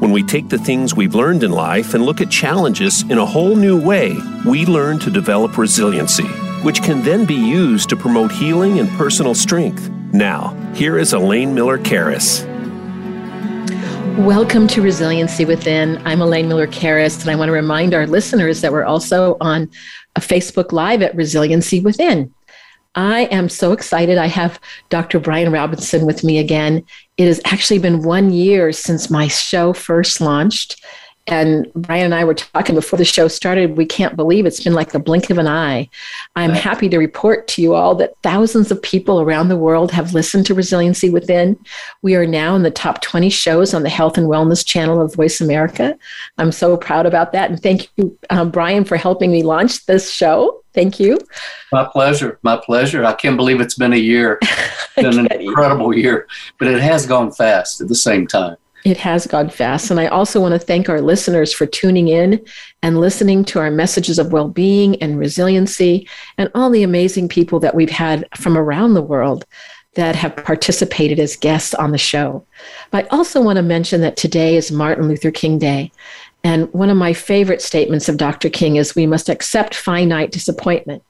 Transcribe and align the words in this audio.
When 0.00 0.12
we 0.12 0.22
take 0.22 0.48
the 0.48 0.56
things 0.56 0.96
we've 0.96 1.14
learned 1.14 1.42
in 1.42 1.50
life 1.50 1.92
and 1.92 2.06
look 2.06 2.22
at 2.22 2.30
challenges 2.30 3.02
in 3.10 3.18
a 3.18 3.26
whole 3.26 3.54
new 3.54 3.78
way, 3.78 4.16
we 4.46 4.64
learn 4.64 4.98
to 5.00 5.10
develop 5.10 5.58
resiliency, 5.58 6.26
which 6.62 6.82
can 6.82 7.02
then 7.02 7.26
be 7.26 7.34
used 7.34 7.90
to 7.90 7.96
promote 7.96 8.32
healing 8.32 8.78
and 8.80 8.88
personal 8.92 9.34
strength. 9.34 9.90
Now, 10.14 10.56
here 10.74 10.96
is 10.96 11.12
Elaine 11.12 11.54
Miller 11.54 11.76
Karas. 11.76 12.46
Welcome 14.16 14.66
to 14.68 14.80
Resiliency 14.80 15.44
Within. 15.44 16.00
I'm 16.06 16.22
Elaine 16.22 16.48
Miller 16.48 16.66
Karas, 16.66 17.20
and 17.20 17.30
I 17.30 17.36
want 17.36 17.50
to 17.50 17.52
remind 17.52 17.92
our 17.92 18.06
listeners 18.06 18.62
that 18.62 18.72
we're 18.72 18.84
also 18.84 19.36
on 19.42 19.70
a 20.16 20.20
Facebook 20.20 20.72
Live 20.72 21.02
at 21.02 21.14
Resiliency 21.14 21.80
Within. 21.80 22.32
I 22.94 23.22
am 23.26 23.48
so 23.48 23.72
excited. 23.72 24.18
I 24.18 24.26
have 24.26 24.58
Dr. 24.88 25.20
Bryan 25.20 25.52
Robinson 25.52 26.06
with 26.06 26.24
me 26.24 26.38
again. 26.38 26.84
It 27.16 27.26
has 27.26 27.40
actually 27.44 27.78
been 27.78 28.02
one 28.02 28.32
year 28.32 28.72
since 28.72 29.10
my 29.10 29.28
show 29.28 29.72
first 29.72 30.20
launched. 30.20 30.84
And 31.26 31.72
Bryan 31.74 32.06
and 32.06 32.14
I 32.14 32.24
were 32.24 32.34
talking 32.34 32.74
before 32.74 32.96
the 32.96 33.04
show 33.04 33.28
started. 33.28 33.76
We 33.76 33.86
can't 33.86 34.16
believe 34.16 34.46
it's 34.46 34.62
been 34.62 34.74
like 34.74 34.92
the 34.92 34.98
blink 34.98 35.30
of 35.30 35.38
an 35.38 35.46
eye. 35.46 35.88
I'm 36.34 36.50
happy 36.50 36.88
to 36.88 36.98
report 36.98 37.46
to 37.48 37.62
you 37.62 37.74
all 37.74 37.94
that 37.96 38.14
thousands 38.22 38.70
of 38.70 38.82
people 38.82 39.20
around 39.20 39.48
the 39.48 39.56
world 39.56 39.92
have 39.92 40.14
listened 40.14 40.46
to 40.46 40.54
Resiliency 40.54 41.10
Within. 41.10 41.58
We 42.02 42.16
are 42.16 42.26
now 42.26 42.56
in 42.56 42.62
the 42.62 42.70
top 42.70 43.00
20 43.02 43.30
shows 43.30 43.74
on 43.74 43.82
the 43.82 43.88
Health 43.88 44.18
and 44.18 44.26
Wellness 44.26 44.66
channel 44.66 45.00
of 45.00 45.14
Voice 45.14 45.40
America. 45.40 45.96
I'm 46.38 46.52
so 46.52 46.76
proud 46.76 47.06
about 47.06 47.32
that. 47.32 47.50
And 47.50 47.62
thank 47.62 47.88
you, 47.96 48.18
um, 48.30 48.50
Bryan, 48.50 48.84
for 48.84 48.96
helping 48.96 49.30
me 49.30 49.42
launch 49.42 49.86
this 49.86 50.10
show. 50.10 50.62
Thank 50.72 51.00
you. 51.00 51.18
My 51.72 51.84
pleasure. 51.84 52.38
My 52.42 52.56
pleasure. 52.56 53.04
I 53.04 53.12
can't 53.12 53.36
believe 53.36 53.60
it's 53.60 53.74
been 53.74 53.92
a 53.92 53.96
year. 53.96 54.38
It's 54.96 55.16
been 55.16 55.26
an 55.26 55.40
incredible 55.40 55.96
year, 55.96 56.26
but 56.58 56.68
it 56.68 56.80
has 56.80 57.06
gone 57.06 57.30
fast 57.30 57.80
at 57.80 57.88
the 57.88 57.94
same 57.94 58.26
time. 58.26 58.56
It 58.84 58.96
has 58.96 59.26
gone 59.26 59.50
fast. 59.50 59.90
And 59.90 60.00
I 60.00 60.06
also 60.06 60.40
want 60.40 60.52
to 60.52 60.58
thank 60.58 60.88
our 60.88 61.00
listeners 61.00 61.52
for 61.52 61.66
tuning 61.66 62.08
in 62.08 62.44
and 62.82 62.98
listening 62.98 63.44
to 63.46 63.58
our 63.58 63.70
messages 63.70 64.18
of 64.18 64.32
well 64.32 64.48
being 64.48 65.00
and 65.02 65.18
resiliency 65.18 66.08
and 66.38 66.50
all 66.54 66.70
the 66.70 66.82
amazing 66.82 67.28
people 67.28 67.60
that 67.60 67.74
we've 67.74 67.90
had 67.90 68.26
from 68.36 68.56
around 68.56 68.94
the 68.94 69.02
world 69.02 69.44
that 69.94 70.14
have 70.14 70.36
participated 70.36 71.18
as 71.18 71.36
guests 71.36 71.74
on 71.74 71.90
the 71.90 71.98
show. 71.98 72.44
But 72.90 73.04
I 73.06 73.16
also 73.16 73.42
want 73.42 73.56
to 73.56 73.62
mention 73.62 74.00
that 74.00 74.16
today 74.16 74.56
is 74.56 74.70
Martin 74.70 75.08
Luther 75.08 75.30
King 75.30 75.58
Day. 75.58 75.92
And 76.42 76.72
one 76.72 76.88
of 76.88 76.96
my 76.96 77.12
favorite 77.12 77.60
statements 77.60 78.08
of 78.08 78.16
Dr. 78.16 78.48
King 78.48 78.76
is 78.76 78.94
we 78.94 79.06
must 79.06 79.28
accept 79.28 79.74
finite 79.74 80.32
disappointment, 80.32 81.02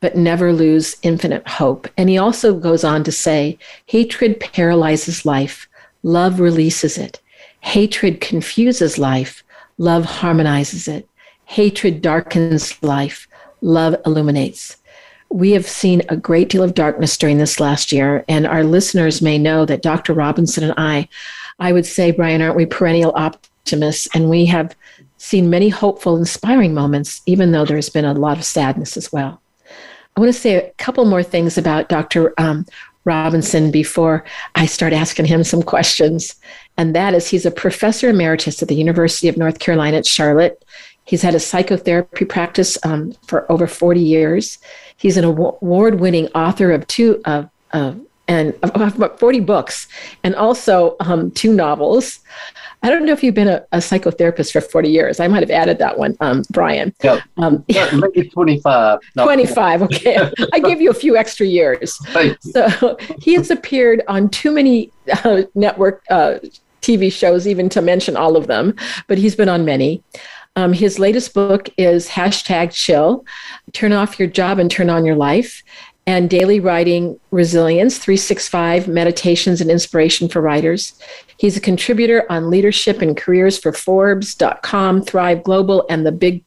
but 0.00 0.16
never 0.16 0.52
lose 0.52 0.96
infinite 1.02 1.46
hope. 1.48 1.88
And 1.96 2.10
he 2.10 2.18
also 2.18 2.54
goes 2.58 2.84
on 2.84 3.02
to 3.04 3.12
say 3.12 3.58
hatred 3.86 4.40
paralyzes 4.40 5.24
life 5.24 5.68
Love 6.04 6.38
releases 6.38 6.98
it. 6.98 7.20
Hatred 7.60 8.20
confuses 8.20 8.98
life. 8.98 9.42
Love 9.78 10.04
harmonizes 10.04 10.86
it. 10.86 11.08
Hatred 11.46 12.02
darkens 12.02 12.80
life. 12.82 13.26
Love 13.62 13.96
illuminates. 14.04 14.76
We 15.30 15.52
have 15.52 15.66
seen 15.66 16.02
a 16.10 16.16
great 16.16 16.50
deal 16.50 16.62
of 16.62 16.74
darkness 16.74 17.16
during 17.16 17.38
this 17.38 17.58
last 17.58 17.90
year, 17.90 18.22
and 18.28 18.46
our 18.46 18.62
listeners 18.62 19.22
may 19.22 19.38
know 19.38 19.64
that 19.64 19.82
Dr. 19.82 20.12
Robinson 20.12 20.62
and 20.62 20.74
I, 20.76 21.08
I 21.58 21.72
would 21.72 21.86
say, 21.86 22.10
Bryan, 22.10 22.42
aren't 22.42 22.56
we 22.56 22.66
perennial 22.66 23.12
optimists? 23.16 24.06
And 24.14 24.28
we 24.28 24.44
have 24.46 24.76
seen 25.16 25.48
many 25.48 25.70
hopeful, 25.70 26.18
inspiring 26.18 26.74
moments, 26.74 27.22
even 27.24 27.50
though 27.50 27.64
there's 27.64 27.88
been 27.88 28.04
a 28.04 28.12
lot 28.12 28.36
of 28.36 28.44
sadness 28.44 28.98
as 28.98 29.10
well. 29.10 29.40
I 30.16 30.20
want 30.20 30.32
to 30.32 30.38
say 30.38 30.54
a 30.54 30.70
couple 30.72 31.06
more 31.06 31.22
things 31.22 31.56
about 31.56 31.88
Dr. 31.88 32.34
Um, 32.38 32.66
Robinson 33.04 33.70
before 33.70 34.24
I 34.54 34.66
start 34.66 34.92
asking 34.92 35.26
him 35.26 35.44
some 35.44 35.62
questions. 35.62 36.36
And 36.76 36.94
that 36.94 37.14
is, 37.14 37.28
he's 37.28 37.46
a 37.46 37.50
professor 37.50 38.08
emeritus 38.08 38.62
at 38.62 38.68
the 38.68 38.74
University 38.74 39.28
of 39.28 39.36
North 39.36 39.58
Carolina 39.58 39.98
at 39.98 40.06
Charlotte. 40.06 40.64
He's 41.04 41.22
had 41.22 41.34
a 41.34 41.40
psychotherapy 41.40 42.24
practice 42.24 42.78
um, 42.84 43.12
for 43.26 43.50
over 43.52 43.66
40 43.66 44.00
years. 44.00 44.58
He's 44.96 45.16
an 45.16 45.24
award 45.24 46.00
winning 46.00 46.28
author 46.28 46.72
of 46.72 46.86
two 46.86 47.20
of, 47.26 47.50
and 48.26 48.54
about 48.62 49.18
40 49.20 49.40
books 49.40 49.86
and 50.22 50.34
also 50.34 50.96
um, 51.00 51.30
two 51.32 51.52
novels. 51.52 52.20
I 52.84 52.90
don't 52.90 53.06
know 53.06 53.12
if 53.12 53.22
you've 53.22 53.34
been 53.34 53.48
a, 53.48 53.64
a, 53.72 53.78
psychotherapist 53.78 54.52
for 54.52 54.60
40 54.60 54.90
years. 54.90 55.18
I 55.18 55.26
might 55.26 55.40
have 55.40 55.50
added 55.50 55.78
that 55.78 55.98
one, 55.98 56.18
um, 56.20 56.42
Bryan. 56.50 56.94
Yeah, 57.02 57.22
um, 57.38 57.64
maybe 57.68 58.28
25. 58.28 58.98
25, 59.16 59.82
okay. 59.82 60.30
I 60.52 60.60
give 60.60 60.82
you 60.82 60.90
a 60.90 60.94
few 60.94 61.16
extra 61.16 61.46
years. 61.46 61.98
So 62.40 62.98
he 63.20 63.32
has 63.34 63.50
appeared 63.50 64.02
on 64.06 64.28
too 64.28 64.52
many 64.52 64.90
uh, 65.24 65.44
network 65.54 66.04
uh, 66.10 66.40
TV 66.82 67.10
shows, 67.10 67.48
even 67.48 67.70
to 67.70 67.80
mention 67.80 68.18
all 68.18 68.36
of 68.36 68.48
them, 68.48 68.76
but 69.08 69.16
he's 69.16 69.34
been 69.34 69.48
on 69.48 69.64
many. 69.64 70.02
Um, 70.56 70.74
his 70.74 70.98
latest 70.98 71.32
book 71.32 71.70
is 71.78 72.06
hashtag 72.06 72.70
chill, 72.70 73.24
turn 73.72 73.92
off 73.92 74.18
your 74.18 74.28
job 74.28 74.58
and 74.58 74.70
turn 74.70 74.90
on 74.90 75.06
your 75.06 75.16
life 75.16 75.62
and 76.06 76.28
daily 76.28 76.60
writing 76.60 77.18
resilience 77.30 77.98
365 77.98 78.88
meditations 78.88 79.60
and 79.60 79.70
inspiration 79.70 80.28
for 80.28 80.40
writers. 80.40 80.98
He's 81.38 81.56
a 81.56 81.60
contributor 81.60 82.30
on 82.30 82.50
leadership 82.50 83.00
and 83.00 83.16
careers 83.16 83.58
for 83.58 83.72
forbes.com 83.72 85.02
thrive 85.02 85.42
global 85.42 85.86
and 85.88 86.06
the 86.06 86.12
big 86.12 86.44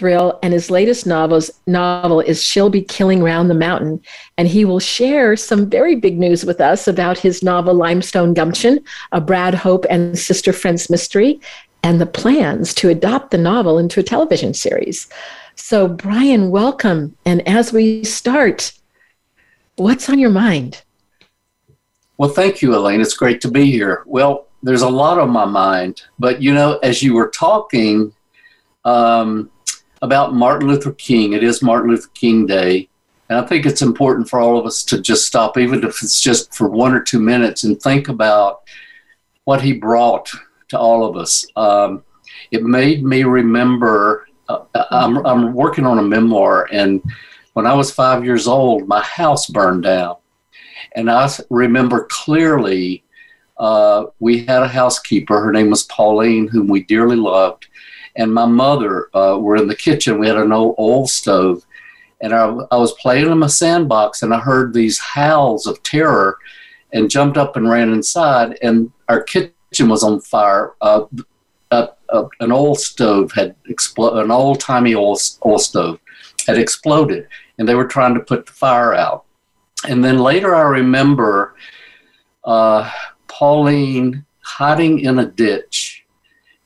thrill. 0.00 0.38
And 0.42 0.54
his 0.54 0.70
latest 0.70 1.06
novels, 1.06 1.50
novel 1.66 2.20
is 2.20 2.42
she'll 2.42 2.70
be 2.70 2.80
killing 2.80 3.22
round 3.22 3.50
the 3.50 3.54
mountain. 3.54 4.00
And 4.38 4.48
he 4.48 4.64
will 4.64 4.80
share 4.80 5.36
some 5.36 5.68
very 5.68 5.94
big 5.94 6.18
news 6.18 6.44
with 6.46 6.58
us 6.60 6.88
about 6.88 7.18
his 7.18 7.42
novel 7.42 7.74
limestone 7.74 8.32
gumption 8.32 8.80
a 9.12 9.20
brad 9.20 9.54
hope 9.54 9.84
and 9.90 10.18
sister 10.18 10.54
friends 10.54 10.88
mystery 10.88 11.38
and 11.82 12.00
the 12.00 12.06
plans 12.06 12.74
to 12.74 12.88
adopt 12.88 13.30
the 13.30 13.38
novel 13.38 13.78
into 13.78 14.00
a 14.00 14.02
television 14.02 14.54
series 14.54 15.06
so, 15.60 15.86
Bryan, 15.86 16.50
welcome. 16.50 17.16
And 17.24 17.46
as 17.46 17.72
we 17.72 18.02
start, 18.02 18.72
what's 19.76 20.08
on 20.08 20.18
your 20.18 20.30
mind? 20.30 20.82
Well, 22.18 22.30
thank 22.30 22.60
you, 22.62 22.74
Elaine. 22.74 23.00
It's 23.00 23.16
great 23.16 23.40
to 23.42 23.50
be 23.50 23.70
here. 23.70 24.02
Well, 24.06 24.48
there's 24.62 24.82
a 24.82 24.88
lot 24.88 25.18
on 25.18 25.30
my 25.30 25.44
mind, 25.44 26.02
but 26.18 26.42
you 26.42 26.52
know, 26.52 26.78
as 26.82 27.02
you 27.02 27.14
were 27.14 27.28
talking 27.28 28.12
um, 28.84 29.50
about 30.02 30.34
Martin 30.34 30.68
Luther 30.68 30.92
King, 30.92 31.34
it 31.34 31.44
is 31.44 31.62
Martin 31.62 31.90
Luther 31.90 32.10
King 32.14 32.46
Day. 32.46 32.88
And 33.28 33.38
I 33.38 33.46
think 33.46 33.64
it's 33.64 33.82
important 33.82 34.28
for 34.28 34.40
all 34.40 34.58
of 34.58 34.66
us 34.66 34.82
to 34.84 35.00
just 35.00 35.26
stop, 35.26 35.56
even 35.56 35.84
if 35.84 36.02
it's 36.02 36.20
just 36.20 36.52
for 36.54 36.68
one 36.68 36.94
or 36.94 37.02
two 37.02 37.20
minutes, 37.20 37.64
and 37.64 37.80
think 37.80 38.08
about 38.08 38.62
what 39.44 39.62
he 39.62 39.72
brought 39.72 40.30
to 40.68 40.78
all 40.78 41.06
of 41.06 41.16
us. 41.16 41.46
Um, 41.54 42.02
it 42.50 42.64
made 42.64 43.04
me 43.04 43.22
remember 43.22 44.26
I'm, 44.90 45.24
I'm 45.26 45.54
working 45.54 45.86
on 45.86 45.98
a 45.98 46.02
memoir, 46.02 46.68
and 46.72 47.02
when 47.54 47.66
I 47.66 47.74
was 47.74 47.90
five 47.90 48.24
years 48.24 48.46
old, 48.46 48.86
my 48.86 49.02
house 49.02 49.46
burned 49.46 49.82
down. 49.82 50.16
And 50.94 51.10
I 51.10 51.28
remember 51.50 52.06
clearly 52.10 53.04
uh, 53.58 54.06
we 54.18 54.44
had 54.44 54.62
a 54.62 54.68
housekeeper. 54.68 55.40
Her 55.40 55.52
name 55.52 55.70
was 55.70 55.84
Pauline, 55.84 56.48
whom 56.48 56.68
we 56.68 56.84
dearly 56.84 57.16
loved. 57.16 57.66
And 58.16 58.32
my 58.32 58.46
mother 58.46 59.08
uh, 59.14 59.38
were 59.38 59.56
in 59.56 59.68
the 59.68 59.76
kitchen. 59.76 60.18
We 60.18 60.26
had 60.26 60.36
an 60.36 60.52
old 60.52 60.76
oil 60.78 61.06
stove. 61.06 61.64
And 62.22 62.34
I, 62.34 62.46
I 62.70 62.76
was 62.76 62.92
playing 62.94 63.30
in 63.30 63.38
my 63.38 63.46
sandbox, 63.46 64.22
and 64.22 64.34
I 64.34 64.40
heard 64.40 64.72
these 64.72 64.98
howls 64.98 65.66
of 65.66 65.82
terror 65.82 66.38
and 66.92 67.10
jumped 67.10 67.36
up 67.36 67.56
and 67.56 67.68
ran 67.68 67.92
inside. 67.92 68.58
And 68.62 68.92
our 69.08 69.22
kitchen 69.22 69.52
was 69.80 70.02
on 70.02 70.20
fire. 70.20 70.74
Uh, 70.80 71.04
a, 72.12 72.24
an 72.40 72.52
oil 72.52 72.74
stove 72.74 73.32
had 73.32 73.54
exploded, 73.68 74.24
an 74.24 74.30
old 74.30 74.60
timey 74.60 74.94
oil, 74.94 75.18
oil 75.44 75.58
stove 75.58 76.00
had 76.46 76.58
exploded, 76.58 77.28
and 77.58 77.68
they 77.68 77.74
were 77.74 77.86
trying 77.86 78.14
to 78.14 78.20
put 78.20 78.46
the 78.46 78.52
fire 78.52 78.94
out. 78.94 79.24
And 79.88 80.04
then 80.04 80.18
later, 80.18 80.54
I 80.54 80.62
remember 80.62 81.54
uh, 82.44 82.90
Pauline 83.28 84.24
hiding 84.42 85.00
in 85.00 85.18
a 85.18 85.26
ditch, 85.26 86.04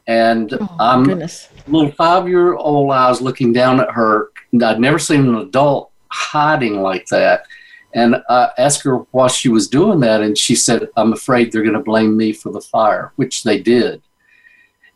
and 0.06 0.52
oh, 0.52 0.76
I'm 0.81 1.05
goodness. 1.05 1.49
little 1.67 1.93
five 1.93 2.29
year 2.29 2.55
old. 2.55 2.90
I 2.93 3.08
was 3.08 3.20
looking 3.20 3.52
down 3.52 3.81
at 3.81 3.90
her. 3.90 4.31
I'd 4.62 4.81
never 4.81 4.99
seen 4.99 5.26
an 5.26 5.37
adult 5.37 5.90
hiding 6.08 6.81
like 6.81 7.06
that. 7.06 7.47
And 7.94 8.17
I 8.29 8.50
asked 8.58 8.82
her 8.82 8.99
why 9.12 9.29
she 9.29 9.49
was 9.49 9.69
doing 9.69 10.00
that, 10.00 10.20
and 10.20 10.37
she 10.37 10.56
said, 10.56 10.88
I'm 10.97 11.12
afraid 11.12 11.52
they're 11.52 11.62
going 11.62 11.75
to 11.75 11.81
blame 11.81 12.17
me 12.17 12.32
for 12.32 12.50
the 12.50 12.61
fire, 12.61 13.12
which 13.17 13.44
they 13.44 13.61
did. 13.61 14.02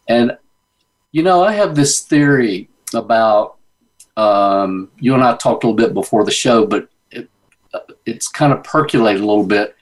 And, 0.08 0.36
you 1.12 1.22
know, 1.22 1.44
I 1.44 1.52
have 1.52 1.74
this 1.74 2.00
theory 2.00 2.68
about 2.94 3.56
um, 4.16 4.90
you 4.98 5.14
and 5.14 5.22
I 5.22 5.36
talked 5.36 5.62
a 5.62 5.68
little 5.68 5.76
bit 5.76 5.94
before 5.94 6.24
the 6.24 6.30
show, 6.30 6.66
but 6.66 6.88
it, 7.10 7.30
it's 8.04 8.26
kind 8.28 8.52
of 8.52 8.64
percolated 8.64 9.22
a 9.22 9.26
little 9.26 9.46
bit. 9.46 9.76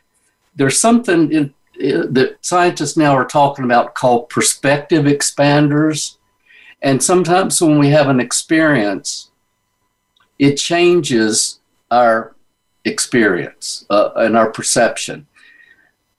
There's 0.57 0.79
something 0.79 1.33
in, 1.33 1.55
in, 1.81 2.13
that 2.13 2.45
scientists 2.45 2.97
now 2.97 3.15
are 3.15 3.25
talking 3.25 3.65
about 3.65 3.95
called 3.95 4.29
perspective 4.29 5.05
expanders. 5.05 6.17
And 6.83 7.03
sometimes 7.03 7.61
when 7.63 7.79
we 7.79 7.89
have 7.89 8.09
an 8.09 8.21
experience, 8.21 9.31
it 10.39 10.57
changes 10.57 11.61
our 11.91 12.35
experience 12.85 13.87
uh, 13.89 14.11
and 14.17 14.37
our 14.37 14.51
perception. 14.51 15.27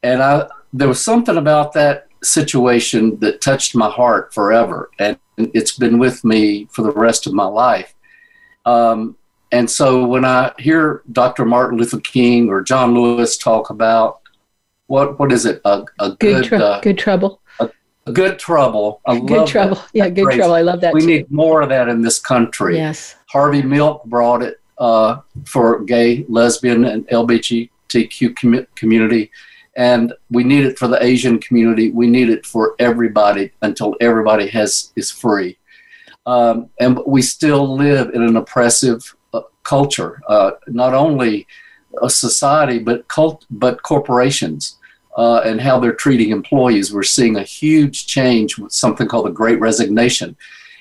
And 0.01 0.23
I, 0.23 0.47
there 0.73 0.87
was 0.87 1.03
something 1.03 1.37
about 1.37 1.73
that 1.73 2.06
situation 2.27 3.19
that 3.19 3.41
touched 3.41 3.75
my 3.75 3.89
heart 3.89 4.33
forever, 4.33 4.89
and 4.99 5.17
it's 5.37 5.77
been 5.77 5.99
with 5.99 6.23
me 6.23 6.67
for 6.71 6.81
the 6.81 6.91
rest 6.91 7.27
of 7.27 7.33
my 7.33 7.45
life. 7.45 7.93
Um, 8.65 9.15
and 9.51 9.69
so 9.69 10.05
when 10.05 10.25
I 10.25 10.51
hear 10.59 11.03
Dr. 11.11 11.45
Martin 11.45 11.77
Luther 11.77 11.99
King 11.99 12.49
or 12.49 12.61
John 12.61 12.93
Lewis 12.93 13.37
talk 13.37 13.69
about 13.69 14.21
what 14.87 15.19
what 15.19 15.31
is 15.31 15.45
it 15.45 15.61
a, 15.65 15.83
a 15.99 16.09
good 16.11 16.17
good, 16.17 16.43
tr- 16.43 16.55
uh, 16.55 16.79
good 16.81 16.97
trouble 16.97 17.41
a, 17.59 17.69
a, 18.07 18.11
good 18.11 18.39
trouble 18.39 19.01
I 19.05 19.19
good 19.19 19.47
trouble 19.47 19.75
that. 19.75 19.89
yeah 19.93 20.09
good 20.09 20.31
trouble 20.31 20.55
I 20.55 20.61
love 20.61 20.81
that 20.81 20.93
we 20.93 21.01
too. 21.01 21.07
need 21.07 21.31
more 21.31 21.61
of 21.61 21.69
that 21.69 21.89
in 21.89 22.01
this 22.01 22.19
country 22.19 22.77
yes 22.77 23.15
Harvey 23.27 23.61
Milk 23.61 24.03
brought 24.05 24.41
it 24.41 24.59
uh, 24.77 25.19
for 25.45 25.83
gay 25.83 26.25
lesbian 26.29 26.85
and 26.85 27.07
LGBTQ 27.07 28.35
com- 28.35 28.67
community 28.75 29.31
and 29.77 30.11
we 30.31 30.43
need 30.43 30.65
it 30.65 30.77
for 30.77 30.87
the 30.87 31.01
Asian 31.01 31.39
community. 31.39 31.91
We 31.91 32.07
need 32.07 32.29
it 32.29 32.45
for 32.45 32.75
everybody 32.79 33.51
until 33.61 33.95
everybody 34.01 34.47
has 34.47 34.91
is 34.95 35.11
free. 35.11 35.57
Um, 36.25 36.69
and 36.79 36.99
we 37.05 37.21
still 37.21 37.77
live 37.77 38.09
in 38.09 38.23
an 38.23 38.35
oppressive 38.35 39.15
uh, 39.33 39.41
culture, 39.63 40.21
uh, 40.27 40.51
not 40.67 40.93
only 40.93 41.47
a 42.01 42.09
society 42.09 42.79
but 42.79 43.07
cult, 43.07 43.45
but 43.51 43.83
corporations 43.83 44.77
uh, 45.15 45.41
and 45.45 45.61
how 45.61 45.79
they're 45.79 45.93
treating 45.93 46.31
employees. 46.31 46.91
We're 46.91 47.03
seeing 47.03 47.37
a 47.37 47.43
huge 47.43 48.07
change 48.07 48.57
with 48.57 48.71
something 48.71 49.07
called 49.07 49.27
the 49.27 49.31
Great 49.31 49.59
Resignation. 49.59 50.35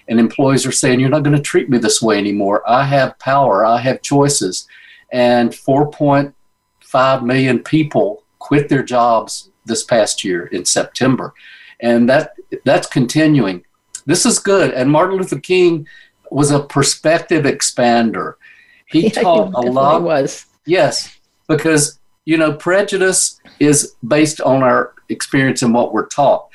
And 0.08 0.18
employees 0.18 0.64
are 0.64 0.72
saying, 0.72 1.00
You're 1.00 1.10
not 1.10 1.22
going 1.22 1.36
to 1.36 1.42
treat 1.42 1.68
me 1.68 1.78
this 1.78 2.00
way 2.00 2.16
anymore. 2.16 2.62
I 2.68 2.84
have 2.84 3.18
power, 3.18 3.66
I 3.66 3.78
have 3.78 4.00
choices. 4.00 4.66
And 5.12 5.50
4.5 5.50 7.24
million 7.24 7.62
people 7.62 8.22
quit 8.38 8.68
their 8.68 8.82
jobs 8.82 9.50
this 9.64 9.84
past 9.84 10.24
year 10.24 10.46
in 10.46 10.64
September. 10.64 11.34
And 11.80 12.08
that 12.08 12.34
that's 12.64 12.86
continuing. 12.86 13.64
This 14.06 14.24
is 14.24 14.38
good. 14.38 14.72
And 14.72 14.90
Martin 14.90 15.18
Luther 15.18 15.40
King 15.40 15.86
was 16.30 16.50
a 16.50 16.60
perspective 16.60 17.44
expander. 17.44 18.34
He 18.86 19.02
yeah, 19.08 19.22
taught 19.22 19.62
he 19.62 19.68
a 19.68 19.70
lot. 19.70 20.02
Was 20.02 20.46
yes, 20.64 21.18
because 21.48 21.98
you 22.24 22.36
know 22.36 22.54
prejudice 22.54 23.40
is 23.60 23.94
based 24.06 24.40
on 24.40 24.62
our 24.62 24.94
experience 25.08 25.62
and 25.62 25.74
what 25.74 25.92
we're 25.92 26.06
taught, 26.06 26.48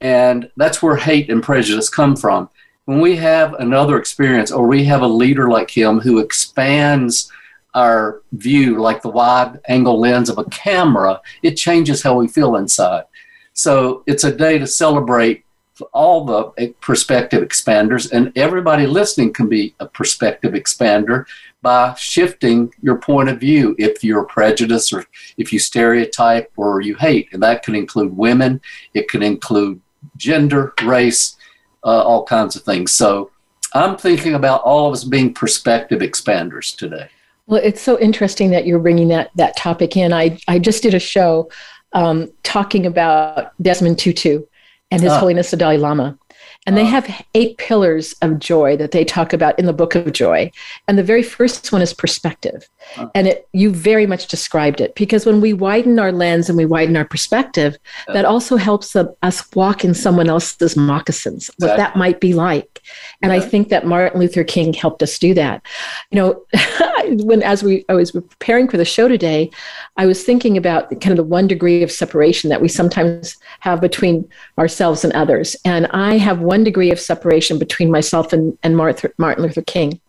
and 0.00 0.50
that's 0.56 0.82
where 0.82 0.96
hate 0.96 1.30
and 1.30 1.42
prejudice 1.42 1.88
come 1.88 2.16
from. 2.16 2.48
When 2.86 3.00
we 3.00 3.16
have 3.16 3.54
another 3.54 3.96
experience, 3.96 4.50
or 4.50 4.66
we 4.66 4.84
have 4.84 5.02
a 5.02 5.06
leader 5.06 5.48
like 5.48 5.70
him 5.70 6.00
who 6.00 6.18
expands 6.18 7.30
our 7.74 8.22
view 8.32 8.80
like 8.80 9.02
the 9.02 9.08
wide 9.08 9.60
angle 9.68 9.98
lens 9.98 10.28
of 10.28 10.38
a 10.38 10.44
camera, 10.44 11.20
it 11.42 11.56
changes 11.56 12.02
how 12.02 12.16
we 12.16 12.28
feel 12.28 12.56
inside. 12.56 13.04
So 13.52 14.02
it's 14.06 14.24
a 14.24 14.34
day 14.34 14.58
to 14.58 14.66
celebrate 14.66 15.44
all 15.92 16.24
the 16.24 16.74
perspective 16.80 17.42
expanders, 17.42 18.12
and 18.12 18.32
everybody 18.36 18.86
listening 18.86 19.32
can 19.32 19.48
be 19.48 19.74
a 19.80 19.86
perspective 19.86 20.52
expander 20.52 21.24
by 21.62 21.94
shifting 21.94 22.72
your 22.80 22.98
point 22.98 23.28
of 23.28 23.40
view 23.40 23.74
if 23.78 24.04
you're 24.04 24.24
prejudiced 24.24 24.92
or 24.92 25.04
if 25.36 25.52
you 25.52 25.58
stereotype 25.58 26.52
or 26.56 26.80
you 26.80 26.94
hate. 26.94 27.28
And 27.32 27.42
that 27.42 27.64
can 27.64 27.74
include 27.74 28.16
women, 28.16 28.60
it 28.92 29.08
can 29.08 29.22
include 29.22 29.80
gender, 30.16 30.74
race, 30.84 31.36
uh, 31.82 32.02
all 32.02 32.24
kinds 32.24 32.54
of 32.54 32.62
things. 32.62 32.92
So 32.92 33.30
I'm 33.72 33.96
thinking 33.96 34.34
about 34.34 34.62
all 34.62 34.88
of 34.88 34.92
us 34.92 35.04
being 35.04 35.34
perspective 35.34 36.00
expanders 36.00 36.76
today. 36.76 37.08
Well, 37.46 37.60
it's 37.62 37.82
so 37.82 37.98
interesting 37.98 38.50
that 38.50 38.66
you're 38.66 38.78
bringing 38.78 39.08
that 39.08 39.30
that 39.36 39.56
topic 39.56 39.96
in. 39.96 40.12
I 40.12 40.38
I 40.48 40.58
just 40.58 40.82
did 40.82 40.94
a 40.94 41.00
show 41.00 41.50
um, 41.92 42.30
talking 42.42 42.86
about 42.86 43.52
Desmond 43.60 43.98
Tutu 43.98 44.42
and 44.90 45.02
His 45.02 45.12
ah. 45.12 45.18
Holiness 45.18 45.50
the 45.50 45.56
Dalai 45.56 45.76
Lama, 45.76 46.18
and 46.66 46.76
they 46.76 46.82
ah. 46.82 46.86
have 46.86 47.24
eight 47.34 47.58
pillars 47.58 48.14
of 48.22 48.38
joy 48.38 48.76
that 48.76 48.92
they 48.92 49.04
talk 49.04 49.32
about 49.32 49.58
in 49.58 49.66
the 49.66 49.72
Book 49.72 49.94
of 49.94 50.12
Joy. 50.12 50.50
And 50.88 50.98
the 50.98 51.02
very 51.02 51.22
first 51.22 51.70
one 51.70 51.82
is 51.82 51.92
perspective. 51.92 52.68
Ah. 52.96 53.10
And 53.14 53.28
it, 53.28 53.48
you 53.52 53.70
very 53.70 54.06
much 54.06 54.26
described 54.26 54.80
it 54.80 54.94
because 54.94 55.26
when 55.26 55.40
we 55.40 55.52
widen 55.52 55.98
our 55.98 56.12
lens 56.12 56.48
and 56.48 56.56
we 56.56 56.66
widen 56.66 56.96
our 56.96 57.04
perspective, 57.04 57.76
that 58.08 58.24
also 58.24 58.56
helps 58.56 58.94
us 58.96 59.54
walk 59.54 59.84
in 59.84 59.94
someone 59.94 60.28
else's 60.28 60.76
moccasins, 60.76 61.50
what 61.58 61.72
exactly. 61.72 61.82
that 61.82 61.96
might 61.96 62.20
be 62.20 62.32
like. 62.34 62.82
And. 63.22 63.34
I 63.34 63.40
think 63.40 63.68
that 63.70 63.84
Martin 63.84 64.20
Luther 64.20 64.44
King 64.44 64.72
helped 64.72 65.02
us 65.02 65.18
do 65.18 65.34
that. 65.34 65.66
You 66.12 66.16
know, 66.16 66.44
when 67.24 67.42
as 67.42 67.62
we 67.62 67.84
I 67.88 67.94
was 67.94 68.12
preparing 68.12 68.68
for 68.68 68.76
the 68.76 68.84
show 68.84 69.08
today, 69.08 69.50
I 69.96 70.06
was 70.06 70.22
thinking 70.22 70.56
about 70.56 70.88
kind 71.00 71.10
of 71.10 71.16
the 71.16 71.24
one 71.24 71.48
degree 71.48 71.82
of 71.82 71.90
separation 71.90 72.50
that 72.50 72.60
we 72.60 72.68
sometimes 72.68 73.36
have 73.60 73.80
between 73.80 74.28
ourselves 74.58 75.04
and 75.04 75.12
others. 75.14 75.56
And 75.64 75.86
I 75.88 76.16
have 76.18 76.40
one 76.40 76.64
degree 76.64 76.90
of 76.90 77.00
separation 77.00 77.58
between 77.58 77.90
myself 77.90 78.32
and, 78.32 78.56
and 78.62 78.76
Martin 78.76 79.42
Luther 79.42 79.62
King. 79.62 80.00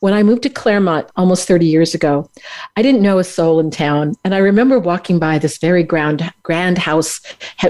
When 0.00 0.12
I 0.12 0.22
moved 0.22 0.42
to 0.44 0.50
Claremont 0.50 1.08
almost 1.16 1.48
30 1.48 1.66
years 1.66 1.94
ago, 1.94 2.30
I 2.76 2.82
didn't 2.82 3.02
know 3.02 3.18
a 3.18 3.24
soul 3.24 3.60
in 3.60 3.70
town. 3.70 4.14
And 4.24 4.34
I 4.34 4.38
remember 4.38 4.78
walking 4.78 5.18
by 5.18 5.38
this 5.38 5.58
very 5.58 5.82
grand, 5.82 6.32
grand 6.42 6.78
house, 6.78 7.20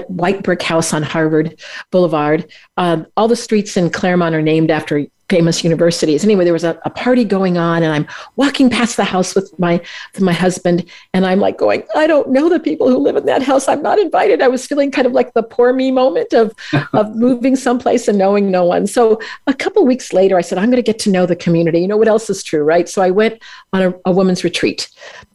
white 0.07 0.43
brick 0.43 0.61
house 0.61 0.93
on 0.93 1.03
Harvard 1.03 1.59
Boulevard. 1.91 2.51
Um, 2.77 3.07
all 3.15 3.27
the 3.27 3.35
streets 3.35 3.77
in 3.77 3.89
Claremont 3.89 4.35
are 4.35 4.41
named 4.41 4.71
after 4.71 5.05
famous 5.29 5.63
universities. 5.63 6.23
Anyway, 6.23 6.43
there 6.43 6.53
was 6.53 6.63
a, 6.63 6.79
a, 6.85 6.89
party 6.89 7.23
going 7.23 7.57
on, 7.57 7.83
and 7.83 7.91
I'm 7.91 8.07
walking 8.35 8.69
past 8.69 8.95
the 8.95 9.03
house 9.03 9.33
with 9.35 9.57
my 9.59 9.81
with 10.13 10.21
my 10.21 10.33
husband, 10.33 10.85
and 11.13 11.25
I'm 11.25 11.39
like 11.39 11.57
going, 11.57 11.83
I 11.95 12.07
don't 12.07 12.29
know 12.29 12.47
the 12.47 12.59
people 12.59 12.89
who 12.89 12.97
live 12.97 13.15
in 13.15 13.25
that 13.25 13.41
house. 13.41 13.67
I'm 13.67 13.81
not 13.81 13.99
invited. 13.99 14.41
I 14.41 14.47
was 14.47 14.65
feeling 14.65 14.91
kind 14.91 15.07
of 15.07 15.13
like 15.13 15.33
the 15.33 15.43
poor 15.43 15.73
me 15.73 15.91
moment 15.91 16.33
of 16.33 16.53
of 16.93 17.15
moving 17.15 17.55
someplace 17.55 18.07
and 18.07 18.17
knowing 18.17 18.51
no 18.51 18.65
one. 18.65 18.87
So 18.87 19.19
a 19.47 19.53
couple 19.53 19.85
weeks 19.85 20.13
later, 20.13 20.37
I 20.37 20.41
said, 20.41 20.57
I'm 20.57 20.69
going 20.69 20.83
to 20.83 20.91
get 20.91 20.99
to 20.99 21.11
know 21.11 21.25
the 21.25 21.35
community. 21.35 21.79
You 21.79 21.87
know 21.87 21.97
what 21.97 22.07
else 22.07 22.29
is 22.29 22.43
true, 22.43 22.63
right? 22.63 22.87
So 22.87 23.01
I 23.01 23.11
went 23.11 23.41
on 23.73 23.81
a, 23.81 23.93
a 24.05 24.11
women's 24.11 24.43
retreat. 24.43 24.89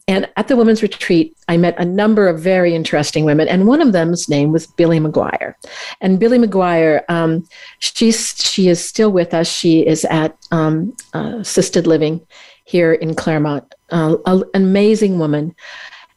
And 0.07 0.27
at 0.35 0.47
the 0.47 0.55
women's 0.55 0.81
retreat, 0.81 1.37
I 1.47 1.57
met 1.57 1.79
a 1.79 1.85
number 1.85 2.27
of 2.27 2.39
very 2.39 2.75
interesting 2.75 3.23
women, 3.23 3.47
and 3.47 3.67
one 3.67 3.81
of 3.81 3.93
them's 3.93 4.27
name 4.27 4.51
was 4.51 4.67
Billie 4.67 4.99
Maguire. 4.99 5.57
And 6.01 6.19
Billie 6.19 6.39
Maguire, 6.39 7.05
um, 7.07 7.47
she's 7.79 8.35
she 8.43 8.67
is 8.67 8.83
still 8.83 9.11
with 9.11 9.33
us. 9.33 9.47
She 9.47 9.85
is 9.85 10.05
at 10.05 10.35
um, 10.51 10.95
uh, 11.13 11.37
assisted 11.39 11.87
living 11.87 12.25
here 12.65 12.93
in 12.93 13.15
Claremont. 13.15 13.75
Uh, 13.89 14.17
an 14.25 14.43
amazing 14.53 15.19
woman, 15.19 15.55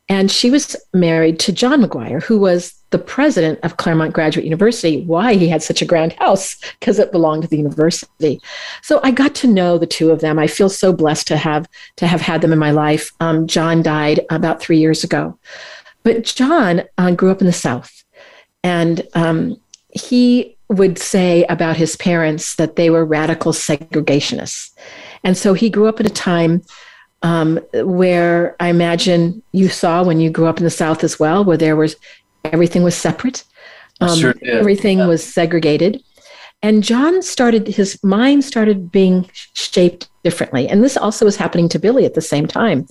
and 0.08 0.30
she 0.30 0.50
was 0.50 0.76
married 0.92 1.38
to 1.40 1.52
John 1.52 1.80
Maguire, 1.80 2.20
who 2.20 2.38
was 2.38 2.74
the 2.90 2.98
president 2.98 3.58
of 3.62 3.78
Claremont 3.78 4.12
Graduate 4.12 4.44
University. 4.44 5.02
Why 5.02 5.34
he 5.34 5.48
had 5.48 5.62
such 5.62 5.80
a 5.80 5.86
grand 5.86 6.12
house? 6.14 6.56
Because 6.78 6.98
it 6.98 7.10
belonged 7.10 7.42
to 7.42 7.48
the 7.48 7.56
university. 7.56 8.40
So 8.82 9.00
I 9.02 9.10
got 9.10 9.34
to 9.36 9.46
know 9.46 9.78
the 9.78 9.86
two 9.86 10.10
of 10.10 10.20
them. 10.20 10.38
I 10.38 10.46
feel 10.46 10.68
so 10.68 10.92
blessed 10.92 11.26
to 11.28 11.36
have 11.38 11.66
to 11.96 12.06
have 12.06 12.20
had 12.20 12.42
them 12.42 12.52
in 12.52 12.58
my 12.58 12.70
life. 12.70 13.12
Um, 13.20 13.46
John 13.46 13.82
died 13.82 14.20
about 14.30 14.60
three 14.60 14.78
years 14.78 15.04
ago, 15.04 15.38
but 16.02 16.24
John 16.24 16.82
uh, 16.98 17.12
grew 17.12 17.30
up 17.30 17.40
in 17.40 17.46
the 17.46 17.52
South, 17.52 18.04
and 18.62 19.06
um, 19.14 19.58
he 19.88 20.56
would 20.68 20.98
say 20.98 21.44
about 21.44 21.76
his 21.76 21.96
parents 21.96 22.56
that 22.56 22.76
they 22.76 22.90
were 22.90 23.04
radical 23.04 23.52
segregationists, 23.52 24.70
and 25.24 25.36
so 25.36 25.54
he 25.54 25.70
grew 25.70 25.86
up 25.86 25.98
at 25.98 26.06
a 26.06 26.10
time 26.10 26.62
um, 27.24 27.58
where 27.72 28.54
I 28.60 28.68
imagine 28.68 29.42
you 29.52 29.68
saw 29.68 30.04
when 30.04 30.20
you 30.20 30.30
grew 30.30 30.46
up 30.46 30.58
in 30.58 30.64
the 30.64 30.70
South 30.70 31.02
as 31.02 31.18
well, 31.18 31.42
where 31.42 31.56
there 31.56 31.74
was 31.74 31.96
everything 32.44 32.82
was 32.82 32.94
separate, 32.94 33.44
um, 34.02 34.16
sure 34.16 34.34
everything 34.44 34.98
yeah. 34.98 35.06
was 35.06 35.24
segregated. 35.24 36.02
And 36.62 36.82
John 36.82 37.22
started, 37.22 37.66
his 37.66 38.02
mind 38.04 38.44
started 38.44 38.92
being 38.92 39.28
shaped 39.54 40.08
differently. 40.22 40.68
And 40.68 40.84
this 40.84 40.96
also 40.96 41.24
was 41.24 41.36
happening 41.36 41.68
to 41.70 41.78
Billie 41.78 42.04
at 42.04 42.14
the 42.14 42.22
same 42.22 42.46
time. 42.46 42.86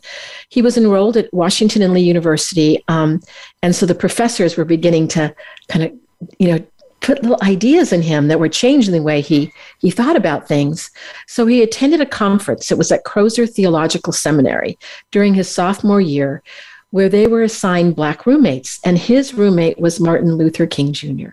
He 0.49 0.61
was 0.61 0.77
enrolled 0.77 1.17
at 1.17 1.33
Washington 1.33 1.81
and 1.81 1.93
Lee 1.93 2.01
University. 2.01 2.83
Um, 2.87 3.19
and 3.61 3.75
so 3.75 3.85
the 3.85 3.95
professors 3.95 4.57
were 4.57 4.65
beginning 4.65 5.07
to 5.09 5.33
kind 5.69 5.85
of, 5.85 5.91
you 6.39 6.49
know, 6.49 6.65
put 7.03 7.21
little 7.21 7.37
ideas 7.43 7.93
in 7.93 8.01
him 8.01 8.27
that 8.29 8.39
were 8.39 8.49
changing 8.49 8.93
the 8.93 9.01
way 9.01 9.21
he 9.21 9.51
he 9.79 9.91
thought 9.91 10.15
about 10.15 10.47
things. 10.47 10.89
So 11.27 11.45
he 11.45 11.61
attended 11.61 12.01
a 12.01 12.05
conference. 12.07 12.71
It 12.71 12.77
was 12.79 12.91
at 12.91 13.03
Crozer 13.03 13.45
Theological 13.45 14.13
Seminary 14.13 14.79
during 15.11 15.35
his 15.35 15.51
sophomore 15.51 16.01
year, 16.01 16.41
where 16.89 17.09
they 17.09 17.27
were 17.27 17.43
assigned 17.43 17.95
black 17.95 18.25
roommates, 18.25 18.79
and 18.83 18.97
his 18.97 19.33
roommate 19.35 19.79
was 19.79 19.99
Martin 19.99 20.35
Luther 20.35 20.65
King 20.65 20.93
Jr. 20.93 21.29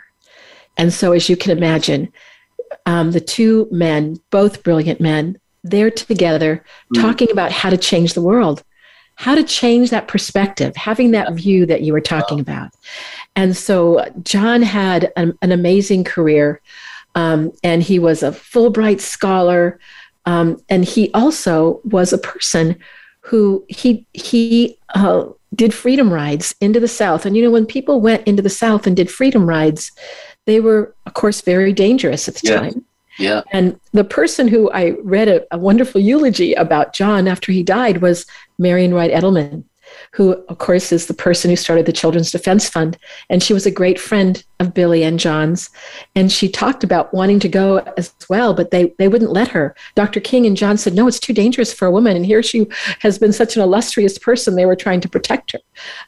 And 0.76 0.92
so, 0.92 1.12
as 1.12 1.28
you 1.28 1.36
can 1.36 1.56
imagine, 1.56 2.12
um, 2.86 3.12
the 3.12 3.20
two 3.20 3.68
men, 3.70 4.20
both 4.30 4.62
brilliant 4.62 5.00
men, 5.00 5.38
they're 5.62 5.90
together 5.90 6.64
Mm. 6.94 7.00
talking 7.02 7.30
about 7.30 7.52
how 7.52 7.70
to 7.70 7.76
change 7.76 8.14
the 8.14 8.22
world, 8.22 8.62
how 9.16 9.34
to 9.34 9.44
change 9.44 9.90
that 9.90 10.08
perspective, 10.08 10.74
having 10.76 11.10
that 11.10 11.32
view 11.34 11.66
that 11.66 11.82
you 11.82 11.92
were 11.92 12.00
talking 12.00 12.40
about. 12.40 12.70
And 13.37 13.56
so 13.56 14.04
John 14.22 14.62
had 14.62 15.12
an, 15.16 15.37
an 15.42 15.52
amazing 15.52 16.04
career, 16.04 16.60
um, 17.14 17.52
and 17.62 17.82
he 17.82 17.99
was 17.99 18.22
a 18.22 18.30
Fulbright 18.30 19.00
scholar, 19.00 19.78
um, 20.26 20.60
and 20.68 20.84
he 20.84 21.10
also 21.14 21.80
was 21.84 22.12
a 22.12 22.18
person 22.18 22.76
who 23.20 23.64
he 23.68 24.06
he 24.12 24.78
uh, 24.94 25.25
did 25.54 25.72
freedom 25.75 26.12
rides 26.12 26.54
into 26.60 26.80
the 26.80 26.88
South. 26.88 27.25
And 27.26 27.37
you 27.37 27.42
know, 27.42 27.50
when 27.50 27.66
people 27.66 28.00
went 28.00 28.26
into 28.26 28.42
the 28.42 28.50
South 28.50 28.87
and 28.87 28.96
did 28.96 29.10
freedom 29.10 29.49
rides, 29.49 29.92
they 30.46 30.60
were, 30.60 30.94
of 31.06 31.14
course, 31.14 31.40
very 31.40 31.72
dangerous 31.72 32.28
at 32.28 32.34
the 32.37 32.49
Yeah. 32.49 32.60
time. 32.60 32.84
Yeah. 33.18 33.42
And 33.52 33.78
the 33.92 34.04
person 34.04 34.49
who 34.49 34.70
I 34.70 34.90
read 35.02 35.28
a, 35.28 35.44
a 35.54 35.58
wonderful 35.58 36.00
eulogy 36.00 36.54
about 36.54 36.94
John 36.94 37.28
after 37.28 37.52
he 37.52 37.62
died 37.62 38.00
was 38.00 38.25
Marian 38.58 38.94
Wright 38.94 39.10
Edelman, 39.10 39.64
who, 40.12 40.32
of 40.49 40.59
course, 40.59 40.92
is 40.92 41.06
the 41.06 41.14
person 41.14 41.50
who 41.50 41.56
started 41.56 41.87
the 41.87 41.92
Children's 41.92 42.30
Defense 42.30 42.68
Fund. 42.68 42.97
And 43.28 43.42
she 43.42 43.52
was 43.52 43.66
a 43.66 43.70
great 43.70 44.00
friend 44.00 44.42
of 44.59 44.75
Billie 44.75 45.02
and 45.02 45.18
John's. 45.18 45.70
And 46.14 46.30
she 46.30 46.49
talked 46.49 46.85
about 46.85 47.12
wanting 47.14 47.40
to 47.40 47.49
go 47.49 47.78
as 47.97 48.14
well, 48.28 48.54
but 48.54 48.70
they, 48.70 48.94
they 48.99 49.09
wouldn't 49.09 49.32
let 49.32 49.49
her. 49.49 49.75
Dr. 49.94 50.20
King 50.20 50.47
and 50.47 50.56
John 50.56 50.76
said, 50.76 50.94
no, 50.94 51.06
it's 51.06 51.20
too 51.20 51.32
dangerous 51.32 51.73
for 51.73 51.87
a 51.87 51.92
woman. 51.92 52.16
And 52.16 52.26
here 52.26 52.42
she 52.42 52.66
has 53.00 53.18
been 53.18 53.32
such 53.32 53.56
an 53.56 53.62
illustrious 53.62 54.18
person, 54.18 54.56
they 54.56 54.66
were 54.66 54.76
trying 54.76 55.00
to 55.00 55.09
protect 55.09 55.52
her. 55.52 55.61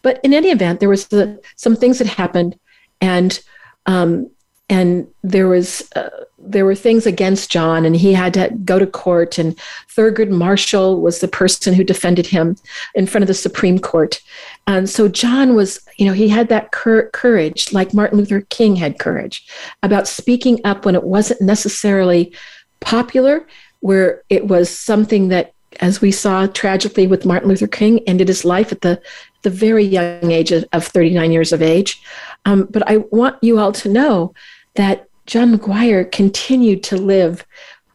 But 0.02 0.20
in 0.22 0.34
any 0.34 0.48
event, 0.48 0.80
there 0.80 0.88
was 0.88 1.08
the, 1.08 1.40
some 1.56 1.76
things 1.76 1.98
that 1.98 2.06
happened. 2.06 2.58
And 3.00 3.40
um, 3.86 4.30
and 4.72 5.06
there 5.22 5.48
was 5.48 5.86
uh, 5.96 6.08
there 6.38 6.64
were 6.64 6.74
things 6.74 7.04
against 7.04 7.50
John, 7.50 7.84
and 7.84 7.94
he 7.94 8.14
had 8.14 8.32
to 8.34 8.48
go 8.64 8.78
to 8.78 8.86
court. 8.86 9.36
And 9.38 9.54
Thurgood 9.94 10.30
Marshall 10.30 11.02
was 11.02 11.20
the 11.20 11.28
person 11.28 11.74
who 11.74 11.84
defended 11.84 12.26
him 12.26 12.56
in 12.94 13.06
front 13.06 13.22
of 13.22 13.28
the 13.28 13.34
Supreme 13.34 13.78
Court. 13.78 14.22
And 14.66 14.88
so 14.88 15.08
John 15.08 15.54
was, 15.54 15.78
you 15.98 16.06
know, 16.06 16.14
he 16.14 16.26
had 16.26 16.48
that 16.48 16.72
cur- 16.72 17.10
courage, 17.10 17.70
like 17.74 17.92
Martin 17.92 18.16
Luther 18.16 18.40
King 18.48 18.74
had 18.74 18.98
courage, 18.98 19.46
about 19.82 20.08
speaking 20.08 20.58
up 20.64 20.86
when 20.86 20.94
it 20.94 21.04
wasn't 21.04 21.42
necessarily 21.42 22.34
popular, 22.80 23.46
where 23.80 24.22
it 24.30 24.46
was 24.48 24.70
something 24.70 25.28
that, 25.28 25.52
as 25.80 26.00
we 26.00 26.10
saw 26.10 26.46
tragically 26.46 27.06
with 27.06 27.26
Martin 27.26 27.50
Luther 27.50 27.66
King, 27.66 28.00
ended 28.06 28.28
his 28.28 28.42
life 28.42 28.72
at 28.72 28.80
the 28.80 29.02
the 29.42 29.50
very 29.50 29.84
young 29.84 30.30
age 30.30 30.52
of, 30.52 30.64
of 30.72 30.86
39 30.86 31.32
years 31.32 31.52
of 31.52 31.60
age. 31.60 32.00
Um, 32.44 32.68
but 32.70 32.88
I 32.88 32.98
want 32.98 33.42
you 33.42 33.58
all 33.58 33.72
to 33.72 33.88
know 33.88 34.34
that 34.74 35.08
John 35.26 35.50
Maguire 35.52 36.04
continued 36.04 36.82
to 36.84 36.96
live 36.96 37.44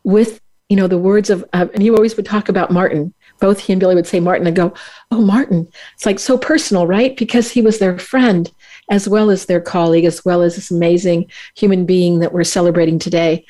with, 0.04 0.42
you 0.70 0.78
know, 0.78 0.88
the 0.88 0.98
words 0.98 1.30
of, 1.30 1.44
uh, 1.54 1.68
and 1.74 1.82
he 1.82 1.90
always 1.90 2.16
would 2.16 2.26
talk 2.26 2.50
about 2.50 2.72
Martin. 2.72 3.14
Both 3.40 3.60
he 3.60 3.74
and 3.74 3.80
Billie 3.80 3.96
would 3.96 4.08
say 4.08 4.20
Martin 4.20 4.48
and 4.48 4.56
go, 4.56 4.74
Oh, 5.12 5.22
Martin. 5.22 5.68
It's 5.94 6.06
like 6.06 6.20
so 6.20 6.38
personal, 6.38 6.88
right? 6.88 7.16
Because 7.16 7.52
he 7.52 7.62
was 7.62 7.80
their 7.80 8.00
friend 8.00 8.52
as 8.90 9.08
well 9.08 9.30
as 9.30 9.46
their 9.46 9.62
colleague, 9.62 10.06
as 10.06 10.24
well 10.26 10.42
as 10.42 10.56
this 10.56 10.72
amazing 10.72 11.30
human 11.56 11.86
being 11.86 12.20
that 12.20 12.34
we're 12.34 12.44
celebrating 12.44 12.98
today. 12.98 13.46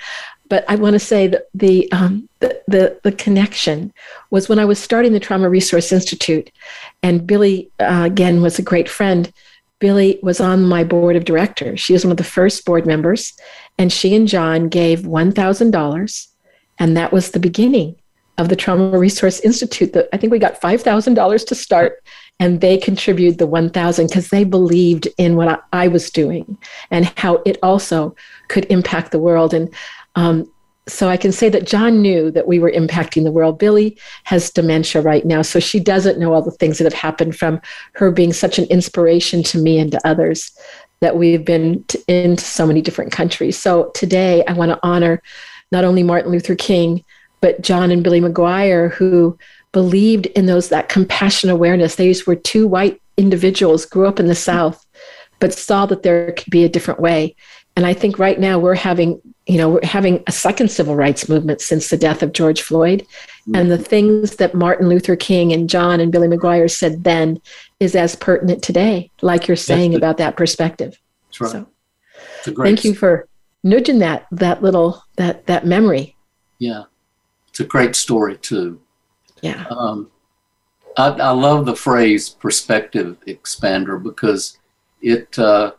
But 0.50 0.65
I 0.69 0.75
want 0.75 0.93
to 0.93 1.00
say 1.00 1.27
that 1.27 1.48
the, 1.53 1.91
um, 1.91 2.27
the, 2.39 2.62
the, 2.67 3.00
the 3.03 3.12
connection 3.12 3.93
was 4.29 4.48
when 4.48 4.60
I 4.60 4.65
was 4.65 4.79
starting 4.79 5.13
the 5.13 5.19
Trauma 5.19 5.50
Resource 5.50 5.91
Institute, 5.91 6.51
and 7.03 7.27
Billie, 7.27 7.69
uh, 7.79 8.03
again, 8.05 8.41
was 8.41 8.57
a 8.57 8.63
great 8.63 8.89
friend. 8.89 9.31
Billie 9.79 10.19
was 10.24 10.39
on 10.39 10.65
my 10.65 10.84
board 10.84 11.15
of 11.15 11.25
directors. 11.25 11.79
She 11.79 11.93
was 11.93 12.03
one 12.03 12.12
of 12.12 12.17
the 12.17 12.24
first 12.24 12.65
board 12.65 12.86
members, 12.86 13.34
and 13.77 13.91
she 13.91 14.15
and 14.15 14.27
John 14.27 14.69
gave 14.69 15.01
$1,000, 15.01 16.27
and 16.79 16.98
that 16.98 17.13
was 17.13 17.31
the 17.31 17.39
beginning 17.39 17.96
of 18.38 18.50
the 18.50 18.55
Trauma 18.55 18.98
Resource 18.98 19.39
Institute. 19.39 19.93
The, 19.93 20.07
I 20.13 20.17
think 20.17 20.31
we 20.31 20.39
got 20.39 20.62
$5,000 20.62 21.48
to 21.48 21.55
start, 21.55 22.03
and 22.39 22.62
they 22.62 22.77
contributed 22.77 23.39
the 23.39 23.48
1,000 23.48 24.07
because 24.07 24.29
they 24.29 24.43
believed 24.43 25.07
in 25.17 25.36
what 25.36 25.48
I, 25.48 25.86
I 25.86 25.88
was 25.88 26.12
doing 26.12 26.57
and 26.91 27.12
how 27.17 27.41
it 27.46 27.57
also 27.63 28.15
could 28.48 28.65
impact 28.65 29.12
the 29.12 29.19
world. 29.19 29.53
And 29.53 29.74
um, 30.15 30.51
so 30.88 31.10
I 31.10 31.17
can 31.17 31.32
say 31.32 31.50
that 31.50 31.67
John 31.67 32.01
knew 32.01 32.32
that 32.32 32.48
we 32.48 32.60
were 32.60 32.72
impacting 32.72 33.24
the 33.24 33.32
world. 33.32 33.60
Billie 33.60 33.98
has 34.24 34.50
dementia 34.50 35.01
right 35.01 35.25
now, 35.25 35.41
so 35.41 35.60
she 35.60 35.79
doesn't 35.79 36.20
know 36.20 36.34
all 36.34 36.41
the 36.41 36.51
things 36.51 36.77
that 36.77 36.86
have 36.86 36.94
happened 36.94 37.36
from 37.36 37.60
her 37.94 38.12
being 38.12 38.34
such 38.34 38.58
an 38.58 38.65
inspiration 38.65 39.44
to 39.44 39.58
me 39.58 39.79
and 39.79 39.91
to 39.91 40.08
others 40.08 40.51
that 41.01 41.17
we've 41.17 41.46
been 41.46 41.84
to, 41.86 42.01
into 42.08 42.44
so 42.44 42.65
many 42.65 42.82
different 42.82 43.12
countries. 43.12 43.58
So 43.58 43.91
today 43.94 44.44
I 44.46 44.53
want 44.53 44.72
to 44.72 44.79
honor 44.82 45.22
not 45.72 45.84
only 45.84 46.03
Martin 46.03 46.32
Luther 46.32 46.56
King, 46.56 47.03
but 47.41 47.62
John 47.62 47.91
and 47.91 48.03
Billie 48.03 48.22
Maguire, 48.22 48.89
who 48.89 49.38
believed 49.72 50.25
in 50.27 50.46
those 50.48 50.70
that 50.70 50.89
compassion 50.89 51.50
awareness. 51.50 51.96
They 51.96 52.15
were 52.25 52.36
two 52.36 52.67
white 52.67 53.01
individuals, 53.17 53.86
grew 53.86 54.08
up 54.08 54.20
in 54.20 54.27
the 54.27 54.36
South, 54.36 54.86
but 55.39 55.53
saw 55.53 55.86
that 55.86 56.03
there 56.03 56.32
could 56.32 56.50
be 56.50 56.63
a 56.63 56.70
different 56.70 57.00
way. 57.00 57.36
And 57.77 57.86
I 57.86 57.93
think 57.93 58.17
right 58.17 58.39
now 58.39 58.57
we're 58.57 58.74
having, 58.74 59.22
you 59.46 59.60
know, 59.60 59.69
we're 59.69 59.86
having 59.86 60.24
a 60.25 60.31
second 60.31 60.72
civil 60.72 60.96
rights 60.96 61.29
movement 61.29 61.62
since 61.62 61.91
the 61.91 61.96
death 61.96 62.24
of 62.24 62.34
George 62.34 62.63
Floyd. 62.63 63.05
Mm-hmm. 63.41 63.55
And 63.55 63.72
the 63.72 63.77
things 63.77 64.38
that 64.38 64.55
Martin 64.55 64.89
Luther 64.89 65.15
King 65.15 65.53
and 65.53 65.69
John 65.69 66.00
and 66.00 66.12
Billie 66.12 66.27
Maguire 66.27 66.67
said 66.67 67.03
then 67.03 67.39
is 67.79 67.96
as 67.96 68.15
pertinent 68.15 68.63
today, 68.63 69.12
like 69.22 69.48
you're 69.48 69.55
saying 69.55 69.91
That's 69.91 70.00
about 70.00 70.17
that 70.17 70.36
perspective. 70.36 71.00
That's 71.27 71.39
right. 71.39 71.65
So 72.41 72.53
thank 72.55 72.84
you 72.84 72.96
for 72.96 73.27
nudging 73.63 74.00
that 74.00 74.25
that 74.31 74.63
little 74.63 75.03
that 75.17 75.46
that 75.46 75.67
memory. 75.67 76.15
Yeah. 76.57 76.86
It's 77.50 77.60
a 77.60 77.63
great 77.63 77.96
story 77.96 78.38
too. 78.38 78.81
Yeah. 79.43 79.67
Um, 79.69 80.10
I, 80.98 81.10
I 81.10 81.29
love 81.29 81.67
the 81.67 81.75
phrase 81.75 82.27
perspective 82.27 83.17
expander 83.27 84.01
because 84.01 84.57
it 85.00 85.38
uh, 85.38 85.74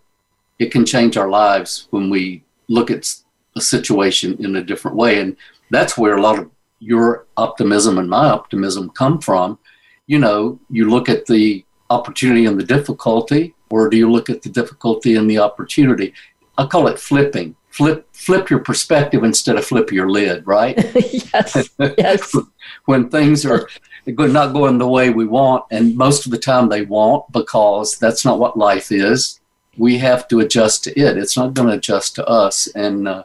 it 0.59 0.71
can 0.71 0.85
change 0.85 1.17
our 1.17 1.29
lives 1.29 1.89
when 1.91 2.11
we 2.11 2.45
look 2.69 2.91
at 2.91 3.15
a 3.57 3.61
situation 3.61 4.37
in 4.45 4.57
a 4.57 4.65
different 4.65 4.97
way, 4.97 5.21
and 5.21 5.37
that's 5.71 5.97
where 5.97 6.17
a 6.17 6.23
lot 6.23 6.39
of 6.39 6.51
your 6.81 7.27
optimism 7.37 7.99
and 7.99 8.09
my 8.09 8.29
optimism 8.29 8.91
come 8.91 9.21
from. 9.21 9.59
You 10.07 10.19
know, 10.19 10.59
you 10.71 10.89
look 10.89 11.09
at 11.09 11.27
the 11.27 11.65
opportunity 11.91 12.47
and 12.47 12.59
the 12.59 12.65
difficulty, 12.65 13.55
or 13.71 13.89
do 13.89 13.97
you 13.97 14.11
look 14.11 14.31
at 14.31 14.43
the 14.43 14.49
difficulty 14.49 15.17
and 15.17 15.31
the 15.31 15.39
opportunity? 15.39 16.15
I 16.57 16.67
call 16.67 16.89
it 16.89 16.99
flipping. 16.99 17.55
Flip 17.71 18.09
flip 18.13 18.51
your 18.51 18.59
perspective 18.61 19.23
instead 19.23 19.57
of 19.57 19.65
flip 19.65 19.93
your 19.93 20.11
lid, 20.11 20.47
right? 20.47 20.77
yes. 21.33 21.71
Yes. 21.79 22.37
when 22.87 23.09
things 23.09 23.47
are 23.47 23.69
not 24.07 24.53
going 24.53 24.79
the 24.79 24.89
way 24.89 25.11
we 25.11 25.27
want, 25.27 25.65
and 25.71 25.97
most 25.97 26.27
of 26.27 26.33
the 26.33 26.39
time 26.39 26.69
they 26.69 26.83
won't 26.83 27.31
because 27.31 27.99
that's 27.99 28.25
not 28.25 28.39
what 28.39 28.59
life 28.59 28.91
is. 28.91 29.41
We 29.79 29.99
have 29.99 30.29
to 30.29 30.41
adjust 30.41 30.85
to 30.85 30.99
it. 30.99 31.17
It's 31.17 31.37
not 31.37 31.55
going 31.55 31.69
to 31.69 31.75
adjust 31.75 32.17
to 32.17 32.27
us. 32.27 32.67
And 32.75 33.09
uh, 33.09 33.23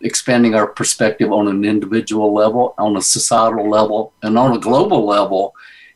expanding 0.00 0.54
our 0.54 0.66
perspective 0.66 1.32
on 1.32 1.48
an 1.48 1.64
individual 1.64 2.32
level, 2.32 2.74
on 2.78 2.96
a 2.96 3.02
societal 3.02 3.68
level, 3.68 4.12
and 4.22 4.38
on 4.38 4.56
a 4.56 4.58
global 4.58 5.06
level 5.06 5.54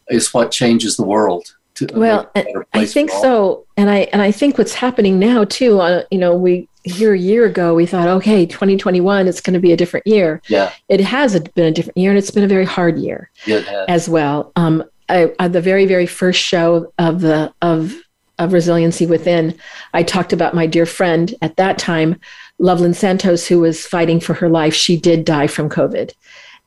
is 0.08 0.32
what 0.34 0.50
changes 0.50 0.96
the 0.96 1.04
world. 1.04 1.56
To 1.76 1.88
well, 1.92 2.30
I 2.72 2.86
think 2.86 3.10
so, 3.10 3.66
and 3.76 3.90
I 3.90 4.08
and 4.12 4.22
I 4.22 4.30
think 4.30 4.58
what's 4.58 4.74
happening 4.74 5.18
now 5.18 5.42
too. 5.42 5.80
Uh, 5.80 6.04
you 6.08 6.18
know, 6.18 6.36
we 6.36 6.68
here 6.84 7.14
a 7.14 7.18
year 7.18 7.46
ago 7.46 7.74
we 7.74 7.84
thought, 7.84 8.06
okay, 8.06 8.46
2021 8.46 9.26
it's 9.26 9.40
going 9.40 9.54
to 9.54 9.60
be 9.60 9.72
a 9.72 9.76
different 9.76 10.06
year. 10.06 10.40
Yeah, 10.46 10.72
it 10.88 11.00
has 11.00 11.38
been 11.40 11.66
a 11.66 11.72
different 11.72 11.98
year, 11.98 12.10
and 12.10 12.18
it's 12.18 12.30
been 12.30 12.44
a 12.44 12.48
very 12.48 12.64
hard 12.64 12.96
year 12.98 13.28
yeah, 13.44 13.86
as 13.88 14.08
well. 14.08 14.52
Um, 14.54 14.84
I, 15.08 15.32
at 15.40 15.52
the 15.52 15.60
very 15.60 15.84
very 15.84 16.06
first 16.06 16.40
show 16.40 16.92
of 16.98 17.20
the 17.20 17.52
of 17.60 17.92
of 18.38 18.52
resiliency 18.52 19.06
within, 19.06 19.56
I 19.92 20.02
talked 20.02 20.32
about 20.32 20.54
my 20.54 20.66
dear 20.66 20.86
friend 20.86 21.34
at 21.42 21.56
that 21.56 21.78
time, 21.78 22.20
Loveland 22.58 22.96
Santos, 22.96 23.46
who 23.46 23.60
was 23.60 23.86
fighting 23.86 24.20
for 24.20 24.34
her 24.34 24.48
life. 24.48 24.74
She 24.74 24.96
did 24.96 25.24
die 25.24 25.46
from 25.46 25.68
COVID, 25.68 26.12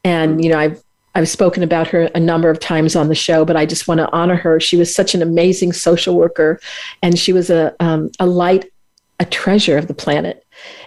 and 0.04 0.44
you 0.44 0.50
know 0.50 0.60
I've 0.60 0.82
I've 1.16 1.30
spoken 1.30 1.64
about 1.64 1.88
her 1.88 2.04
a 2.14 2.20
number 2.20 2.50
of 2.50 2.60
times 2.60 2.96
on 2.96 3.08
the 3.08 3.16
show, 3.16 3.44
but 3.44 3.56
I 3.56 3.66
just 3.66 3.88
want 3.88 4.00
to 4.00 4.12
honor 4.12 4.36
her. 4.36 4.60
She 4.60 4.78
was 4.78 4.94
such 4.94 5.16
an 5.16 5.22
amazing 5.22 5.74
social 5.74 6.16
worker, 6.16 6.60
and 7.02 7.18
she 7.18 7.34
was 7.34 7.50
a 7.50 7.76
um, 7.80 8.12
a 8.20 8.26
light, 8.26 8.66
a 9.20 9.26
treasure 9.26 9.78
of 9.78 9.88
the 9.88 9.94
planet. 9.94 10.46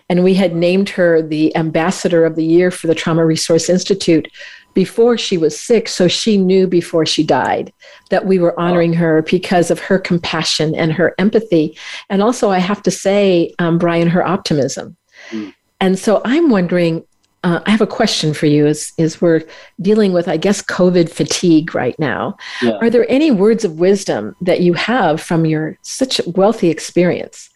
And 0.08 0.24
we 0.24 0.34
had 0.34 0.54
named 0.54 0.88
her 0.90 1.22
the 1.22 1.54
ambassador 1.56 2.24
of 2.24 2.36
the 2.36 2.44
year 2.44 2.70
for 2.70 2.86
the 2.86 2.94
Trauma 2.94 3.24
Resource 3.24 3.68
Institute 3.68 4.28
before 4.74 5.18
she 5.18 5.36
was 5.36 5.58
sick, 5.58 5.88
so 5.88 6.08
she 6.08 6.36
knew 6.36 6.66
before 6.66 7.04
she 7.04 7.22
died 7.24 7.72
that 8.10 8.26
we 8.26 8.38
were 8.38 8.58
honoring 8.58 8.92
her 8.92 9.22
because 9.22 9.70
of 9.70 9.80
her 9.80 9.98
compassion 9.98 10.74
and 10.74 10.92
her 10.92 11.14
empathy, 11.18 11.76
and 12.08 12.22
also 12.22 12.50
I 12.50 12.58
have 12.58 12.82
to 12.84 12.90
say, 12.90 13.54
um, 13.58 13.78
Bryan, 13.78 14.08
her 14.08 14.26
optimism. 14.26 14.96
Mm. 15.30 15.54
And 15.80 15.98
so 15.98 16.20
I'm 16.24 16.50
wondering 16.50 17.04
uh, 17.42 17.60
I 17.64 17.70
have 17.70 17.80
a 17.80 17.86
question 17.86 18.34
for 18.34 18.46
you 18.46 18.66
as, 18.66 18.92
as 18.98 19.20
we're 19.20 19.42
dealing 19.80 20.12
with, 20.12 20.28
I 20.28 20.36
guess, 20.36 20.62
COVID 20.62 21.10
fatigue 21.10 21.74
right 21.74 21.98
now. 21.98 22.36
Yeah. 22.60 22.76
Are 22.82 22.90
there 22.90 23.10
any 23.10 23.30
words 23.30 23.64
of 23.64 23.80
wisdom 23.80 24.36
that 24.42 24.60
you 24.60 24.74
have 24.74 25.20
from 25.20 25.46
your 25.46 25.78
such 25.82 26.20
wealthy 26.26 26.68
experience 26.68 27.48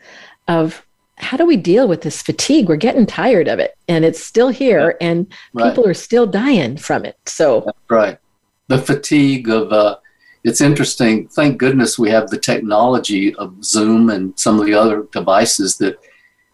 of 0.48 0.84
how 1.16 1.36
do 1.36 1.46
we 1.46 1.56
deal 1.56 1.86
with 1.86 2.02
this 2.02 2.22
fatigue? 2.22 2.68
We're 2.68 2.76
getting 2.76 3.06
tired 3.06 3.48
of 3.48 3.58
it 3.58 3.76
and 3.88 4.04
it's 4.04 4.22
still 4.22 4.48
here 4.48 4.96
and 5.00 5.26
right. 5.52 5.68
people 5.68 5.86
are 5.86 5.94
still 5.94 6.26
dying 6.26 6.76
from 6.76 7.04
it. 7.04 7.16
So, 7.26 7.62
That's 7.64 7.78
right. 7.88 8.18
The 8.68 8.78
fatigue 8.78 9.48
of, 9.48 9.72
uh, 9.72 9.98
it's 10.42 10.60
interesting. 10.60 11.28
Thank 11.28 11.58
goodness 11.58 11.98
we 11.98 12.10
have 12.10 12.28
the 12.28 12.38
technology 12.38 13.34
of 13.36 13.64
Zoom 13.64 14.10
and 14.10 14.38
some 14.38 14.60
of 14.60 14.66
the 14.66 14.74
other 14.74 15.06
devices 15.12 15.78
that 15.78 15.98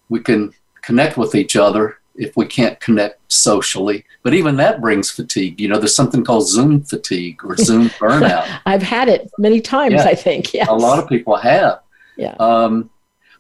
we 0.09 0.21
can 0.21 0.52
connect 0.83 1.17
with 1.17 1.35
each 1.35 1.57
other 1.57 1.99
if 2.14 2.37
we 2.37 2.47
can't 2.47 2.79
connect 2.81 3.21
socially. 3.33 4.05
But 4.23 4.35
even 4.35 4.57
that 4.57 4.81
brings 4.81 5.11
fatigue. 5.11 5.61
You 5.61 5.69
know, 5.69 5.79
there's 5.79 5.97
something 5.97 6.23
called 6.23 6.47
Zoom 6.47 6.83
fatigue 6.83 7.45
or 7.45 7.57
Zoom 7.57 7.88
burnout. 7.99 8.61
I've 8.67 8.83
had 8.83 9.09
it 9.09 9.31
many 9.38 9.61
times, 9.61 9.95
yeah. 9.95 10.05
I 10.05 10.14
think. 10.14 10.52
Yes. 10.52 10.69
A 10.69 10.75
lot 10.75 10.99
of 10.99 11.09
people 11.09 11.37
have. 11.37 11.81
Yeah. 12.17 12.35
Um, 12.38 12.90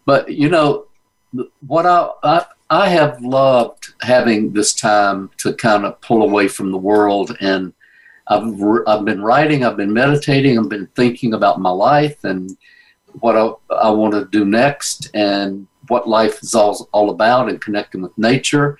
but, 0.06 0.30
you 0.32 0.48
know, 0.48 0.86
what 1.66 1.86
I, 1.86 2.10
I, 2.22 2.46
I 2.70 2.88
have 2.88 3.20
loved 3.20 3.94
having 4.02 4.52
this 4.52 4.74
time 4.74 5.30
to 5.38 5.52
kind 5.54 5.84
of 5.84 6.00
pull 6.00 6.22
away 6.22 6.48
from 6.48 6.70
the 6.70 6.78
world 6.78 7.36
and 7.40 7.72
I've, 8.28 8.54
I've 8.86 9.04
been 9.04 9.22
writing, 9.22 9.64
I've 9.64 9.76
been 9.76 9.92
meditating, 9.92 10.58
I've 10.58 10.68
been 10.68 10.86
thinking 10.94 11.34
about 11.34 11.60
my 11.60 11.70
life 11.70 12.22
and 12.24 12.56
what 13.20 13.36
I, 13.36 13.50
I 13.74 13.90
want 13.90 14.14
to 14.14 14.26
do 14.26 14.44
next 14.44 15.10
and 15.14 15.66
what 15.88 16.08
life 16.08 16.40
is 16.42 16.54
all, 16.54 16.88
all 16.92 17.10
about 17.10 17.48
and 17.48 17.60
connecting 17.60 18.02
with 18.02 18.16
nature. 18.16 18.78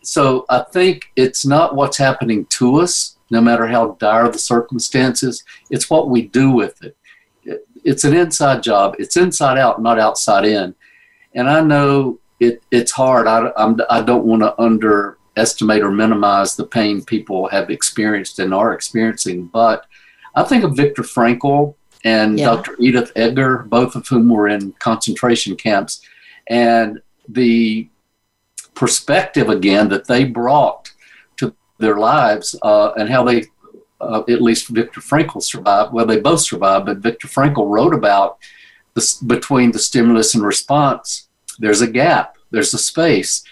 So 0.00 0.46
I 0.48 0.64
think 0.72 1.10
it's 1.16 1.44
not 1.44 1.74
what's 1.74 1.98
happening 1.98 2.46
to 2.46 2.76
us, 2.76 3.18
no 3.30 3.40
matter 3.40 3.66
how 3.66 3.96
dire 3.98 4.30
the 4.30 4.38
circumstances, 4.38 5.44
it's 5.68 5.90
what 5.90 6.08
we 6.08 6.22
do 6.22 6.50
with 6.50 6.82
it. 6.82 6.96
It's 7.84 8.04
an 8.04 8.14
inside 8.16 8.62
job, 8.62 8.94
it's 8.98 9.16
inside 9.16 9.58
out, 9.58 9.82
not 9.82 9.98
outside 9.98 10.44
in. 10.44 10.74
And 11.36 11.48
I 11.48 11.60
know 11.60 12.18
it, 12.40 12.62
it's 12.70 12.90
hard. 12.90 13.26
I, 13.26 13.52
I'm, 13.56 13.78
I 13.88 14.02
don't 14.02 14.24
want 14.24 14.42
to 14.42 14.60
underestimate 14.60 15.82
or 15.82 15.92
minimize 15.92 16.56
the 16.56 16.66
pain 16.66 17.04
people 17.04 17.48
have 17.48 17.70
experienced 17.70 18.38
and 18.38 18.52
are 18.52 18.72
experiencing, 18.72 19.46
but 19.46 19.86
I 20.34 20.42
think 20.42 20.64
of 20.64 20.76
Viktor 20.76 21.02
Frankl 21.02 21.74
and 22.04 22.38
yeah. 22.38 22.46
Dr. 22.46 22.76
Edith 22.78 23.12
Eger, 23.16 23.58
both 23.68 23.94
of 23.94 24.08
whom 24.08 24.28
were 24.28 24.48
in 24.48 24.72
concentration 24.72 25.56
camps 25.56 26.00
and 26.48 27.00
the 27.28 27.88
perspective 28.74 29.48
again 29.48 29.88
that 29.88 30.06
they 30.06 30.24
brought 30.24 30.92
to 31.36 31.54
their 31.78 31.96
lives 31.96 32.54
uh, 32.62 32.92
and 32.96 33.08
how 33.08 33.24
they 33.24 33.44
uh, 34.00 34.22
at 34.28 34.42
least 34.42 34.68
Viktor 34.68 35.00
Frankl 35.00 35.42
survived. 35.42 35.92
Well, 35.92 36.06
they 36.06 36.20
both 36.20 36.40
survived, 36.40 36.86
but 36.86 36.98
Viktor 36.98 37.28
Frankl 37.28 37.68
wrote 37.68 37.94
about 37.94 38.38
this 38.94 39.14
between 39.14 39.72
the 39.72 39.78
stimulus 39.78 40.34
and 40.34 40.44
response. 40.44 41.25
There's 41.58 41.80
a 41.80 41.90
gap. 41.90 42.36
There's 42.50 42.74
a 42.74 42.78
space. 42.78 43.44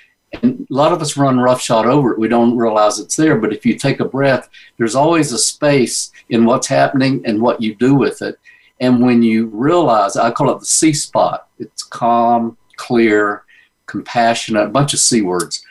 And 0.42 0.66
a 0.68 0.74
lot 0.74 0.92
of 0.92 1.00
us 1.00 1.16
run 1.16 1.38
roughshod 1.38 1.86
over 1.86 2.12
it. 2.12 2.18
We 2.18 2.28
don't 2.28 2.56
realize 2.56 2.98
it's 2.98 3.16
there. 3.16 3.38
But 3.38 3.52
if 3.52 3.64
you 3.64 3.78
take 3.78 4.00
a 4.00 4.04
breath, 4.04 4.48
there's 4.78 4.94
always 4.94 5.32
a 5.32 5.38
space 5.38 6.10
in 6.28 6.44
what's 6.44 6.66
happening 6.66 7.22
and 7.24 7.40
what 7.40 7.60
you 7.60 7.74
do 7.76 7.94
with 7.94 8.22
it. 8.22 8.38
And 8.80 9.02
when 9.02 9.22
you 9.22 9.46
realize, 9.46 10.16
I 10.16 10.30
call 10.30 10.50
it 10.50 10.60
the 10.60 10.66
C 10.66 10.92
spot. 10.92 11.48
It's 11.58 11.82
calm, 11.82 12.56
clear, 12.76 13.44
compassionate, 13.86 14.66
a 14.66 14.70
bunch 14.70 14.94
of 14.94 15.00
C 15.00 15.22
words. 15.22 15.64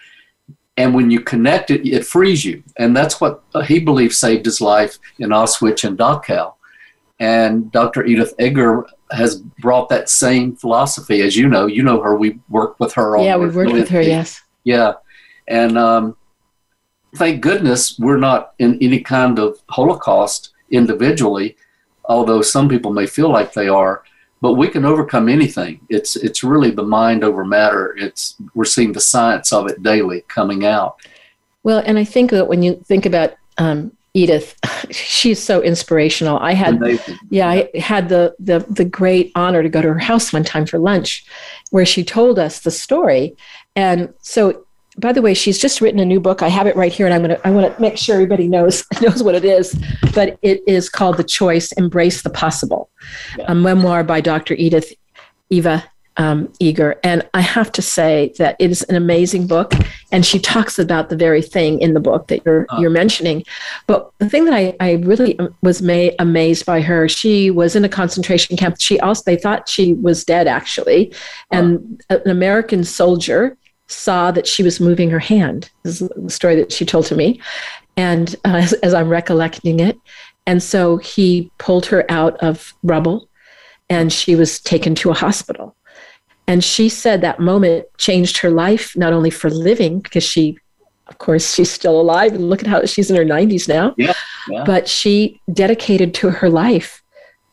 And 0.77 0.95
when 0.95 1.11
you 1.11 1.19
connect 1.19 1.69
it, 1.69 1.87
it 1.87 2.05
frees 2.05 2.43
you. 2.43 2.63
And 2.77 2.95
that's 2.95 3.21
what 3.21 3.43
uh, 3.53 3.61
he 3.61 3.79
believed 3.79 4.13
saved 4.13 4.45
his 4.45 4.61
life 4.61 4.97
in 5.19 5.29
Auschwitz 5.29 5.87
and 5.87 5.97
Dachau. 5.97 6.53
And 7.19 7.71
Dr. 7.71 8.05
Edith 8.05 8.33
Eger 8.39 8.85
has 9.13 9.37
brought 9.37 9.89
that 9.89 10.09
same 10.09 10.55
philosophy. 10.55 11.21
As 11.21 11.35
you 11.37 11.47
know, 11.47 11.67
you 11.67 11.83
know 11.83 12.01
her. 12.01 12.17
We 12.17 12.39
worked 12.49 12.79
with 12.79 12.93
her. 12.93 13.17
Yeah, 13.17 13.37
we 13.37 13.49
worked 13.49 13.71
with 13.71 13.89
her. 13.89 14.01
Yes. 14.01 14.41
Yeah, 14.63 14.93
and 15.47 15.77
um, 15.77 16.17
thank 17.15 17.41
goodness 17.41 17.97
we're 17.99 18.17
not 18.17 18.53
in 18.59 18.77
any 18.81 18.99
kind 18.99 19.39
of 19.39 19.59
Holocaust 19.69 20.51
individually, 20.71 21.57
although 22.05 22.41
some 22.41 22.67
people 22.69 22.91
may 22.91 23.05
feel 23.05 23.29
like 23.29 23.53
they 23.53 23.67
are 23.67 24.03
but 24.43 24.55
we 24.55 24.67
can 24.67 24.83
overcome 24.83 25.29
anything. 25.29 25.79
It's 25.87 26.17
it's 26.17 26.43
really 26.43 26.69
the 26.69 26.83
mind 26.83 27.23
over 27.23 27.45
matter. 27.45 27.95
It's 27.97 28.35
we're 28.53 28.65
seeing 28.65 28.91
the 28.91 28.99
science 28.99 29.53
of 29.53 29.69
it 29.69 29.81
daily 29.81 30.25
coming 30.27 30.65
out. 30.65 30.97
Well, 31.63 31.81
and 31.85 31.97
I 31.97 32.03
think 32.03 32.29
that 32.31 32.49
when 32.49 32.61
you 32.61 32.75
think 32.85 33.05
about 33.05 33.35
um, 33.57 33.95
Edith, 34.13 34.55
she's 34.91 35.41
so 35.41 35.61
inspirational. 35.61 36.37
I 36.39 36.53
had 36.53 36.75
Amazing. 36.75 37.17
yeah, 37.29 37.49
I 37.49 37.69
had 37.79 38.09
the 38.09 38.35
the 38.39 38.59
the 38.69 38.85
great 38.85 39.31
honor 39.35 39.63
to 39.63 39.69
go 39.69 39.81
to 39.81 39.87
her 39.87 39.99
house 39.99 40.31
one 40.31 40.43
time 40.43 40.65
for 40.65 40.77
lunch, 40.77 41.25
where 41.71 41.85
she 41.85 42.03
told 42.03 42.37
us 42.37 42.59
the 42.59 42.71
story, 42.71 43.35
and 43.75 44.13
so 44.21 44.65
by 44.97 45.11
the 45.11 45.23
way, 45.23 45.33
she's 45.33 45.57
just 45.57 45.81
written 45.81 45.99
a 45.99 46.05
new 46.05 46.19
book. 46.19 46.43
I 46.43 46.49
have 46.49 46.67
it 46.67 46.75
right 46.75 46.91
here, 46.91 47.07
and 47.07 47.13
I'm 47.15 47.21
gonna 47.21 47.39
I 47.43 47.49
want 47.49 47.73
to 47.73 47.81
make 47.81 47.97
sure 47.97 48.15
everybody 48.15 48.47
knows 48.47 48.85
knows 49.01 49.23
what 49.23 49.35
it 49.35 49.45
is. 49.45 49.75
But 50.13 50.37
it 50.41 50.61
is 50.67 50.89
called 50.89 51.17
"The 51.17 51.23
Choice: 51.23 51.71
Embrace 51.73 52.21
the 52.21 52.29
Possible," 52.29 52.89
yeah. 53.37 53.45
a 53.47 53.55
memoir 53.55 54.03
by 54.03 54.21
Dr. 54.21 54.53
Edith 54.53 54.93
Eva 55.49 55.83
um, 56.17 56.51
Eger. 56.59 56.99
And 57.03 57.27
I 57.33 57.41
have 57.41 57.71
to 57.73 57.81
say 57.81 58.33
that 58.37 58.55
it 58.59 58.71
is 58.71 58.83
an 58.83 58.95
amazing 58.95 59.47
book, 59.47 59.73
and 60.11 60.25
she 60.25 60.39
talks 60.39 60.79
about 60.79 61.09
the 61.09 61.15
very 61.15 61.41
thing 61.41 61.81
in 61.81 61.93
the 61.93 61.99
book 61.99 62.27
that 62.27 62.45
you're 62.45 62.65
uh. 62.69 62.79
you're 62.79 62.89
mentioning. 62.89 63.43
But 63.87 64.11
the 64.19 64.29
thing 64.29 64.45
that 64.45 64.53
I 64.53 64.75
I 64.79 64.93
really 64.93 65.37
was 65.61 65.81
may, 65.81 66.15
amazed 66.19 66.65
by 66.65 66.81
her, 66.81 67.09
she 67.09 67.51
was 67.51 67.75
in 67.75 67.85
a 67.85 67.89
concentration 67.89 68.57
camp. 68.57 68.77
She 68.79 68.99
also 68.99 69.23
they 69.25 69.37
thought 69.37 69.69
she 69.69 69.93
was 69.93 70.23
dead 70.23 70.47
actually, 70.47 71.13
and 71.51 72.03
uh. 72.09 72.19
an 72.23 72.29
American 72.29 72.83
soldier 72.83 73.57
saw 73.87 74.31
that 74.31 74.47
she 74.47 74.63
was 74.63 74.79
moving 74.79 75.09
her 75.09 75.19
hand. 75.19 75.69
This 75.83 76.01
is 76.01 76.09
the 76.15 76.29
story 76.29 76.55
that 76.55 76.71
she 76.71 76.85
told 76.85 77.05
to 77.07 77.15
me. 77.15 77.39
And 77.95 78.35
uh, 78.45 78.55
as, 78.55 78.73
as 78.73 78.93
I'm 78.93 79.09
recollecting 79.09 79.79
it. 79.79 79.97
And 80.45 80.61
so 80.61 80.97
he 80.97 81.51
pulled 81.57 81.85
her 81.87 82.09
out 82.09 82.37
of 82.37 82.73
rubble 82.83 83.29
and 83.89 84.11
she 84.11 84.35
was 84.35 84.59
taken 84.59 84.95
to 84.95 85.11
a 85.11 85.13
hospital. 85.13 85.75
And 86.47 86.63
she 86.63 86.89
said 86.89 87.21
that 87.21 87.39
moment 87.39 87.85
changed 87.97 88.37
her 88.39 88.49
life, 88.49 88.95
not 88.97 89.13
only 89.13 89.29
for 89.29 89.49
living, 89.49 89.99
because 89.99 90.23
she, 90.23 90.57
of 91.07 91.17
course, 91.17 91.53
she's 91.53 91.71
still 91.71 91.99
alive 91.99 92.33
and 92.33 92.49
look 92.49 92.61
at 92.61 92.67
how 92.67 92.85
she's 92.85 93.09
in 93.09 93.15
her 93.15 93.25
90s 93.25 93.67
now, 93.67 93.95
yeah, 93.97 94.13
yeah. 94.49 94.63
but 94.65 94.87
she 94.87 95.39
dedicated 95.51 96.13
to 96.15 96.29
her 96.29 96.49
life 96.49 97.01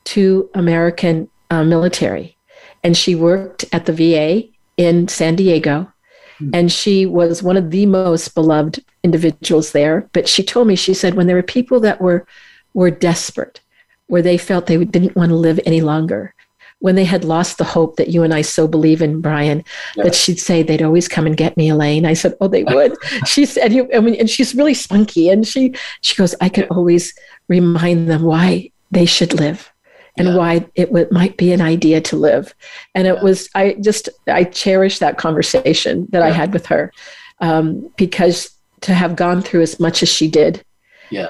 to 0.05 0.51
American 0.55 1.29
uh, 1.51 1.63
military. 1.63 2.37
And 2.83 2.97
she 2.97 3.15
worked 3.15 3.65
at 3.73 3.87
the 3.87 3.93
VA 3.93 4.49
in 4.77 5.07
San 5.09 5.37
Diego 5.37 5.93
Hmm. 6.41 6.51
And 6.53 6.73
she 6.73 7.07
was 7.07 7.43
one 7.43 7.57
of 7.57 7.71
the 7.71 7.87
most 7.87 8.35
beloved 8.35 8.85
individuals 9.05 9.73
there. 9.73 10.09
But 10.13 10.29
she 10.29 10.43
told 10.43 10.67
me, 10.67 10.75
she 10.75 10.95
said, 10.95 11.15
when 11.15 11.27
there 11.27 11.37
were 11.37 11.43
people 11.43 11.81
that 11.81 12.01
were, 12.01 12.27
were 12.75 12.91
desperate, 12.91 13.61
where 14.07 14.23
they 14.23 14.39
felt 14.39 14.67
they 14.67 14.85
didn't 14.85 15.17
want 15.17 15.29
to 15.31 15.37
live 15.37 15.61
any 15.65 15.83
longer, 15.83 16.35
when 16.81 16.97
they 16.97 17.05
had 17.05 17.25
lost 17.25 17.59
the 17.59 17.65
hope 17.65 17.97
that 17.97 18.09
you 18.09 18.23
and 18.23 18.35
I 18.35 18.43
so 18.43 18.67
believe 18.67 19.01
in, 19.01 19.21
Bryan, 19.21 19.65
that 19.97 20.15
she'd 20.15 20.41
say 20.41 20.63
they'd 20.63 20.83
always 20.83 21.09
come 21.09 21.27
and 21.27 21.37
get 21.37 21.57
me, 21.57 21.69
Elaine. 21.69 22.07
I 22.07 22.15
said, 22.15 22.35
oh, 22.41 22.49
they 22.49 22.65
would. 22.69 22.97
she 23.27 23.47
said, 23.47 23.73
you, 23.73 23.89
I 23.95 24.01
mean, 24.01 24.17
and 24.17 24.29
she's 24.29 24.55
really 24.55 24.75
spunky, 24.75 25.29
and 25.29 25.47
she 25.47 25.75
she 26.01 26.17
goes, 26.17 26.35
I 26.41 26.49
could 26.49 26.69
always 26.69 27.15
remind 27.49 28.09
them 28.09 28.23
why 28.23 28.71
they 28.91 29.07
should 29.07 29.35
live 29.35 29.73
and 30.17 30.29
yeah. 30.29 30.37
why 30.37 30.67
it 30.75 30.87
w- 30.87 31.09
might 31.11 31.37
be 31.37 31.53
an 31.53 31.61
idea 31.61 32.01
to 32.01 32.17
live. 32.17 32.55
And 32.95 33.07
it 33.07 33.17
yeah. 33.17 33.23
was, 33.23 33.49
I 33.55 33.75
just, 33.81 34.09
I 34.27 34.45
cherish 34.45 34.99
that 34.99 35.19
conversation 35.19 36.07
that 36.11 36.19
yeah. 36.19 36.27
I 36.27 36.31
had 36.31 36.53
with 36.53 36.67
her 36.67 36.93
um, 37.41 37.91
because 37.97 38.51
to 38.83 38.95
have 38.95 39.17
gone 39.17 39.43
through 39.43 39.63
as 39.63 39.79
much 39.79 40.03
as 40.03 40.09
she 40.09 40.29
did 40.29 40.65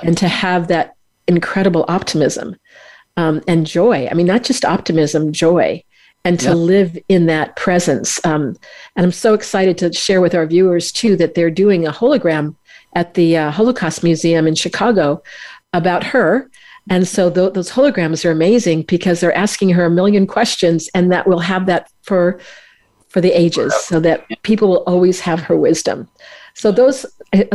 and 0.02 0.16
to 0.18 0.28
have 0.28 0.68
that 0.68 0.94
incredible 1.26 1.84
optimism 1.88 2.56
um, 3.20 3.42
and 3.46 3.66
joy. 3.66 4.08
I 4.10 4.14
mean, 4.14 4.26
not 4.26 4.44
just 4.44 4.64
optimism, 4.64 5.32
joy. 5.32 5.82
And 6.22 6.38
to 6.40 6.54
live 6.54 6.98
in 7.08 7.24
that 7.26 7.56
presence. 7.56 8.22
Um, 8.26 8.54
and 8.94 9.06
I'm 9.06 9.10
so 9.10 9.32
excited 9.32 9.78
to 9.78 9.90
share 9.90 10.20
with 10.20 10.34
our 10.34 10.44
viewers, 10.44 10.92
too, 10.92 11.16
that 11.16 11.34
they're 11.34 11.50
doing 11.50 11.86
a 11.86 11.92
hologram 11.92 12.56
at 12.94 13.14
the 13.14 13.38
uh, 13.38 13.50
Holocaust 13.50 14.04
Museum 14.04 14.46
in 14.46 14.54
Chicago 14.54 15.22
about 15.72 16.04
her 16.04 16.50
and 16.88 17.06
so 17.06 17.30
th- 17.30 17.52
those 17.52 17.70
holograms 17.70 18.24
are 18.24 18.30
amazing 18.30 18.82
because 18.82 19.20
they're 19.20 19.36
asking 19.36 19.70
her 19.70 19.84
a 19.84 19.90
million 19.90 20.26
questions, 20.26 20.88
and 20.94 21.12
that 21.12 21.26
will 21.26 21.38
have 21.38 21.66
that 21.66 21.90
for 22.02 22.40
for 23.08 23.20
the 23.20 23.32
ages, 23.32 23.74
so 23.74 23.98
that 24.00 24.24
people 24.42 24.68
will 24.68 24.84
always 24.84 25.20
have 25.20 25.40
her 25.40 25.56
wisdom. 25.56 26.08
So 26.54 26.72
those 26.72 27.06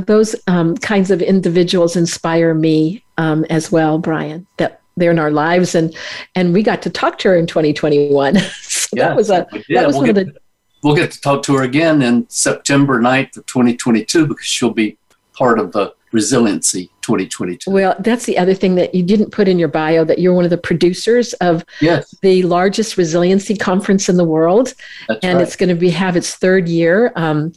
those 0.06 0.36
um, 0.48 0.78
kinds 0.78 1.12
of 1.12 1.22
individuals 1.22 1.96
inspire 1.96 2.54
me 2.54 3.04
um, 3.18 3.46
as 3.50 3.72
well, 3.72 3.98
Bryan. 3.98 4.48
That 4.58 4.82
they're 4.98 5.12
in 5.12 5.20
our 5.20 5.32
lives, 5.32 5.76
and 5.76 5.96
and 6.36 6.54
we 6.54 6.64
got 6.64 6.82
to 6.84 6.90
talk 6.90 7.18
to 7.20 7.30
her 7.30 7.36
in 7.36 7.48
2021. 7.48 8.38
so 8.62 8.88
yeah, 8.94 9.08
that 9.08 9.16
was 9.16 9.30
a 9.30 9.48
that 9.70 9.88
was 9.88 9.96
we'll 9.96 10.02
one 10.02 10.10
of 10.10 10.16
the. 10.16 10.36
We'll 10.84 10.96
get 10.96 11.12
to 11.12 11.22
talk 11.22 11.42
to 11.44 11.56
her 11.56 11.64
again 11.64 12.04
in 12.04 12.30
September 12.30 13.02
9th 13.02 13.38
of 13.38 13.46
2022 13.48 14.28
because 14.28 14.46
she'll 14.46 14.70
be 14.70 15.00
part 15.34 15.58
of 15.58 15.72
the 15.72 15.96
Resiliency 16.12 16.92
2022. 17.02 17.70
Well, 17.70 17.96
that's 18.00 18.26
the 18.26 18.38
other 18.38 18.54
thing 18.54 18.76
that 18.76 18.96
you 18.96 19.04
didn't 19.04 19.32
put 19.32 19.48
in 19.48 19.60
your 19.60 19.68
bio 19.68 20.06
that 20.06 20.20
you're 20.20 20.34
one 20.34 20.46
of 20.46 20.50
the 20.50 20.58
producers 20.58 21.34
of 21.34 21.66
yes. 21.82 22.16
the 22.22 22.44
largest 22.44 22.98
resiliency 22.98 23.56
conference 23.56 24.10
in 24.10 24.18
the 24.18 24.24
world. 24.24 24.74
That's 25.08 25.20
and 25.24 25.38
right. 25.38 25.44
it's 25.44 25.56
going 25.56 25.70
to 25.70 25.76
be 25.76 25.90
have 25.90 26.16
its 26.16 26.36
third 26.36 26.70
year 26.70 27.12
um, 27.16 27.54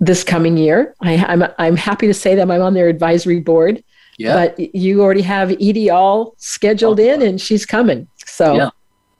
this 0.00 0.24
coming 0.24 0.56
year. 0.56 0.94
I, 1.00 1.16
I'm, 1.16 1.44
I'm 1.58 1.76
happy 1.76 2.06
to 2.06 2.14
say 2.14 2.34
that 2.34 2.42
I'm 2.42 2.62
on 2.62 2.74
their 2.74 2.88
advisory 2.88 3.40
board. 3.40 3.84
Yeah. 4.22 4.34
But 4.56 4.74
you 4.74 5.02
already 5.02 5.22
have 5.22 5.50
Edie 5.52 5.90
all 5.90 6.34
scheduled 6.38 7.00
Oh. 7.00 7.02
in 7.12 7.22
and 7.22 7.40
she's 7.40 7.64
coming. 7.66 8.06
So 8.24 8.54
Yeah. 8.54 8.70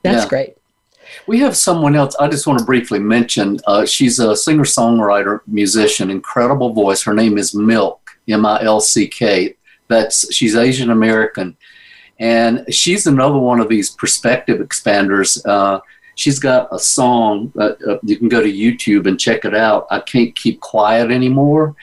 that's 0.03 0.25
Yeah. 0.25 0.29
great. 0.29 0.55
We 1.27 1.41
have 1.41 1.57
someone 1.57 1.95
else. 1.95 2.15
I 2.19 2.29
just 2.29 2.47
want 2.47 2.59
to 2.61 2.65
briefly 2.65 2.99
mention. 2.99 3.59
Uh, 3.67 3.85
she's 3.85 4.19
a 4.19 4.35
singer 4.37 4.65
songwriter, 4.65 5.41
musician, 5.47 6.11
incredible 6.11 6.73
voice. 6.73 7.03
Her 7.03 7.15
name 7.15 7.37
is 7.37 7.55
MILCK, 7.55 7.99
M 8.29 8.47
I 8.47 8.63
L 8.63 8.81
C 8.81 9.07
K. 9.09 9.55
That's 9.89 10.33
she's 10.35 10.57
Asian 10.57 10.91
American, 10.91 11.57
and 12.19 12.65
she's 12.71 13.07
another 13.07 13.39
one 13.39 13.61
of 13.61 13.69
these 13.69 13.91
perspective 13.91 14.61
expanders. 14.67 15.39
Uh, 15.45 15.81
she's 16.15 16.39
got 16.39 16.69
a 16.73 16.79
song 16.79 17.53
that 17.57 17.77
uh, 17.87 17.99
you 18.05 18.17
can 18.17 18.29
go 18.29 18.41
to 18.43 18.51
YouTube 18.51 19.07
and 19.07 19.21
check 19.21 19.45
it 19.45 19.55
out. 19.55 19.87
I 19.91 20.01
can't 20.01 20.35
keep 20.35 20.61
quiet 20.61 21.11
anymore. 21.11 21.75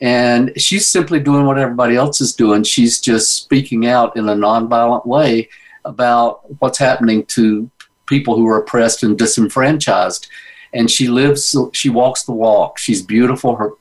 And 0.00 0.52
she's 0.56 0.86
simply 0.86 1.20
doing 1.20 1.44
what 1.46 1.58
everybody 1.58 1.96
else 1.96 2.20
is 2.20 2.34
doing. 2.34 2.62
She's 2.62 3.00
just 3.00 3.36
speaking 3.36 3.86
out 3.86 4.16
in 4.16 4.28
a 4.28 4.34
nonviolent 4.34 5.06
way 5.06 5.48
about 5.84 6.60
what's 6.60 6.78
happening 6.78 7.24
to 7.26 7.70
people 8.06 8.36
who 8.36 8.46
are 8.48 8.58
oppressed 8.58 9.02
and 9.02 9.18
disenfranchised. 9.18 10.26
And 10.72 10.90
she 10.90 11.08
lives, 11.08 11.54
she 11.72 11.90
walks 11.90 12.22
the 12.22 12.32
walk. 12.32 12.78
She's 12.78 13.02
beautiful. 13.02 13.56
Her 13.56 13.72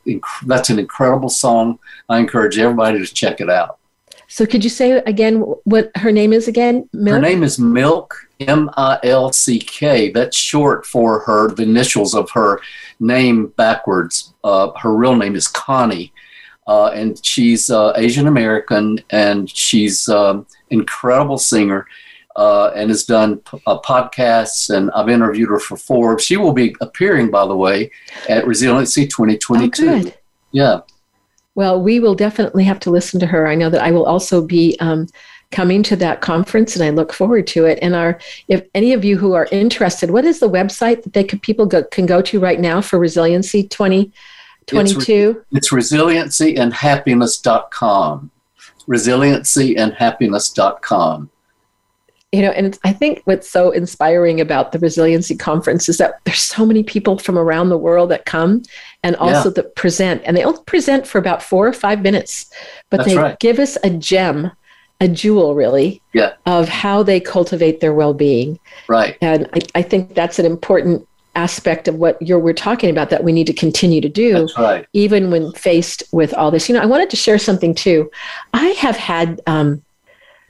that's 0.45 0.69
an 0.69 0.79
incredible 0.79 1.29
song. 1.29 1.79
I 2.09 2.19
encourage 2.19 2.57
everybody 2.57 2.99
to 2.99 3.13
check 3.13 3.41
it 3.41 3.49
out. 3.49 3.78
So 4.31 4.45
could 4.45 4.63
you 4.63 4.69
say 4.69 4.91
again 5.05 5.41
what 5.63 5.91
her 5.95 6.11
name 6.11 6.33
is 6.33 6.47
again? 6.47 6.87
MILCK? 6.93 7.13
Her 7.15 7.19
name 7.19 7.43
is 7.43 7.57
MILCK, 7.57 8.13
M 8.41 8.69
I 8.77 8.99
L 9.03 9.33
C 9.33 9.59
K. 9.59 10.11
That's 10.11 10.37
short 10.37 10.85
for 10.85 11.19
her, 11.21 11.49
the 11.49 11.63
initials 11.63 12.13
of 12.13 12.29
her 12.31 12.61
name 12.99 13.47
backwards. 13.57 14.33
Uh, 14.43 14.71
her 14.77 14.95
real 14.95 15.15
name 15.15 15.35
is 15.35 15.47
Connie. 15.47 16.13
Uh, 16.67 16.91
and 16.93 17.25
she's 17.25 17.71
uh, 17.71 17.91
Asian 17.95 18.27
American, 18.27 18.99
and 19.09 19.49
she's 19.49 20.07
um, 20.07 20.45
incredible 20.69 21.39
singer, 21.39 21.87
uh, 22.35 22.69
and 22.75 22.91
has 22.91 23.05
done 23.05 23.37
p- 23.37 23.59
uh, 23.65 23.79
podcasts. 23.79 24.69
And 24.69 24.91
I've 24.91 25.09
interviewed 25.09 25.49
her 25.49 25.57
for 25.59 25.75
Forbes. 25.75 26.23
She 26.23 26.37
will 26.37 26.53
be 26.53 26.75
appearing, 26.81 27.31
by 27.31 27.47
the 27.47 27.55
way, 27.57 27.89
at 28.29 28.45
Resiliency 28.45 29.05
Oh, 29.05 29.25
2022. 29.25 29.83
good. 30.03 30.13
yeah, 30.51 30.81
Well, 31.59 31.81
we 31.81 31.99
will 31.99 32.15
definitely 32.15 32.63
have 32.63 32.79
to 32.79 32.89
listen 32.89 33.19
to 33.19 33.25
her. 33.25 33.45
I 33.45 33.53
know 33.53 33.69
that 33.69 33.83
I 33.83 33.91
will 33.91 34.05
also 34.05 34.41
be 34.41 34.77
um, 34.79 35.07
coming 35.51 35.83
to 35.83 35.97
that 35.97 36.21
conference, 36.21 36.77
and 36.77 36.85
I 36.85 36.89
look 36.89 37.11
forward 37.11 37.47
to 37.47 37.65
it. 37.65 37.77
And 37.81 37.95
our, 37.95 38.17
if 38.47 38.65
any 38.73 38.93
of 38.93 39.03
you 39.03 39.17
who 39.17 39.33
are 39.33 39.49
interested, 39.51 40.11
what 40.11 40.23
is 40.23 40.39
the 40.39 40.49
website 40.49 41.03
that 41.03 41.11
they 41.11 41.25
could 41.25 41.41
people 41.41 41.65
go, 41.65 41.83
can 41.83 42.05
go 42.05 42.21
to 42.21 42.39
right 42.39 42.61
now 42.61 42.79
for 42.79 42.97
Resiliency 42.97 43.63
2022? 43.63 45.43
it's 45.51 45.69
resiliencyandhappiness.com. 45.69 48.31
Resiliencyandhappiness.com. 48.87 51.29
you 52.31 52.41
know 52.41 52.51
and 52.51 52.67
it's, 52.67 52.79
i 52.83 52.93
think 52.93 53.21
what's 53.25 53.49
so 53.49 53.71
inspiring 53.71 54.39
about 54.39 54.71
the 54.71 54.79
resiliency 54.79 55.35
conference 55.35 55.89
is 55.89 55.97
that 55.97 56.19
there's 56.25 56.39
so 56.41 56.65
many 56.65 56.83
people 56.83 57.17
from 57.17 57.37
around 57.37 57.69
the 57.69 57.77
world 57.77 58.09
that 58.11 58.25
come 58.25 58.61
and 59.03 59.15
also 59.15 59.49
that 59.49 59.75
present 59.75 60.21
and 60.25 60.35
they 60.37 60.43
only 60.43 60.61
present 60.65 61.07
for 61.07 61.17
about 61.17 61.41
four 61.41 61.67
or 61.67 61.73
five 61.73 62.01
minutes 62.01 62.51
but 62.89 62.97
That's 62.97 63.09
they 63.09 63.17
right. 63.17 63.39
give 63.39 63.59
us 63.59 63.77
a 63.83 63.89
gem 63.89 64.51
a 65.01 65.07
jewel 65.07 65.55
really 65.55 66.01
Yeah. 66.13 66.33
of 66.45 66.67
how 66.67 67.03
they 67.03 67.19
cultivate 67.19 67.79
their 67.79 67.93
well-being 67.93 68.59
Right. 68.87 69.17
and 69.21 69.49
I, 69.53 69.59
I 69.75 69.81
think 69.81 70.13
that's 70.13 70.39
an 70.39 70.45
important 70.45 71.05
aspect 71.35 71.87
of 71.87 71.95
what 71.95 72.21
you're 72.21 72.39
we're 72.39 72.53
talking 72.53 72.89
about 72.89 73.09
that 73.11 73.23
we 73.23 73.31
need 73.31 73.47
to 73.47 73.53
continue 73.53 74.01
to 74.01 74.09
do 74.09 74.33
That's 74.33 74.57
right. 74.57 74.85
even 74.93 75.31
when 75.31 75.53
faced 75.53 76.03
with 76.11 76.33
all 76.33 76.51
this. 76.51 76.67
You 76.67 76.75
know, 76.75 76.81
I 76.81 76.85
wanted 76.87 77.09
to 77.11 77.15
share 77.15 77.37
something 77.37 77.73
too. 77.73 78.09
I 78.53 78.65
have 78.69 78.97
had 78.97 79.39
um, 79.47 79.81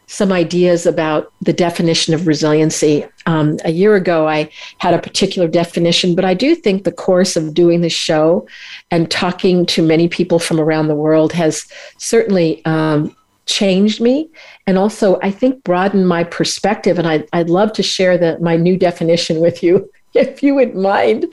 some 0.10 0.32
ideas 0.32 0.88
about 0.88 1.32
the 1.40 1.54
definition 1.54 2.16
of 2.16 2.26
resiliency. 2.26 3.06
Um, 3.28 3.58
a 3.64 3.72
year 3.72 3.96
ago, 3.96 4.28
I 4.28 4.50
had 4.80 4.96
a 4.96 5.02
particular 5.02 5.48
definition, 5.48 6.16
but 6.16 6.26
I 6.26 6.34
do 6.34 6.56
think 6.56 6.84
the 6.84 6.92
course 6.92 7.36
of 7.36 7.54
doing 7.54 7.82
this 7.82 7.94
show 7.94 8.48
and 8.90 9.12
talking 9.12 9.68
to 9.68 9.84
many 9.84 10.08
people 10.08 10.40
from 10.40 10.60
around 10.60 10.88
the 10.88 10.96
world 10.96 11.32
has 11.34 11.68
certainly 12.00 12.66
um, 12.66 13.16
changed 13.46 14.02
me 14.02 14.28
and 14.66 14.80
also 14.80 15.20
I 15.22 15.30
think 15.30 15.64
broadened 15.64 16.08
my 16.08 16.24
perspective. 16.24 16.98
And 16.98 17.08
I, 17.08 17.24
I'd 17.32 17.52
love 17.52 17.72
to 17.74 17.84
share 17.84 18.18
the, 18.18 18.40
my 18.40 18.56
new 18.56 18.78
definition 18.78 19.40
with 19.40 19.62
you 19.62 19.92
if 20.16 20.42
you 20.42 20.56
would 20.56 20.74
mind. 20.74 21.32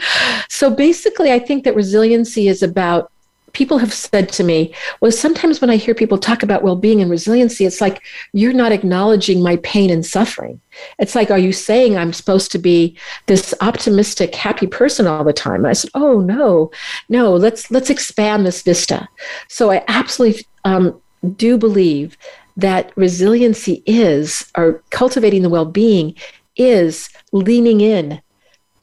So 0.51 0.69
basically, 0.69 1.33
I 1.33 1.39
think 1.39 1.65
that 1.65 1.75
resiliency 1.75 2.47
is 2.47 2.63
about 2.63 3.11
people 3.57 3.79
have 3.79 3.95
said 3.95 4.29
to 4.29 4.45
me, 4.45 4.75
well, 5.01 5.11
sometimes 5.11 5.63
when 5.63 5.71
I 5.71 5.77
hear 5.77 5.95
people 5.95 6.19
talk 6.19 6.43
about 6.43 6.63
well 6.63 6.77
being 6.77 7.01
and 7.01 7.11
resiliency, 7.11 7.65
it's 7.65 7.81
like 7.81 8.03
you're 8.35 8.53
not 8.53 8.71
acknowledging 8.71 9.43
my 9.43 9.57
pain 9.63 9.89
and 9.89 10.05
suffering. 10.05 10.61
It's 10.99 11.15
like, 11.15 11.31
are 11.31 11.39
you 11.39 11.55
saying 11.55 11.97
I'm 11.97 12.13
supposed 12.13 12.53
to 12.53 12.59
be 12.59 12.99
this 13.25 13.55
optimistic, 13.63 14.35
happy 14.35 14.67
person 14.67 15.07
all 15.07 15.25
the 15.25 15.33
time? 15.33 15.61
And 15.61 15.69
I 15.69 15.73
said, 15.73 15.91
oh 15.95 16.21
no, 16.21 16.71
no, 17.09 17.35
let's 17.35 17.71
let's 17.71 17.89
expand 17.89 18.45
this 18.45 18.61
vista. 18.61 19.09
So 19.49 19.71
I 19.71 19.83
absolutely 19.89 20.45
um, 20.67 21.01
do 21.37 21.57
believe 21.57 22.19
that 22.59 22.93
resiliency 22.95 23.83
is, 23.87 24.53
or 24.55 24.83
cultivating 24.91 25.41
the 25.41 25.49
well-being 25.49 26.15
is 26.57 27.09
leaning 27.33 27.81
in 27.81 28.21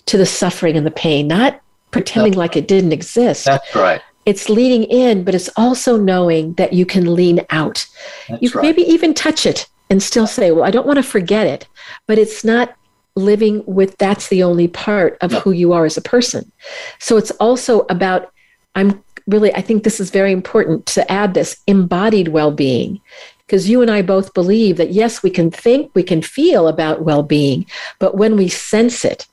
to 0.07 0.17
the 0.17 0.25
suffering 0.25 0.75
and 0.75 0.85
the 0.85 0.91
pain, 0.91 1.27
not 1.27 1.61
pretending 1.91 2.33
like 2.33 2.55
it 2.55 2.67
didn't 2.67 2.91
exist. 2.91 3.45
That's 3.45 3.75
right. 3.75 4.01
It's 4.25 4.49
leaning 4.49 4.83
in, 4.83 5.23
but 5.23 5.35
it's 5.35 5.49
also 5.57 5.97
knowing 5.97 6.53
that 6.53 6.73
you 6.73 6.85
can 6.85 7.13
lean 7.13 7.41
out. 7.49 7.85
That's 8.29 8.41
you 8.41 8.49
can 8.49 8.59
right. 8.59 8.75
maybe 8.75 8.83
even 8.83 9.13
touch 9.13 9.45
it 9.45 9.67
and 9.89 10.01
still 10.01 10.27
say, 10.27 10.51
Well, 10.51 10.63
I 10.63 10.71
don't 10.71 10.87
want 10.87 10.97
to 10.97 11.03
forget 11.03 11.45
it, 11.47 11.67
but 12.07 12.17
it's 12.17 12.43
not 12.43 12.75
living 13.15 13.63
with 13.67 13.97
that's 13.97 14.29
the 14.29 14.41
only 14.43 14.67
part 14.67 15.17
of 15.21 15.31
No. 15.31 15.39
who 15.41 15.51
you 15.51 15.73
are 15.73 15.85
as 15.85 15.97
a 15.97 16.01
person. 16.01 16.51
So 16.99 17.17
it's 17.17 17.31
also 17.31 17.85
about, 17.89 18.31
I'm 18.75 19.03
really, 19.27 19.53
I 19.53 19.61
think 19.61 19.83
this 19.83 19.99
is 19.99 20.09
very 20.09 20.31
important 20.31 20.85
to 20.87 21.11
add 21.11 21.33
this 21.33 21.57
embodied 21.67 22.29
well 22.29 22.51
being. 22.51 22.99
Because 23.45 23.69
you 23.69 23.81
and 23.81 23.91
I 23.91 24.01
both 24.01 24.33
believe 24.33 24.77
that 24.77 24.93
yes, 24.93 25.21
we 25.21 25.29
can 25.29 25.51
think, 25.51 25.91
we 25.93 26.01
can 26.01 26.21
feel 26.21 26.67
about 26.67 27.03
well 27.03 27.21
being, 27.23 27.65
but 27.99 28.15
when 28.15 28.35
we 28.35 28.47
sense 28.47 29.05
it, 29.05 29.27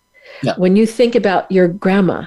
when 0.56 0.74
you 0.76 0.86
think 0.86 1.14
about 1.14 1.50
your 1.50 1.68
grandma, 1.68 2.26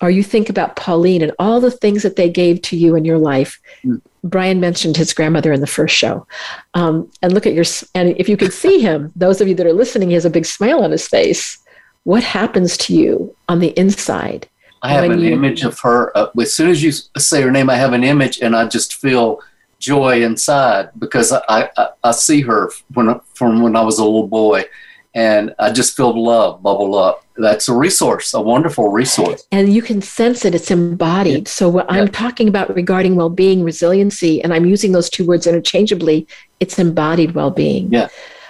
or 0.00 0.10
you 0.10 0.22
think 0.22 0.48
about 0.48 0.76
Pauline 0.76 1.22
and 1.22 1.32
all 1.38 1.60
the 1.60 1.70
things 1.70 2.02
that 2.02 2.16
they 2.16 2.28
gave 2.28 2.62
to 2.62 2.76
you 2.76 2.96
in 2.96 3.04
your 3.04 3.18
life. 3.18 3.60
Mm. 3.84 4.00
Bryan 4.24 4.60
mentioned 4.60 4.96
his 4.96 5.12
grandmother 5.12 5.52
in 5.52 5.60
the 5.60 5.66
first 5.66 5.96
show. 5.96 6.26
Um, 6.74 7.10
and 7.22 7.32
look 7.32 7.46
at 7.46 7.54
your, 7.54 7.64
and 7.94 8.14
if 8.18 8.28
you 8.28 8.36
could 8.36 8.52
see 8.52 8.80
him, 8.80 9.12
those 9.16 9.40
of 9.40 9.48
you 9.48 9.54
that 9.54 9.66
are 9.66 9.72
listening, 9.72 10.08
he 10.08 10.14
has 10.14 10.24
a 10.24 10.30
big 10.30 10.46
smile 10.46 10.82
on 10.84 10.90
his 10.90 11.08
face. 11.08 11.58
What 12.04 12.22
happens 12.22 12.76
to 12.78 12.94
you 12.94 13.34
on 13.48 13.60
the 13.60 13.78
inside? 13.78 14.48
I 14.82 14.92
have 14.92 15.10
an 15.10 15.20
you- 15.20 15.32
image 15.32 15.62
of 15.62 15.78
her. 15.80 16.16
Uh, 16.16 16.28
as 16.40 16.54
soon 16.54 16.70
as 16.70 16.82
you 16.82 16.92
say 17.18 17.42
her 17.42 17.50
name, 17.50 17.68
I 17.68 17.76
have 17.76 17.92
an 17.92 18.04
image, 18.04 18.40
and 18.40 18.56
I 18.56 18.66
just 18.66 18.94
feel 18.94 19.40
joy 19.78 20.22
inside 20.22 20.90
because 20.98 21.32
I, 21.32 21.70
I, 21.76 21.88
I 22.04 22.10
see 22.12 22.42
her 22.42 22.70
when 22.94 23.18
from 23.34 23.62
when 23.62 23.76
I 23.76 23.82
was 23.82 23.98
a 23.98 24.04
little 24.04 24.28
boy, 24.28 24.64
and 25.14 25.54
I 25.58 25.72
just 25.72 25.96
feel 25.96 26.12
love 26.22 26.62
bubble 26.62 26.96
up. 26.96 27.24
That's 27.36 27.68
a 27.68 27.74
resource, 27.74 28.32
a 28.34 28.40
wonderful 28.40 28.88
resource. 28.90 29.46
And 29.50 29.72
you 29.72 29.82
can 29.82 30.02
sense 30.02 30.44
it, 30.44 30.54
it's 30.54 30.70
embodied. 30.70 31.48
So, 31.48 31.68
what 31.68 31.86
I'm 31.90 32.08
talking 32.08 32.48
about 32.48 32.74
regarding 32.74 33.16
well 33.16 33.30
being, 33.30 33.64
resiliency, 33.64 34.42
and 34.42 34.52
I'm 34.54 34.66
using 34.66 34.92
those 34.92 35.10
two 35.10 35.26
words 35.26 35.46
interchangeably, 35.46 36.26
it's 36.60 36.78
embodied 36.78 37.34
well 37.34 37.50
being. 37.50 37.92
Yeah. 37.92 38.08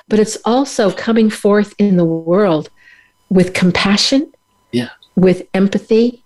But 0.09 0.19
it's 0.19 0.37
also 0.45 0.91
coming 0.91 1.31
forth 1.31 1.75
in 1.79 1.97
the 1.97 2.05
world 2.05 2.69
with 3.31 3.55
compassion, 3.55 4.33
Yeah. 4.73 4.89
with 5.15 5.47
empathy, 5.55 6.25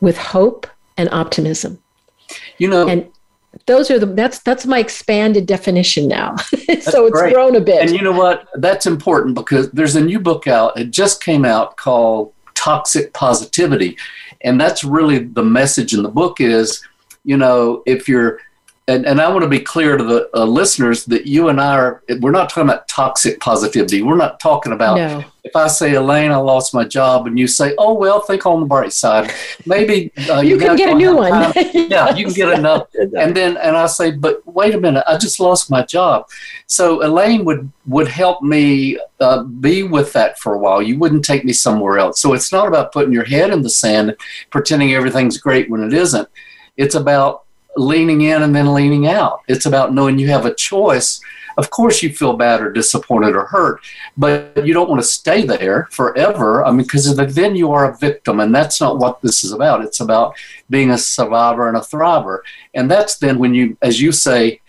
with 0.00 0.18
hope 0.18 0.66
and 0.98 1.08
optimism. 1.10 1.82
You 2.58 2.68
know, 2.68 2.86
And 2.86 3.06
those 3.66 3.90
are 3.90 3.98
the 3.98 4.06
that's 4.06 4.40
that's 4.40 4.66
my 4.66 4.78
expanded 4.78 5.46
definition 5.46 6.08
now. 6.08 6.36
so 6.80 7.06
it's 7.06 7.12
great. 7.12 7.32
grown 7.32 7.56
a 7.56 7.60
bit. 7.60 7.82
And 7.82 7.90
you 7.92 8.02
know 8.02 8.12
what? 8.12 8.48
That's 8.54 8.86
important 8.86 9.34
because 9.34 9.70
there's 9.72 9.96
a 9.96 10.00
new 10.00 10.20
book 10.20 10.46
out. 10.46 10.78
It 10.78 10.90
just 10.90 11.22
came 11.22 11.44
out 11.44 11.76
called 11.76 12.32
Toxic 12.54 13.12
Positivity. 13.12 13.96
And 14.42 14.60
that's 14.60 14.84
really 14.84 15.18
the 15.18 15.44
message 15.44 15.94
in 15.94 16.02
the 16.02 16.08
book 16.08 16.40
is, 16.40 16.82
you 17.24 17.36
know, 17.36 17.82
if 17.86 18.08
you're 18.08 18.40
and, 18.88 19.04
and 19.04 19.20
I 19.20 19.28
want 19.28 19.42
to 19.42 19.48
be 19.48 19.58
clear 19.58 19.96
to 19.96 20.04
the 20.04 20.30
uh, 20.32 20.44
listeners 20.44 21.06
that 21.06 21.26
you 21.26 21.48
and 21.48 21.60
I 21.60 21.74
are, 21.74 22.02
we're 22.20 22.30
not 22.30 22.48
talking 22.48 22.70
about 22.70 22.86
toxic 22.86 23.40
positivity. 23.40 24.00
We're 24.00 24.16
not 24.16 24.38
talking 24.38 24.72
about, 24.72 24.96
no. 24.96 25.24
if 25.42 25.56
I 25.56 25.66
say, 25.66 25.94
Elaine, 25.94 26.30
I 26.30 26.36
lost 26.36 26.72
my 26.72 26.84
job, 26.84 27.26
and 27.26 27.36
you 27.36 27.48
say, 27.48 27.74
oh, 27.78 27.94
well, 27.94 28.20
think 28.20 28.46
on 28.46 28.60
the 28.60 28.66
bright 28.66 28.92
side. 28.92 29.32
Maybe 29.66 30.12
uh, 30.30 30.40
you, 30.42 30.50
you 30.50 30.58
can 30.58 30.76
get 30.76 30.90
a 30.90 30.94
new 30.94 31.16
one. 31.16 31.52
yeah, 31.74 32.14
you 32.14 32.26
can 32.26 32.34
get 32.34 32.48
enough. 32.58 32.86
And 32.94 33.34
then, 33.34 33.56
and 33.56 33.76
I 33.76 33.86
say, 33.86 34.12
but 34.12 34.46
wait 34.46 34.76
a 34.76 34.80
minute, 34.80 35.02
I 35.08 35.18
just 35.18 35.40
lost 35.40 35.68
my 35.68 35.82
job. 35.82 36.28
So 36.68 37.04
Elaine 37.04 37.44
would, 37.44 37.68
would 37.86 38.06
help 38.06 38.40
me 38.40 39.00
uh, 39.18 39.42
be 39.42 39.82
with 39.82 40.12
that 40.12 40.38
for 40.38 40.54
a 40.54 40.58
while. 40.58 40.80
You 40.80 40.96
wouldn't 40.96 41.24
take 41.24 41.44
me 41.44 41.52
somewhere 41.52 41.98
else. 41.98 42.20
So 42.20 42.34
it's 42.34 42.52
not 42.52 42.68
about 42.68 42.92
putting 42.92 43.12
your 43.12 43.24
head 43.24 43.50
in 43.50 43.62
the 43.62 43.70
sand, 43.70 44.16
pretending 44.50 44.94
everything's 44.94 45.38
great 45.38 45.68
when 45.68 45.82
it 45.82 45.92
isn't. 45.92 46.28
It's 46.76 46.94
about 46.94 47.45
leaning 47.76 48.22
in 48.22 48.42
and 48.42 48.54
then 48.54 48.72
leaning 48.72 49.06
out. 49.06 49.42
It's 49.48 49.66
about 49.66 49.94
knowing 49.94 50.18
you 50.18 50.28
have 50.28 50.46
a 50.46 50.54
choice. 50.54 51.20
Of 51.58 51.70
course, 51.70 52.02
you 52.02 52.12
feel 52.12 52.34
bad 52.34 52.60
or 52.60 52.70
disappointed 52.70 53.34
or 53.34 53.46
hurt, 53.46 53.80
but 54.16 54.66
you 54.66 54.74
don't 54.74 54.90
want 54.90 55.00
to 55.00 55.06
stay 55.06 55.46
there 55.46 55.88
forever. 55.90 56.64
I 56.64 56.70
mean, 56.70 56.82
because 56.82 57.16
then 57.16 57.56
you 57.56 57.72
are 57.72 57.90
a 57.90 57.96
victim, 57.96 58.40
and 58.40 58.54
that's 58.54 58.80
not 58.80 58.98
what 58.98 59.22
this 59.22 59.42
is 59.42 59.52
about. 59.52 59.82
It's 59.82 60.00
about 60.00 60.36
being 60.68 60.90
a 60.90 60.98
survivor 60.98 61.68
and 61.68 61.76
a 61.76 61.80
thriver. 61.80 62.40
And 62.74 62.90
that's 62.90 63.16
then 63.18 63.38
when 63.38 63.54
you, 63.54 63.76
as 63.80 64.00
you 64.00 64.12
say, 64.12 64.60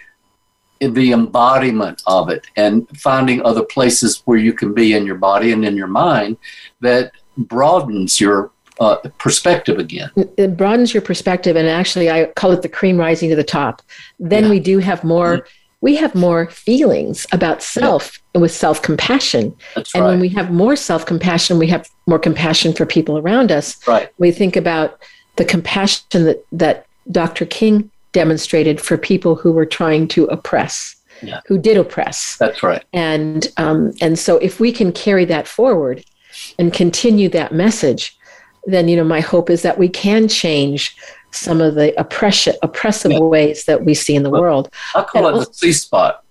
the 0.79 1.11
embodiment 1.11 2.03
of 2.07 2.29
it 2.29 2.47
and 2.55 2.87
finding 2.97 3.41
other 3.41 3.63
places 3.63 4.21
where 4.25 4.37
you 4.37 4.53
can 4.53 4.73
be 4.73 4.93
in 4.93 5.05
your 5.05 5.17
body 5.17 5.51
and 5.51 5.65
in 5.65 5.75
your 5.75 5.87
mind 5.87 6.37
that 6.81 7.11
broadens 7.37 8.19
your 8.19 8.51
uh, 8.79 8.97
perspective 9.17 9.79
again. 9.79 10.11
It 10.37 10.57
broadens 10.57 10.93
your 10.93 11.01
perspective, 11.01 11.55
and 11.55 11.67
actually, 11.67 12.09
I 12.09 12.25
call 12.35 12.51
it 12.51 12.61
the 12.61 12.69
cream 12.69 12.97
rising 12.97 13.29
to 13.29 13.35
the 13.35 13.43
top. 13.43 13.81
Then 14.19 14.45
yeah. 14.45 14.49
we 14.49 14.59
do 14.59 14.79
have 14.79 15.03
more. 15.03 15.37
Mm-hmm. 15.37 15.47
We 15.79 15.95
have 15.97 16.15
more 16.15 16.49
feelings 16.49 17.27
about 17.31 17.61
self 17.61 18.19
yeah. 18.33 18.41
with 18.41 18.51
self 18.51 18.81
compassion. 18.81 19.55
and 19.75 19.85
right. 19.93 20.03
when 20.03 20.19
we 20.19 20.29
have 20.29 20.51
more 20.51 20.75
self 20.75 21.05
compassion, 21.05 21.59
we 21.59 21.67
have 21.67 21.87
more 22.07 22.19
compassion 22.19 22.73
for 22.73 22.85
people 22.85 23.19
around 23.19 23.51
us. 23.51 23.87
Right. 23.87 24.09
We 24.17 24.31
think 24.31 24.55
about 24.55 24.99
the 25.35 25.45
compassion 25.45 26.25
that, 26.25 26.43
that 26.51 26.87
Dr. 27.11 27.45
King 27.45 27.91
demonstrated 28.11 28.81
for 28.81 28.97
people 28.97 29.35
who 29.35 29.51
were 29.51 29.65
trying 29.65 30.07
to 30.07 30.25
oppress. 30.25 30.95
Yeah. 31.21 31.41
Who 31.45 31.59
did 31.59 31.77
oppress? 31.77 32.37
That's 32.37 32.63
right. 32.63 32.83
And 32.93 33.47
um, 33.57 33.93
and 34.01 34.17
so 34.17 34.37
if 34.37 34.59
we 34.59 34.71
can 34.71 34.91
carry 34.91 35.25
that 35.25 35.47
forward 35.47 36.03
and 36.59 36.73
continue 36.73 37.29
that 37.29 37.51
message, 37.51 38.16
then 38.73 38.87
you 38.87 38.95
know 38.95 39.03
my 39.03 39.21
hope 39.21 39.49
is 39.49 39.61
that 39.63 39.77
we 39.77 39.89
can 39.89 40.27
change 40.27 40.95
some 41.31 41.61
of 41.61 41.75
the 41.75 41.99
oppression 41.99 42.55
oppressive 42.61 43.11
yeah. 43.11 43.19
ways 43.19 43.65
that 43.65 43.83
we 43.83 43.93
see 43.93 44.15
in 44.15 44.23
the 44.23 44.29
world. 44.29 44.69
I 44.95 45.03
call 45.03 45.27
and 45.27 45.35
it 45.35 45.39
also, 45.39 45.49
the 45.49 45.55
C 45.55 45.71
spot 45.71 46.23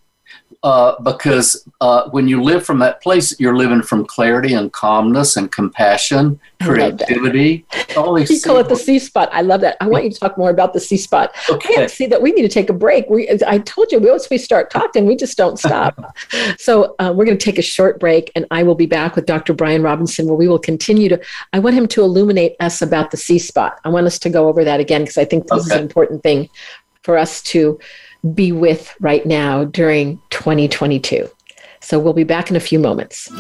uh, 0.63 1.01
because 1.03 1.69
uh, 1.81 2.09
when 2.11 2.29
you 2.29 2.43
live 2.43 2.65
from 2.65 2.79
that 2.79 3.03
place, 3.03 3.39
you're 3.39 3.57
living 3.57 3.83
from 3.83 4.05
clarity 4.05 4.55
and 4.55 4.73
calmness 4.73 5.37
and 5.37 5.53
compassion, 5.53 6.39
creativity. 6.63 7.65
All 7.97 8.15
these 8.15 8.31
you 8.31 8.41
call 8.41 8.59
it 8.59 8.69
the 8.69 8.77
C 8.77 8.99
spot. 8.99 9.29
I 9.33 9.43
love 9.43 9.61
that. 9.61 9.77
I 9.81 9.89
want 9.89 10.05
you 10.05 10.11
to 10.11 10.19
talk 10.19 10.39
more 10.39 10.51
about 10.51 10.73
the 10.73 10.81
C 10.81 10.97
spot. 10.97 11.35
Okay. 11.51 11.89
see 11.89 12.07
that 12.07 12.21
we 12.21 12.33
need 12.33 12.43
to 12.43 12.49
take 12.49 12.71
a 12.71 12.73
break. 12.73 13.09
We, 13.09 13.29
I 13.47 13.59
told 13.59 13.93
you, 13.93 14.01
once 14.01 14.29
we 14.31 14.39
start 14.39 14.71
talking, 14.71 15.07
we 15.07 15.17
just 15.17 15.37
don't 15.37 15.59
stop. 15.59 16.17
so 16.59 16.95
uh, 16.99 17.13
we're 17.15 17.25
going 17.25 17.39
to 17.39 17.45
take 17.45 17.59
a 17.59 17.63
short 17.63 18.01
break, 18.01 18.31
and 18.35 18.47
I 18.51 18.63
will 18.63 18.75
be 18.75 18.87
back 18.87 19.17
with 19.17 19.27
Dr. 19.27 19.55
Bryan 19.55 19.83
Robinson, 19.83 20.27
where 20.27 20.37
we 20.37 20.49
will 20.49 20.59
continue 20.59 21.09
to. 21.09 21.21
I 21.53 21.59
want 21.59 21.77
him 21.77 21.87
to 21.89 22.03
illuminate 22.03 22.57
us 22.61 22.83
about 22.83 23.11
the 23.11 23.17
C 23.17 23.39
spot. 23.39 23.81
I 23.85 23.89
want 23.89 24.07
us 24.07 24.19
to 24.21 24.31
go 24.31 24.49
over 24.49 24.65
that 24.65 24.81
again 24.81 25.03
because 25.03 25.19
I 25.19 25.25
think 25.25 25.47
this 25.47 25.67
okay. 25.67 25.67
is 25.67 25.71
an 25.73 25.83
important 25.83 26.23
thing 26.23 26.49
for 27.03 27.17
us 27.17 27.41
to 27.41 27.79
be 28.35 28.53
with 28.53 28.95
right 29.01 29.25
now 29.27 29.65
during 29.65 30.21
2022. 30.31 31.29
So 31.81 31.99
we'll 31.99 32.13
be 32.13 32.25
back 32.25 32.51
in 32.51 32.57
a 32.57 32.61
few 32.61 32.79
moments. 32.79 33.31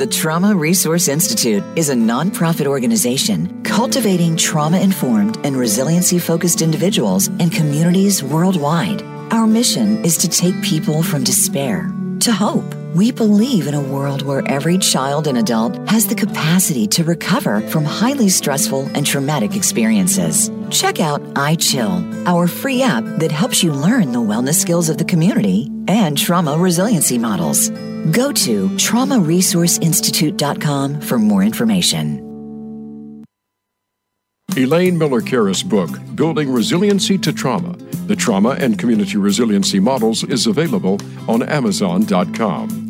The 0.00 0.06
Trauma 0.06 0.56
Resource 0.56 1.08
Institute 1.08 1.62
is 1.76 1.90
a 1.90 1.94
nonprofit 1.94 2.64
organization 2.64 3.62
cultivating 3.64 4.34
trauma 4.34 4.80
informed 4.80 5.36
and 5.44 5.54
resiliency 5.54 6.18
focused 6.18 6.62
individuals 6.62 7.28
and 7.28 7.52
communities 7.52 8.22
worldwide. 8.22 9.02
Our 9.30 9.46
mission 9.46 10.02
is 10.02 10.16
to 10.16 10.28
take 10.28 10.60
people 10.62 11.02
from 11.02 11.22
despair 11.22 11.92
to 12.20 12.32
hope 12.32 12.64
we 12.94 13.10
believe 13.12 13.66
in 13.66 13.74
a 13.74 13.80
world 13.80 14.22
where 14.22 14.46
every 14.46 14.78
child 14.78 15.26
and 15.26 15.36
adult 15.38 15.76
has 15.88 16.06
the 16.06 16.14
capacity 16.14 16.86
to 16.88 17.02
recover 17.04 17.62
from 17.68 17.84
highly 17.84 18.28
stressful 18.28 18.88
and 18.94 19.06
traumatic 19.06 19.56
experiences. 19.56 20.50
Check 20.70 21.00
out 21.00 21.22
iChill, 21.34 22.26
our 22.26 22.46
free 22.46 22.82
app 22.82 23.04
that 23.20 23.32
helps 23.32 23.62
you 23.62 23.72
learn 23.72 24.12
the 24.12 24.18
wellness 24.18 24.54
skills 24.54 24.88
of 24.88 24.96
the 24.98 25.04
community 25.04 25.70
and 25.88 26.18
trauma 26.18 26.58
resiliency 26.58 27.18
models. 27.18 27.70
Go 28.12 28.32
to 28.32 28.68
traumaresourceinstitute.com 28.70 31.00
for 31.00 31.18
more 31.18 31.42
information. 31.42 32.29
Elaine 34.56 34.98
Miller 34.98 35.20
Karas' 35.20 35.66
book, 35.66 35.90
Building 36.16 36.50
Resiliency 36.50 37.16
to 37.18 37.32
Trauma 37.32 37.76
The 38.06 38.16
Trauma 38.16 38.50
and 38.50 38.78
Community 38.78 39.16
Resiliency 39.16 39.78
Models, 39.78 40.24
is 40.24 40.46
available 40.46 40.98
on 41.28 41.42
Amazon.com. 41.44 42.89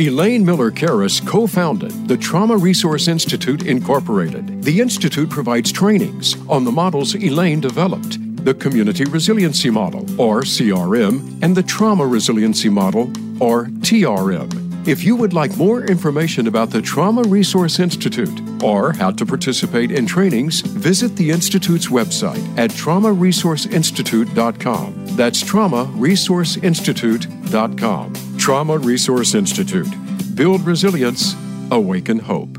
Elaine 0.00 0.44
Miller 0.46 0.70
Karas 0.70 1.20
co 1.26 1.46
founded 1.46 2.08
the 2.08 2.16
Trauma 2.16 2.56
Resource 2.56 3.06
Institute, 3.06 3.66
Incorporated. 3.66 4.62
The 4.62 4.80
Institute 4.80 5.28
provides 5.28 5.70
trainings 5.70 6.36
on 6.48 6.64
the 6.64 6.72
models 6.72 7.14
Elaine 7.14 7.60
developed 7.60 8.16
the 8.42 8.54
Community 8.54 9.04
Resiliency 9.04 9.68
Model, 9.68 10.00
or 10.18 10.40
CRM, 10.40 11.42
and 11.42 11.54
the 11.54 11.62
Trauma 11.62 12.06
Resiliency 12.06 12.70
Model, 12.70 13.10
or 13.42 13.66
TRM. 13.66 14.88
If 14.88 15.04
you 15.04 15.16
would 15.16 15.34
like 15.34 15.54
more 15.58 15.84
information 15.84 16.46
about 16.46 16.70
the 16.70 16.80
Trauma 16.80 17.24
Resource 17.24 17.78
Institute 17.78 18.40
or 18.62 18.94
how 18.94 19.10
to 19.10 19.26
participate 19.26 19.90
in 19.90 20.06
trainings, 20.06 20.62
visit 20.62 21.14
the 21.16 21.30
Institute's 21.30 21.88
website 21.88 22.42
at 22.56 22.70
traumaresourceinstitute.com. 22.70 25.06
That's 25.08 25.42
traumaresourceinstitute.com. 25.42 28.29
Trauma 28.50 28.78
Resource 28.78 29.34
Institute. 29.34 29.86
Build 30.34 30.62
resilience, 30.62 31.36
awaken 31.70 32.18
hope. 32.18 32.58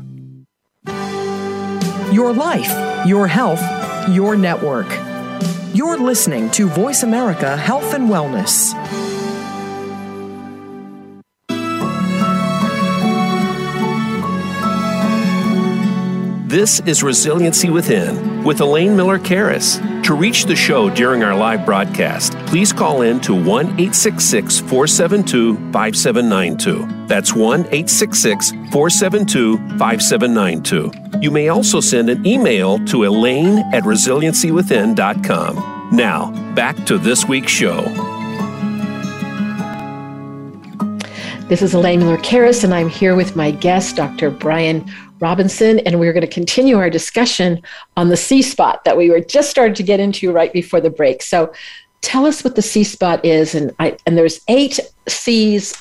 Your 2.10 2.32
life, 2.32 3.06
your 3.06 3.26
health, 3.26 3.60
your 4.08 4.34
network. 4.34 4.86
You're 5.74 5.98
listening 5.98 6.50
to 6.52 6.66
Voice 6.66 7.02
America 7.02 7.58
Health 7.58 7.92
and 7.92 8.08
Wellness. 8.08 8.72
This 16.48 16.80
is 16.86 17.02
Resiliency 17.02 17.68
Within 17.68 18.42
with 18.44 18.62
Elaine 18.62 18.96
Miller 18.96 19.18
Karas. 19.18 19.91
To 20.04 20.14
reach 20.14 20.46
the 20.46 20.56
show 20.56 20.88
during 20.90 21.22
our 21.22 21.36
live 21.36 21.64
broadcast, 21.64 22.32
please 22.46 22.72
call 22.72 23.02
in 23.02 23.20
to 23.20 23.34
1 23.34 23.44
866 23.66 24.58
472 24.58 25.54
5792. 25.72 27.06
That's 27.06 27.34
1 27.34 27.60
866 27.60 28.50
472 28.50 29.58
5792. 29.78 31.20
You 31.20 31.30
may 31.30 31.50
also 31.50 31.78
send 31.78 32.10
an 32.10 32.26
email 32.26 32.84
to 32.86 33.04
elaine 33.04 33.58
at 33.72 33.84
resiliencywithin.com. 33.84 35.90
Now, 35.92 36.32
back 36.54 36.84
to 36.86 36.98
this 36.98 37.26
week's 37.26 37.52
show. 37.52 37.82
This 41.48 41.62
is 41.62 41.74
Elaine 41.74 42.00
Miller 42.00 42.16
Karas, 42.16 42.64
and 42.64 42.74
I'm 42.74 42.88
here 42.88 43.14
with 43.14 43.36
my 43.36 43.52
guest, 43.52 43.94
Dr. 43.96 44.30
Bryan 44.30 44.90
Robinson, 45.22 45.78
and 45.80 45.98
we're 45.98 46.12
going 46.12 46.26
to 46.26 46.26
continue 46.26 46.76
our 46.76 46.90
discussion 46.90 47.62
on 47.96 48.08
the 48.08 48.16
C 48.16 48.42
spot 48.42 48.84
that 48.84 48.96
we 48.96 49.08
were 49.08 49.20
just 49.20 49.50
starting 49.50 49.74
to 49.74 49.82
get 49.82 50.00
into 50.00 50.32
right 50.32 50.52
before 50.52 50.80
the 50.80 50.90
break. 50.90 51.22
So, 51.22 51.52
tell 52.02 52.26
us 52.26 52.44
what 52.44 52.56
the 52.56 52.62
C 52.62 52.84
spot 52.84 53.24
is, 53.24 53.54
and 53.54 53.72
I 53.78 53.96
and 54.04 54.18
there's 54.18 54.40
eight 54.48 54.78
C's. 55.08 55.74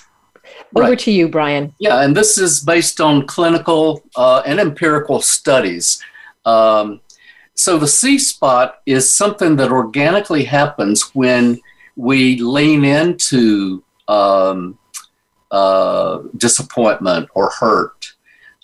Over 0.73 0.91
right. 0.91 0.99
to 0.99 1.11
you, 1.11 1.27
Bryan. 1.27 1.73
Yeah, 1.79 2.01
and 2.01 2.15
this 2.15 2.37
is 2.37 2.61
based 2.61 3.01
on 3.01 3.27
clinical 3.27 4.03
uh, 4.15 4.41
and 4.45 4.57
empirical 4.57 5.21
studies. 5.21 6.01
Um, 6.45 7.01
so 7.55 7.77
the 7.77 7.87
C 7.87 8.17
spot 8.17 8.81
is 8.85 9.11
something 9.11 9.57
that 9.57 9.71
organically 9.71 10.45
happens 10.45 11.13
when 11.13 11.59
we 11.95 12.37
lean 12.37 12.83
into 12.83 13.83
um, 14.07 14.77
uh, 15.51 16.19
disappointment 16.37 17.29
or 17.35 17.49
hurt 17.49 18.00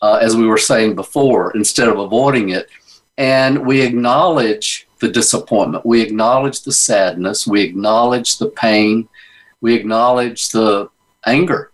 uh, 0.01 0.19
as 0.21 0.35
we 0.35 0.47
were 0.47 0.57
saying 0.57 0.95
before, 0.95 1.55
instead 1.55 1.87
of 1.87 1.99
avoiding 1.99 2.49
it. 2.49 2.69
And 3.17 3.65
we 3.65 3.81
acknowledge 3.81 4.87
the 4.99 5.09
disappointment, 5.09 5.85
we 5.85 6.01
acknowledge 6.01 6.61
the 6.61 6.71
sadness, 6.71 7.45
we 7.45 7.61
acknowledge 7.61 8.37
the 8.37 8.49
pain, 8.49 9.07
we 9.61 9.75
acknowledge 9.75 10.49
the 10.49 10.89
anger. 11.25 11.71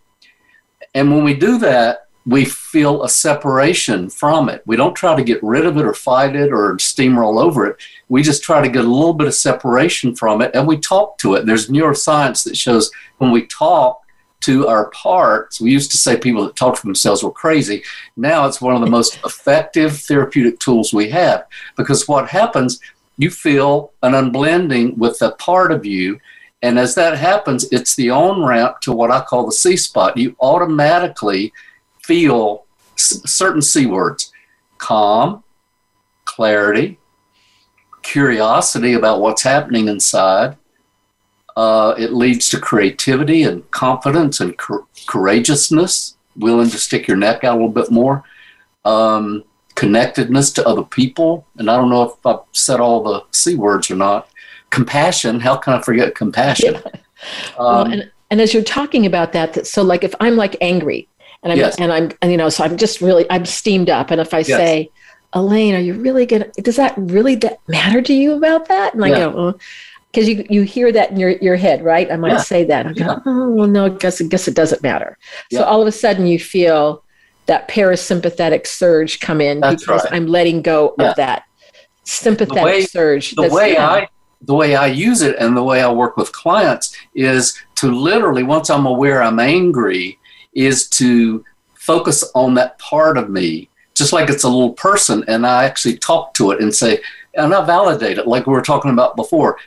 And 0.93 1.11
when 1.11 1.23
we 1.23 1.33
do 1.33 1.57
that, 1.59 2.07
we 2.25 2.45
feel 2.45 3.03
a 3.03 3.09
separation 3.09 4.09
from 4.09 4.47
it. 4.47 4.63
We 4.65 4.77
don't 4.77 4.95
try 4.95 5.15
to 5.15 5.23
get 5.23 5.43
rid 5.43 5.65
of 5.65 5.77
it 5.77 5.85
or 5.85 5.93
fight 5.93 6.35
it 6.35 6.53
or 6.53 6.75
steamroll 6.75 7.41
over 7.41 7.67
it. 7.67 7.77
We 8.07 8.23
just 8.23 8.43
try 8.43 8.61
to 8.61 8.69
get 8.69 8.85
a 8.85 8.87
little 8.87 9.13
bit 9.13 9.27
of 9.27 9.33
separation 9.33 10.15
from 10.15 10.41
it 10.41 10.51
and 10.53 10.65
we 10.65 10.77
talk 10.77 11.17
to 11.19 11.33
it. 11.33 11.45
There's 11.45 11.69
neuroscience 11.69 12.43
that 12.45 12.55
shows 12.55 12.91
when 13.17 13.31
we 13.31 13.45
talk, 13.47 14.02
to 14.43 14.67
our 14.67 14.89
parts. 14.89 15.61
We 15.61 15.71
used 15.71 15.91
to 15.91 15.97
say 15.97 16.17
people 16.17 16.43
that 16.45 16.55
talk 16.55 16.75
to 16.75 16.81
themselves 16.83 17.23
were 17.23 17.31
crazy. 17.31 17.83
Now 18.17 18.45
it's 18.45 18.61
one 18.61 18.75
of 18.75 18.81
the 18.81 18.89
most 18.89 19.19
effective 19.25 19.97
therapeutic 19.97 20.59
tools 20.59 20.93
we 20.93 21.09
have 21.09 21.45
because 21.77 22.07
what 22.07 22.29
happens, 22.29 22.79
you 23.17 23.29
feel 23.29 23.93
an 24.01 24.13
unblending 24.13 24.97
with 24.97 25.21
a 25.21 25.31
part 25.31 25.71
of 25.71 25.85
you. 25.85 26.19
And 26.61 26.79
as 26.79 26.95
that 26.95 27.17
happens, 27.17 27.65
it's 27.71 27.95
the 27.95 28.09
on 28.09 28.43
ramp 28.43 28.79
to 28.81 28.93
what 28.93 29.11
I 29.11 29.21
call 29.21 29.45
the 29.45 29.51
C 29.51 29.77
spot. 29.77 30.17
You 30.17 30.35
automatically 30.39 31.53
feel 32.01 32.65
certain 32.95 33.61
C 33.61 33.85
words 33.85 34.31
calm, 34.77 35.43
clarity, 36.25 36.99
curiosity 38.01 38.93
about 38.93 39.21
what's 39.21 39.43
happening 39.43 39.87
inside, 39.87 40.57
uh, 41.55 41.93
it 41.97 42.13
leads 42.13 42.49
to 42.49 42.59
creativity 42.59 43.43
and 43.43 43.69
confidence 43.71 44.39
and 44.39 44.57
cor- 44.57 44.87
courageousness, 45.07 46.15
willing 46.35 46.69
to 46.69 46.77
stick 46.77 47.07
your 47.07 47.17
neck 47.17 47.43
out 47.43 47.53
a 47.53 47.57
little 47.57 47.69
bit 47.69 47.91
more, 47.91 48.23
um, 48.85 49.43
connectedness 49.75 50.51
to 50.53 50.67
other 50.67 50.83
people. 50.83 51.45
And 51.57 51.69
I 51.69 51.77
don't 51.77 51.89
know 51.89 52.03
if 52.03 52.25
I've 52.25 52.45
said 52.51 52.79
all 52.79 53.03
the 53.03 53.23
C 53.31 53.55
words 53.55 53.91
or 53.91 53.95
not. 53.95 54.29
Compassion. 54.69 55.39
How 55.39 55.55
can 55.55 55.73
I 55.73 55.81
forget 55.81 56.15
compassion? 56.15 56.77
Yeah. 56.93 56.99
Um, 57.57 57.65
well, 57.65 57.85
and, 57.85 58.11
and 58.31 58.41
as 58.41 58.53
you're 58.53 58.63
talking 58.63 59.05
about 59.05 59.31
that, 59.31 59.53
that, 59.53 59.65
so 59.65 59.81
like 59.81 60.03
if 60.03 60.13
I'm 60.19 60.35
like 60.35 60.57
angry 60.59 61.07
and 61.41 61.53
I'm, 61.53 61.57
yes. 61.57 61.79
and 61.79 61.89
I'm, 61.89 62.11
and, 62.21 62.31
you 62.33 62.37
know, 62.37 62.49
so 62.49 62.65
I'm 62.65 62.75
just 62.75 62.99
really, 62.99 63.25
I'm 63.29 63.45
steamed 63.45 63.89
up. 63.89 64.11
And 64.11 64.19
if 64.19 64.33
I 64.33 64.39
yes. 64.39 64.47
say, 64.47 64.91
Elaine, 65.33 65.73
are 65.73 65.79
you 65.79 65.95
really 65.95 66.25
gonna? 66.25 66.47
Does 66.61 66.75
that 66.75 66.93
really 66.97 67.39
matter 67.67 68.01
to 68.01 68.13
you 68.13 68.33
about 68.33 68.67
that? 68.67 68.93
And 68.93 69.03
I 69.03 69.09
yeah. 69.09 69.17
go, 69.17 69.33
oh, 69.35 69.59
because 70.13 70.29
you 70.29 70.45
you 70.49 70.61
hear 70.61 70.91
that 70.91 71.11
in 71.11 71.19
your, 71.19 71.31
your 71.31 71.55
head, 71.55 71.83
right? 71.83 72.11
I 72.11 72.17
might 72.17 72.33
yeah. 72.33 72.37
say 72.37 72.63
that. 72.65 72.85
I 72.85 72.93
go, 72.93 73.05
yeah. 73.05 73.19
oh 73.25 73.49
well, 73.49 73.67
no, 73.67 73.85
I 73.85 73.89
guess 73.89 74.21
I 74.21 74.25
guess 74.25 74.47
it 74.47 74.55
doesn't 74.55 74.83
matter. 74.83 75.17
Yeah. 75.49 75.59
So 75.59 75.65
all 75.65 75.81
of 75.81 75.87
a 75.87 75.91
sudden 75.91 76.27
you 76.27 76.39
feel 76.39 77.03
that 77.47 77.67
parasympathetic 77.67 78.67
surge 78.67 79.19
come 79.19 79.41
in 79.41 79.59
That's 79.59 79.83
because 79.83 80.03
right. 80.05 80.13
I'm 80.13 80.27
letting 80.27 80.61
go 80.61 80.95
of 80.99 81.15
that 81.15 81.43
sympathetic 82.03 82.61
the 82.61 82.65
way, 82.65 82.81
surge. 82.83 83.31
The 83.31 83.49
way 83.49 83.77
I 83.77 84.07
the 84.41 84.53
way 84.53 84.75
I 84.75 84.87
use 84.87 85.21
it 85.21 85.35
and 85.39 85.57
the 85.57 85.63
way 85.63 85.81
I 85.81 85.91
work 85.91 86.15
with 86.15 86.31
clients 86.31 86.95
is 87.15 87.59
to 87.75 87.91
literally 87.91 88.43
once 88.43 88.69
I'm 88.69 88.85
aware 88.85 89.23
I'm 89.23 89.39
angry, 89.39 90.19
is 90.53 90.87
to 90.89 91.43
focus 91.73 92.23
on 92.35 92.53
that 92.53 92.77
part 92.77 93.17
of 93.17 93.29
me, 93.29 93.69
just 93.95 94.13
like 94.13 94.29
it's 94.29 94.43
a 94.43 94.49
little 94.49 94.73
person, 94.73 95.23
and 95.27 95.45
I 95.47 95.63
actually 95.65 95.97
talk 95.97 96.35
to 96.35 96.51
it 96.51 96.61
and 96.61 96.73
say, 96.73 97.01
and 97.33 97.53
I 97.53 97.65
validate 97.65 98.19
it, 98.19 98.27
like 98.27 98.45
we 98.45 98.53
were 98.53 98.61
talking 98.61 98.91
about 98.91 99.15
before 99.15 99.57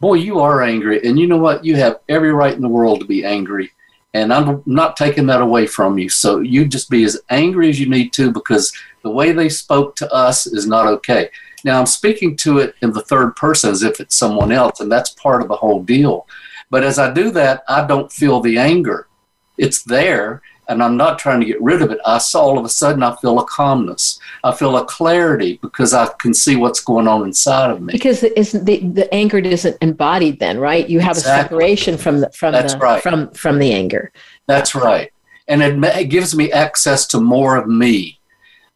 boy, 0.00 0.14
you 0.14 0.40
are 0.40 0.62
angry. 0.62 1.02
And 1.04 1.18
you 1.18 1.26
know 1.26 1.38
what? 1.38 1.64
You 1.64 1.76
have 1.76 2.00
every 2.08 2.32
right 2.32 2.54
in 2.54 2.62
the 2.62 2.68
world 2.68 3.00
to 3.00 3.06
be 3.06 3.24
angry. 3.24 3.70
And 4.14 4.32
I'm 4.32 4.62
not 4.64 4.96
taking 4.96 5.26
that 5.26 5.42
away 5.42 5.66
from 5.66 5.98
you. 5.98 6.08
So 6.08 6.40
you 6.40 6.66
just 6.66 6.88
be 6.88 7.04
as 7.04 7.20
angry 7.28 7.68
as 7.68 7.78
you 7.78 7.88
need 7.88 8.12
to 8.14 8.30
because 8.30 8.72
the 9.02 9.10
way 9.10 9.32
they 9.32 9.48
spoke 9.48 9.94
to 9.96 10.12
us 10.12 10.46
is 10.46 10.66
not 10.66 10.86
okay. 10.86 11.30
Now 11.64 11.78
I'm 11.78 11.86
speaking 11.86 12.36
to 12.38 12.58
it 12.58 12.74
in 12.80 12.92
the 12.92 13.02
third 13.02 13.36
person 13.36 13.70
as 13.70 13.82
if 13.82 14.00
it's 14.00 14.16
someone 14.16 14.52
else, 14.52 14.80
and 14.80 14.90
that's 14.90 15.10
part 15.10 15.42
of 15.42 15.48
the 15.48 15.56
whole 15.56 15.82
deal. 15.82 16.26
But 16.70 16.82
as 16.84 16.98
I 16.98 17.12
do 17.12 17.30
that, 17.32 17.62
I 17.68 17.86
don't 17.86 18.10
feel 18.10 18.40
the 18.40 18.58
anger. 18.58 19.08
It's 19.58 19.82
there, 19.82 20.42
and 20.68 20.82
I'm 20.82 20.96
not 20.96 21.18
trying 21.18 21.40
to 21.40 21.46
get 21.46 21.60
rid 21.62 21.82
of 21.82 21.90
it. 21.90 21.98
I 22.04 22.18
saw 22.18 22.42
all 22.42 22.58
of 22.58 22.64
a 22.64 22.68
sudden 22.68 23.02
I 23.02 23.14
feel 23.16 23.38
a 23.38 23.44
calmness. 23.44 24.18
I 24.42 24.52
feel 24.52 24.76
a 24.76 24.84
clarity 24.84 25.58
because 25.62 25.94
I 25.94 26.06
can 26.18 26.34
see 26.34 26.56
what's 26.56 26.80
going 26.80 27.06
on 27.06 27.22
inside 27.22 27.70
of 27.70 27.80
me. 27.80 27.92
Because 27.92 28.22
isn't 28.22 28.64
the, 28.64 28.78
the 28.78 29.12
anger 29.14 29.38
isn't 29.38 29.76
embodied 29.80 30.40
then, 30.40 30.58
right? 30.58 30.88
You 30.88 31.00
have 31.00 31.16
exactly. 31.16 31.40
a 31.40 31.42
separation 31.44 31.96
from 31.96 32.20
the 32.20 32.30
from 32.30 32.52
That's 32.52 32.74
the 32.74 32.78
right. 32.80 33.02
from 33.02 33.30
from 33.30 33.58
the 33.58 33.72
anger. 33.72 34.12
That's 34.46 34.74
right, 34.74 35.12
and 35.48 35.62
it, 35.62 35.82
it 35.96 36.04
gives 36.06 36.34
me 36.36 36.52
access 36.52 37.06
to 37.08 37.20
more 37.20 37.56
of 37.56 37.66
me, 37.68 38.20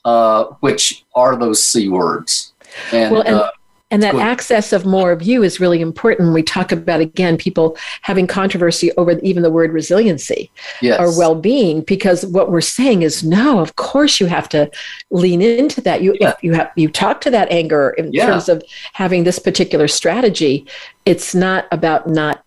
uh, 0.05 0.45
which 0.61 1.05
are 1.15 1.37
those 1.37 1.63
c 1.63 1.89
words. 1.89 2.53
And, 2.93 3.13
well, 3.13 3.23
and, 3.23 3.37
uh, 3.37 3.51
and 3.91 4.03
that 4.03 4.15
access 4.15 4.73
of 4.73 4.87
more 4.87 5.11
of 5.11 5.23
you 5.23 5.43
is 5.43 5.59
really 5.59 5.81
important. 5.81 6.33
We 6.33 6.43
talk 6.43 6.71
about, 6.71 7.01
again, 7.01 7.37
people 7.37 7.77
having 8.03 8.27
controversy 8.27 8.93
over 8.93 9.19
even 9.21 9.43
the 9.43 9.51
word 9.51 9.73
resiliency 9.73 10.51
yes. 10.81 11.01
or 11.01 11.17
well 11.19 11.35
being, 11.35 11.81
because 11.83 12.25
what 12.27 12.51
we're 12.51 12.61
saying 12.61 13.03
is 13.03 13.25
no, 13.25 13.59
of 13.59 13.75
course 13.77 14.21
you 14.21 14.27
have 14.27 14.49
to 14.51 14.71
lean 15.11 15.43
into 15.43 15.81
that. 15.81 16.03
You, 16.03 16.17
yeah. 16.21 16.35
you, 16.41 16.53
have, 16.53 16.71
you 16.77 16.89
talk 16.89 17.21
to 17.23 17.31
that 17.31 17.51
anger 17.51 17.91
in 17.91 18.13
yeah. 18.13 18.27
terms 18.27 18.49
of 18.49 18.63
having 18.93 19.25
this 19.25 19.39
particular 19.39 19.89
strategy. 19.89 20.67
It's 21.05 21.35
not 21.35 21.67
about 21.73 22.09
not 22.09 22.45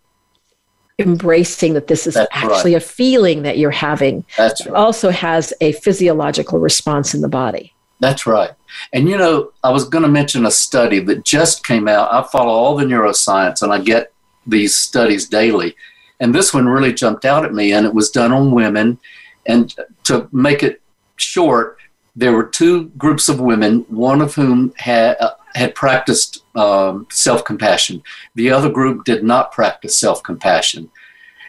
embracing 0.99 1.73
that 1.73 1.87
this 1.87 2.07
is 2.07 2.13
That's 2.13 2.29
actually 2.31 2.73
right. 2.73 2.83
a 2.83 2.85
feeling 2.85 3.41
that 3.41 3.57
you're 3.57 3.71
having. 3.71 4.23
That's 4.37 4.65
right. 4.65 4.69
It 4.69 4.75
also 4.75 5.09
has 5.09 5.51
a 5.59 5.73
physiological 5.73 6.59
response 6.59 7.13
in 7.13 7.21
the 7.21 7.27
body. 7.27 7.72
That's 8.03 8.27
right. 8.27 8.51
And 8.91 9.07
you 9.07 9.17
know, 9.17 9.53
I 9.63 9.71
was 9.71 9.87
going 9.87 10.01
to 10.01 10.09
mention 10.09 10.45
a 10.45 10.51
study 10.51 10.99
that 10.99 11.23
just 11.23 11.65
came 11.65 11.87
out. 11.87 12.13
I 12.13 12.21
follow 12.27 12.51
all 12.51 12.75
the 12.75 12.83
neuroscience 12.83 13.61
and 13.61 13.71
I 13.71 13.79
get 13.79 14.11
these 14.45 14.75
studies 14.75 15.29
daily. 15.29 15.73
And 16.19 16.35
this 16.35 16.53
one 16.53 16.67
really 16.67 16.93
jumped 16.93 17.23
out 17.23 17.45
at 17.45 17.53
me, 17.53 17.71
and 17.71 17.85
it 17.85 17.93
was 17.93 18.11
done 18.11 18.33
on 18.33 18.51
women. 18.51 18.99
And 19.45 19.73
to 20.03 20.27
make 20.33 20.63
it 20.63 20.81
short, 21.15 21.77
there 22.13 22.33
were 22.33 22.45
two 22.45 22.89
groups 22.97 23.29
of 23.29 23.39
women, 23.39 23.85
one 23.87 24.19
of 24.19 24.35
whom 24.35 24.73
had, 24.75 25.15
uh, 25.21 25.35
had 25.55 25.73
practiced 25.73 26.43
um, 26.55 27.07
self 27.09 27.45
compassion, 27.45 28.03
the 28.35 28.51
other 28.51 28.69
group 28.69 29.05
did 29.05 29.23
not 29.23 29.53
practice 29.53 29.97
self 29.97 30.21
compassion. 30.23 30.91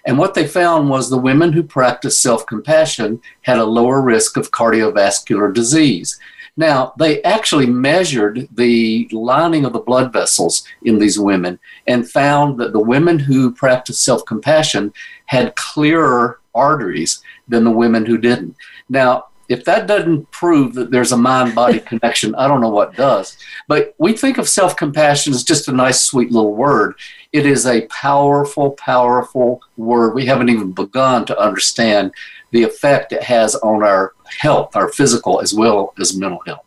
And 0.06 0.18
what 0.18 0.34
they 0.34 0.46
found 0.46 0.88
was 0.88 1.10
the 1.10 1.18
women 1.18 1.52
who 1.52 1.64
practiced 1.64 2.22
self 2.22 2.46
compassion 2.46 3.20
had 3.42 3.58
a 3.58 3.64
lower 3.64 4.00
risk 4.00 4.36
of 4.36 4.52
cardiovascular 4.52 5.52
disease. 5.52 6.20
Now, 6.56 6.92
they 6.98 7.22
actually 7.22 7.66
measured 7.66 8.48
the 8.54 9.08
lining 9.10 9.64
of 9.64 9.72
the 9.72 9.80
blood 9.80 10.12
vessels 10.12 10.64
in 10.82 10.98
these 10.98 11.18
women 11.18 11.58
and 11.86 12.08
found 12.08 12.58
that 12.60 12.72
the 12.72 12.80
women 12.80 13.18
who 13.18 13.52
practiced 13.52 14.04
self 14.04 14.24
compassion 14.24 14.92
had 15.26 15.56
clearer 15.56 16.40
arteries 16.54 17.22
than 17.48 17.64
the 17.64 17.70
women 17.70 18.06
who 18.06 18.18
didn't. 18.18 18.56
Now, 18.88 19.26
if 19.48 19.64
that 19.64 19.86
doesn't 19.86 20.30
prove 20.30 20.74
that 20.74 20.90
there's 20.90 21.12
a 21.12 21.16
mind 21.16 21.54
body 21.54 21.80
connection, 21.86 22.34
I 22.34 22.48
don't 22.48 22.60
know 22.60 22.70
what 22.70 22.96
does. 22.96 23.36
But 23.68 23.94
we 23.98 24.12
think 24.14 24.38
of 24.38 24.48
self 24.48 24.76
compassion 24.76 25.32
as 25.32 25.44
just 25.44 25.68
a 25.68 25.72
nice, 25.72 26.02
sweet 26.02 26.30
little 26.30 26.54
word. 26.54 26.94
It 27.32 27.46
is 27.46 27.66
a 27.66 27.86
powerful, 27.88 28.70
powerful 28.72 29.60
word. 29.76 30.14
We 30.14 30.26
haven't 30.26 30.50
even 30.50 30.72
begun 30.72 31.26
to 31.26 31.38
understand 31.38 32.12
the 32.54 32.62
effect 32.62 33.12
it 33.12 33.22
has 33.22 33.56
on 33.56 33.82
our 33.82 34.12
health, 34.38 34.74
our 34.76 34.88
physical 34.88 35.40
as 35.40 35.52
well 35.52 35.92
as 36.00 36.16
mental 36.16 36.40
health. 36.46 36.60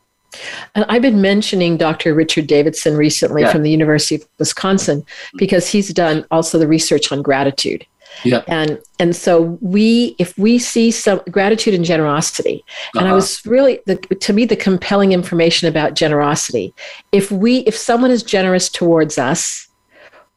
And 0.76 0.86
I've 0.90 1.02
been 1.02 1.22
mentioning 1.22 1.78
Dr. 1.78 2.14
Richard 2.14 2.46
Davidson 2.46 2.98
recently 2.98 3.44
Yeah. 3.44 3.52
from 3.54 3.64
the 3.64 3.72
University 3.72 4.16
of 4.16 4.26
Wisconsin 4.38 5.06
because 5.38 5.70
he's 5.70 5.94
done 5.94 6.26
also 6.30 6.60
the 6.60 6.68
research 6.68 7.12
on 7.14 7.22
gratitude. 7.22 7.86
Yeah. 8.24 8.42
And 8.48 8.80
and 9.00 9.16
so 9.16 9.58
we 9.62 10.16
if 10.20 10.38
we 10.38 10.60
see 10.60 10.92
some 10.92 11.22
gratitude 11.32 11.74
and 11.74 11.86
generosity, 11.86 12.64
and 12.96 13.04
I 13.06 13.08
Uh-huh. 13.10 13.16
was 13.16 13.46
really 13.46 13.80
the 13.86 13.96
to 13.96 14.34
me 14.34 14.44
the 14.46 14.56
compelling 14.56 15.12
information 15.14 15.68
about 15.70 15.94
generosity. 15.94 16.74
If 17.12 17.32
we 17.32 17.60
if 17.60 17.76
someone 17.78 18.12
is 18.12 18.24
generous 18.24 18.70
towards 18.70 19.18
us, 19.18 19.67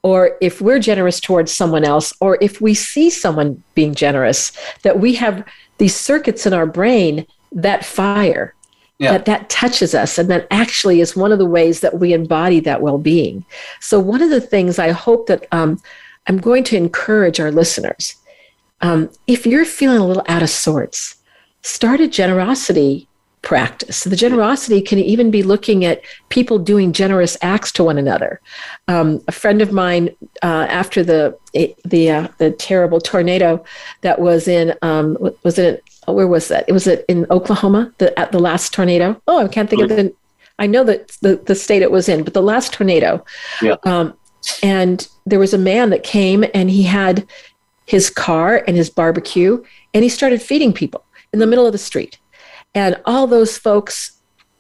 or 0.03 0.37
if 0.41 0.61
we're 0.61 0.79
generous 0.79 1.21
towards 1.21 1.53
someone 1.53 1.85
else, 1.85 2.13
or 2.21 2.39
if 2.41 2.61
we 2.61 2.75
see 2.75 3.11
someone 3.11 3.63
being 3.75 3.95
generous, 3.95 4.53
that 4.83 4.99
we 4.99 5.15
have 5.15 5.45
these 5.79 5.95
circuits 5.95 6.47
in 6.47 6.53
our 6.53 6.67
brain 6.67 7.27
that 7.53 7.85
fire 7.85 8.55
Yeah. 8.99 9.13
that 9.13 9.25
that 9.25 9.49
touches 9.49 9.95
us 9.95 10.19
and 10.19 10.29
that 10.31 10.47
actually 10.51 11.01
is 11.01 11.17
one 11.17 11.33
of 11.33 11.39
the 11.39 11.47
ways 11.47 11.81
that 11.81 11.99
we 11.99 12.13
embody 12.13 12.61
that 12.61 12.83
well-being 12.83 13.45
so 13.81 13.99
one 13.99 14.21
of 14.23 14.29
the 14.31 14.41
things 14.43 14.79
i 14.79 14.91
hope 14.91 15.27
that 15.27 15.47
um, 15.53 15.81
i'm 16.29 16.37
going 16.39 16.63
to 16.65 16.77
encourage 16.77 17.41
our 17.41 17.51
listeners 17.51 18.15
um, 18.83 19.09
if 19.27 19.47
you're 19.47 19.65
feeling 19.65 19.99
a 19.99 20.07
little 20.07 20.23
out 20.29 20.43
of 20.43 20.51
sorts 20.51 21.17
start 21.63 21.99
a 22.01 22.07
generosity 22.07 23.09
practice 23.43 24.05
the 24.05 24.17
generosity 24.17 24.83
can 24.83 24.99
even 24.99 25.31
be 25.31 25.43
looking 25.43 25.85
at 25.85 26.03
people 26.29 26.59
doing 26.59 26.93
generous 26.93 27.39
acts 27.41 27.73
to 27.73 27.83
one 27.83 27.97
another 27.97 28.41
um, 28.89 29.23
a 29.29 29.33
friend 29.33 29.63
of 29.63 29.73
mine 29.73 30.11
uh, 30.43 30.67
after 30.69 31.03
the 31.03 31.37
the 31.85 32.11
uh, 32.11 32.29
the 32.39 32.51
terrible 32.51 33.01
tornado 33.01 33.65
that 34.03 34.21
was 34.21 34.47
in 34.47 34.75
um, 34.83 35.17
was 35.43 35.59
it 35.59 35.83
where 36.13 36.27
was 36.27 36.49
that? 36.49 36.65
It 36.69 36.73
was 36.73 36.87
it 36.87 37.05
in 37.09 37.27
Oklahoma 37.31 37.93
the 37.99 38.17
at 38.19 38.33
the 38.33 38.39
last 38.39 38.73
tornado. 38.73 39.21
Oh, 39.27 39.45
I 39.45 39.49
can't 39.49 39.69
think 39.69 39.83
of 39.83 39.89
the. 39.89 40.15
I 40.59 40.67
know 40.67 40.85
that 40.85 41.09
the 41.23 41.37
the 41.37 41.55
state 41.55 41.83
it 41.83 41.91
was 41.91 42.09
in, 42.09 42.25
but 42.25 42.35
the 42.35 42.43
last 42.43 42.73
tornado. 42.73 43.25
Yeah. 43.63 43.77
Um, 43.85 44.15
and 44.63 45.07
there 45.27 45.39
was 45.39 45.55
a 45.55 45.59
man 45.59 45.91
that 45.91 46.03
came 46.03 46.45
and 46.55 46.71
he 46.71 46.83
had 46.83 47.27
his 47.87 48.09
car 48.09 48.65
and 48.67 48.77
his 48.77 48.89
barbecue 48.89 49.63
and 49.93 50.03
he 50.03 50.09
started 50.09 50.41
feeding 50.41 50.73
people 50.73 51.05
in 51.33 51.41
the 51.41 51.47
middle 51.47 51.67
of 51.67 51.73
the 51.73 51.79
street, 51.79 52.19
and 52.75 53.01
all 53.05 53.27
those 53.27 53.59
folks 53.59 54.13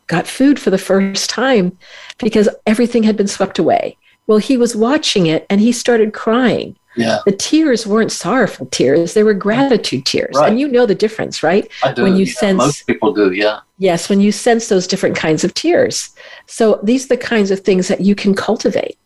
got 0.06 0.26
food 0.26 0.58
for 0.58 0.70
the 0.70 0.78
first 0.78 1.30
time 1.30 1.76
because 2.18 2.48
everything 2.66 3.02
had 3.04 3.16
been 3.16 3.28
swept 3.28 3.58
away. 3.58 3.96
Well, 4.26 4.38
he 4.38 4.56
was 4.56 4.74
watching 4.76 5.26
it 5.26 5.46
and 5.50 5.60
he 5.60 5.72
started 5.72 6.12
crying 6.12 6.76
Yeah. 6.96 7.18
the 7.24 7.32
tears 7.32 7.86
weren't 7.86 8.10
sorrowful 8.12 8.66
tears 8.66 9.14
they 9.14 9.22
were 9.22 9.34
gratitude 9.34 10.04
tears 10.06 10.34
Right. 10.36 10.48
and 10.50 10.58
you 10.60 10.66
know 10.68 10.86
the 10.86 10.94
difference 10.94 11.42
right 11.42 11.68
I 11.84 11.92
do. 11.92 12.02
When 12.02 12.16
you 12.16 12.24
yeah, 12.26 12.32
sense- 12.32 12.58
most 12.58 12.86
people 12.86 13.12
do. 13.12 13.30
Yeah. 13.32 13.60
yes 13.78 14.08
when 14.08 14.20
you 14.20 14.32
sense 14.32 14.68
those 14.68 14.86
different 14.88 15.16
kinds 15.16 15.44
of 15.44 15.54
tears 15.54 16.10
so 16.46 16.80
these 16.82 17.04
are 17.04 17.08
the 17.14 17.16
kinds 17.16 17.50
of 17.52 17.60
things 17.60 17.86
that 17.88 18.00
you 18.00 18.14
can 18.16 18.34
cultivate 18.34 18.98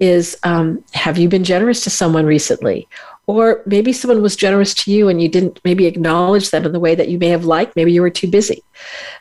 is 0.00 0.36
um, 0.44 0.82
have 0.94 1.18
you 1.18 1.28
been 1.28 1.44
generous 1.44 1.82
to 1.84 1.90
someone 1.90 2.26
recently 2.26 2.86
or 3.26 3.62
maybe 3.66 3.92
someone 3.92 4.20
was 4.20 4.34
generous 4.34 4.74
to 4.74 4.90
you 4.90 5.08
and 5.08 5.22
you 5.22 5.28
didn't 5.28 5.60
maybe 5.64 5.86
acknowledge 5.86 6.50
them 6.50 6.64
in 6.64 6.72
the 6.72 6.80
way 6.80 6.94
that 6.94 7.08
you 7.08 7.18
may 7.18 7.28
have 7.28 7.44
liked. 7.44 7.76
Maybe 7.76 7.92
you 7.92 8.02
were 8.02 8.10
too 8.10 8.26
busy. 8.26 8.62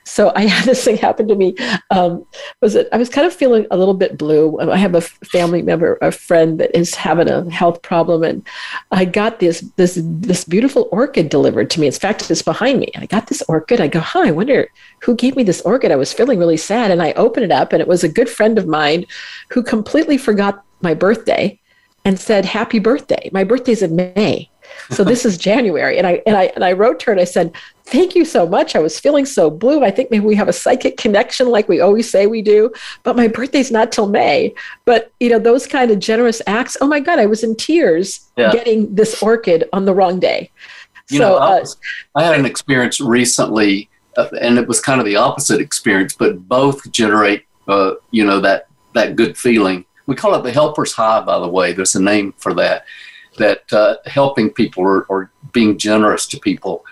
So 0.05 0.31
i 0.35 0.41
had 0.47 0.65
this 0.65 0.83
thing 0.83 0.97
happen 0.97 1.27
to 1.27 1.35
me. 1.35 1.55
Um, 1.91 2.25
was 2.61 2.75
it 2.75 2.87
i 2.91 2.97
was 2.97 3.09
kind 3.09 3.27
of 3.27 3.33
feeling 3.33 3.67
a 3.69 3.77
little 3.77 3.93
bit 3.93 4.17
blue. 4.17 4.59
I 4.59 4.77
have 4.77 4.95
a 4.95 5.01
family 5.01 5.61
member 5.61 5.99
a 6.01 6.11
friend 6.11 6.59
that 6.59 6.75
is 6.75 6.95
having 6.95 7.29
a 7.29 7.49
health 7.51 7.81
problem 7.83 8.23
and 8.23 8.47
i 8.91 9.05
got 9.05 9.39
this 9.39 9.61
this 9.75 9.99
this 10.03 10.45
beautiful 10.45 10.89
orchid 10.91 11.29
delivered 11.29 11.69
to 11.71 11.79
me. 11.79 11.87
In 11.87 11.93
fact 11.93 12.29
it's 12.29 12.41
behind 12.41 12.79
me. 12.79 12.91
I 12.95 13.05
got 13.05 13.27
this 13.27 13.43
orchid. 13.47 13.79
I 13.79 13.87
go 13.87 13.99
huh 13.99 14.23
i 14.25 14.31
wonder 14.31 14.67
who 15.03 15.15
gave 15.15 15.35
me 15.35 15.43
this 15.43 15.61
orchid? 15.61 15.91
I 15.91 15.95
was 15.95 16.11
feeling 16.11 16.39
really 16.39 16.57
sad. 16.57 16.89
And 16.89 17.03
i 17.03 17.11
opened 17.13 17.45
it 17.45 17.51
up 17.51 17.71
and 17.71 17.81
it 17.81 17.87
was 17.87 18.03
a 18.03 18.09
good 18.09 18.29
friend 18.29 18.57
of 18.57 18.67
mine 18.67 19.05
who 19.51 19.61
completely 19.61 20.17
forgot 20.17 20.63
my 20.81 20.95
birthday 20.95 21.60
and 22.05 22.19
said 22.19 22.45
happy 22.45 22.79
birthday. 22.79 23.29
My 23.31 23.43
birthday's 23.43 23.81
in 23.81 23.95
may. 23.95 24.49
So 24.89 25.03
this 25.03 25.25
is 25.25 25.37
january. 25.49 25.97
And 25.97 26.07
i 26.07 26.21
and 26.25 26.35
i 26.35 26.45
and 26.55 26.63
i 26.63 26.71
wrote 26.71 26.99
to 27.01 27.05
her 27.07 27.11
and 27.11 27.21
i 27.21 27.25
said 27.25 27.53
thank 27.85 28.15
you 28.15 28.23
so 28.23 28.47
much. 28.47 28.73
I 28.75 28.79
was 28.79 28.97
feeling 28.99 29.25
so 29.25 29.49
blue. 29.49 29.83
I 29.83 29.91
think 29.91 30.11
maybe 30.11 30.25
we 30.25 30.35
have 30.35 30.47
a 30.47 30.53
psychic 30.53 30.95
connection 30.95 31.49
like 31.49 31.67
we 31.67 31.81
always 31.81 32.09
say 32.09 32.25
we 32.25 32.41
do 32.41 32.71
but 33.03 33.15
my 33.17 33.27
birthday's 33.27 33.71
not 33.71 33.91
till 33.91 34.07
may. 34.07 34.53
But 34.85 35.11
you 35.19 35.29
know 35.29 35.39
those 35.39 35.67
kind 35.67 35.91
of 35.91 35.99
generous 35.99 36.41
acts 36.47 36.77
oh 36.81 36.87
my 36.87 36.99
god 36.99 37.19
i 37.19 37.25
was 37.25 37.43
in 37.43 37.55
tears 37.55 38.31
Yeah. 38.37 38.51
getting 38.51 38.95
this 38.95 39.21
orchid 39.21 39.67
on 39.73 39.85
the 39.85 39.93
wrong 39.93 40.19
day. 40.19 40.51
You 41.09 41.17
so 41.17 41.23
know, 41.23 41.37
I, 41.37 41.59
uh, 41.59 41.65
I 42.15 42.23
had 42.23 42.39
an 42.39 42.45
experience 42.45 43.01
recently, 43.01 43.89
uh, 44.15 44.29
and 44.39 44.57
it 44.57 44.65
was 44.65 44.79
kind 44.79 45.01
of 45.01 45.05
the 45.05 45.17
opposite 45.17 45.59
experience, 45.59 46.15
but 46.15 46.47
both 46.47 46.89
generate, 46.91 47.45
uh, 47.67 47.95
you 48.11 48.23
know, 48.23 48.39
that 48.39 48.67
that 48.93 49.17
good 49.17 49.37
feeling. 49.37 49.83
We 50.11 50.17
call 50.17 50.35
it 50.35 50.43
the 50.43 50.51
helper's 50.51 50.91
high, 50.91 51.21
by 51.21 51.39
the 51.39 51.47
way. 51.47 51.71
There's 51.71 51.95
a 51.95 52.01
name 52.01 52.33
for 52.33 52.53
that. 52.55 52.83
That 53.37 53.63
uh, 53.71 53.95
helping 54.07 54.49
people 54.49 54.83
or, 54.83 55.03
or 55.03 55.31
being 55.53 55.77
generous 55.77 56.27
to 56.27 56.37
people 56.37 56.83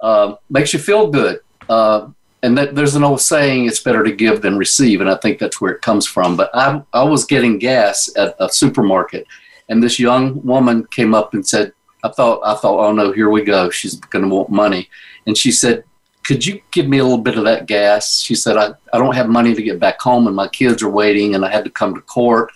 uh, 0.00 0.36
makes 0.48 0.72
you 0.72 0.78
feel 0.78 1.10
good. 1.10 1.40
Uh, 1.68 2.08
and 2.42 2.56
that 2.56 2.74
there's 2.74 2.94
an 2.94 3.04
old 3.04 3.20
saying, 3.20 3.66
it's 3.66 3.80
better 3.80 4.02
to 4.02 4.10
give 4.10 4.40
than 4.40 4.56
receive. 4.56 5.02
And 5.02 5.10
I 5.10 5.16
think 5.16 5.38
that's 5.38 5.60
where 5.60 5.74
it 5.74 5.82
comes 5.82 6.06
from. 6.06 6.34
But 6.34 6.48
I, 6.54 6.80
I 6.94 7.02
was 7.02 7.26
getting 7.26 7.58
gas 7.58 8.10
at 8.16 8.34
a 8.40 8.48
supermarket, 8.48 9.26
and 9.68 9.82
this 9.82 9.98
young 9.98 10.42
woman 10.42 10.86
came 10.86 11.14
up 11.14 11.34
and 11.34 11.46
said, 11.46 11.74
I 12.04 12.08
thought, 12.08 12.40
I 12.42 12.54
thought, 12.54 12.80
oh 12.80 12.92
no, 12.92 13.12
here 13.12 13.28
we 13.28 13.44
go. 13.44 13.68
She's 13.68 13.96
going 13.96 14.24
to 14.26 14.34
want 14.34 14.48
money. 14.48 14.88
And 15.26 15.36
she 15.36 15.52
said, 15.52 15.84
could 16.26 16.44
you 16.44 16.60
give 16.72 16.88
me 16.88 16.98
a 16.98 17.04
little 17.04 17.22
bit 17.22 17.38
of 17.38 17.44
that 17.44 17.66
gas? 17.66 18.18
She 18.18 18.34
said, 18.34 18.56
I, 18.56 18.74
I 18.92 18.98
don't 18.98 19.14
have 19.14 19.28
money 19.28 19.54
to 19.54 19.62
get 19.62 19.78
back 19.78 20.00
home 20.00 20.26
and 20.26 20.34
my 20.34 20.48
kids 20.48 20.82
are 20.82 20.90
waiting 20.90 21.36
and 21.36 21.44
I 21.44 21.50
had 21.50 21.64
to 21.64 21.70
come 21.70 21.94
to 21.94 22.00
court. 22.00 22.50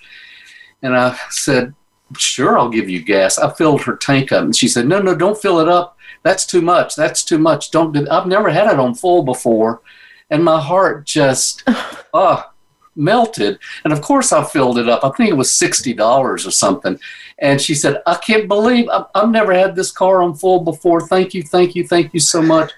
And 0.81 0.95
I 0.95 1.17
said, 1.29 1.73
sure, 2.17 2.59
I'll 2.59 2.69
give 2.69 2.89
you 2.89 3.01
gas. 3.01 3.39
I 3.39 3.49
filled 3.53 3.81
her 3.83 3.95
tank 3.95 4.33
up 4.33 4.43
and 4.43 4.53
she 4.53 4.67
said, 4.67 4.87
no, 4.87 4.99
no, 4.99 5.15
don't 5.15 5.41
fill 5.41 5.61
it 5.61 5.69
up. 5.69 5.97
That's 6.23 6.45
too 6.45 6.61
much. 6.61 6.97
That's 6.97 7.23
too 7.23 7.39
much. 7.39 7.71
Don't 7.71 7.93
do 7.93 8.05
I've 8.11 8.27
never 8.27 8.49
had 8.49 8.67
it 8.67 8.77
on 8.77 8.93
full 8.93 9.23
before. 9.23 9.81
And 10.29 10.43
my 10.43 10.59
heart 10.59 11.05
just, 11.05 11.63
ah, 12.13 12.51
melted. 12.97 13.57
And 13.85 13.93
of 13.93 14.01
course 14.01 14.33
I 14.33 14.43
filled 14.43 14.79
it 14.79 14.89
up. 14.89 15.05
I 15.05 15.11
think 15.11 15.29
it 15.29 15.37
was 15.37 15.49
$60 15.49 15.97
or 16.05 16.37
something. 16.37 16.99
And 17.39 17.61
she 17.61 17.73
said, 17.73 18.01
I 18.05 18.15
can't 18.15 18.49
believe 18.49 18.89
I've, 18.89 19.05
I've 19.15 19.29
never 19.29 19.53
had 19.53 19.77
this 19.77 19.93
car 19.93 20.21
on 20.21 20.35
full 20.35 20.59
before. 20.59 21.07
Thank 21.07 21.33
you, 21.33 21.41
thank 21.41 21.73
you, 21.73 21.87
thank 21.87 22.13
you 22.13 22.19
so 22.19 22.41
much. 22.41 22.73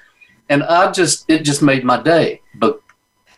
And 0.50 0.64
I 0.64 0.92
just, 0.92 1.30
it 1.30 1.44
just 1.44 1.62
made 1.62 1.84
my 1.84 2.02
day, 2.02 2.42
but 2.56 2.82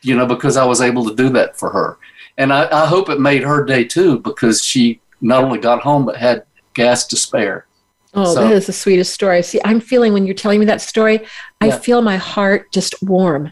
you 0.01 0.15
know, 0.15 0.25
because 0.25 0.57
I 0.57 0.65
was 0.65 0.81
able 0.81 1.07
to 1.09 1.15
do 1.15 1.29
that 1.29 1.57
for 1.57 1.69
her. 1.71 1.97
And 2.37 2.51
I, 2.51 2.67
I 2.71 2.85
hope 2.85 3.09
it 3.09 3.19
made 3.19 3.43
her 3.43 3.63
day 3.63 3.83
too, 3.83 4.19
because 4.19 4.63
she 4.63 4.99
not 5.21 5.43
only 5.43 5.59
got 5.59 5.81
home, 5.81 6.05
but 6.05 6.17
had 6.17 6.45
gas 6.73 7.07
to 7.07 7.15
spare. 7.15 7.65
Oh, 8.13 8.33
So- 8.33 8.43
that 8.43 8.51
is 8.53 8.67
the 8.67 8.73
sweetest 8.73 9.13
story. 9.13 9.41
See, 9.41 9.59
I'm 9.65 9.79
feeling 9.79 10.13
when 10.13 10.25
you're 10.25 10.35
telling 10.35 10.59
me 10.59 10.65
that 10.67 10.81
story, 10.81 11.25
I 11.61 11.71
feel 11.71 12.01
my 12.01 12.17
heart 12.17 12.71
just 12.71 13.01
warm. 13.01 13.51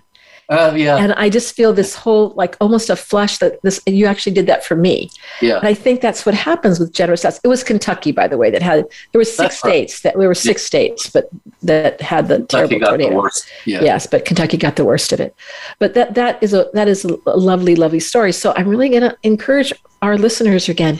Uh, 0.50 0.74
yeah, 0.76 0.98
And 0.98 1.14
I 1.14 1.30
just 1.30 1.56
feel 1.56 1.74
this 1.74 1.96
whole, 1.96 2.30
like 2.32 2.58
almost 2.60 2.90
a 2.90 2.96
flush 2.96 3.38
that 3.38 3.62
this, 3.62 3.82
you 3.86 4.06
actually 4.06 4.34
did 4.34 4.46
that 4.48 4.64
for 4.64 4.76
me. 4.76 5.10
yeah. 5.42 5.58
And 5.58 5.68
I 5.68 5.74
think 5.74 6.02
that's 6.02 6.26
what 6.26 6.36
happens 6.36 6.80
with 6.80 6.94
generous 6.94 7.24
acts. 7.24 7.40
It 7.44 7.48
was 7.48 7.64
Kentucky, 7.64 8.12
by 8.12 8.28
the 8.28 8.38
way, 8.38 8.52
that 8.52 8.62
had, 8.62 8.86
there 9.12 9.20
were 9.20 9.26
six 9.26 9.38
That's 9.38 9.64
right. 9.64 9.70
states 9.72 10.02
that, 10.02 10.18
there 10.18 10.28
were 10.28 10.36
six 10.36 10.64
states, 10.64 11.10
but 11.10 11.30
that 11.62 12.02
had 12.02 12.28
the 12.28 12.38
Kentucky 12.38 12.80
terrible 12.80 13.22
got 13.22 13.34
the. 13.34 13.46
Yeah. 13.66 13.82
Yes, 13.82 14.06
but 14.06 14.26
Kentucky 14.26 14.58
got 14.58 14.76
the 14.76 14.86
worst 14.86 15.14
of 15.14 15.20
it. 15.20 15.36
But 15.80 15.94
that 15.94 16.16
that 16.16 16.42
is 16.44 16.54
a 16.54 16.70
that 16.74 16.88
is 16.88 17.06
a 17.06 17.18
lovely, 17.30 17.76
lovely 17.76 18.00
story. 18.00 18.32
So 18.32 18.54
I'm 18.56 18.68
really 18.68 18.90
going 18.90 19.02
to 19.04 19.18
encourage 19.24 19.74
our 20.02 20.18
listeners 20.18 20.70
again 20.70 21.00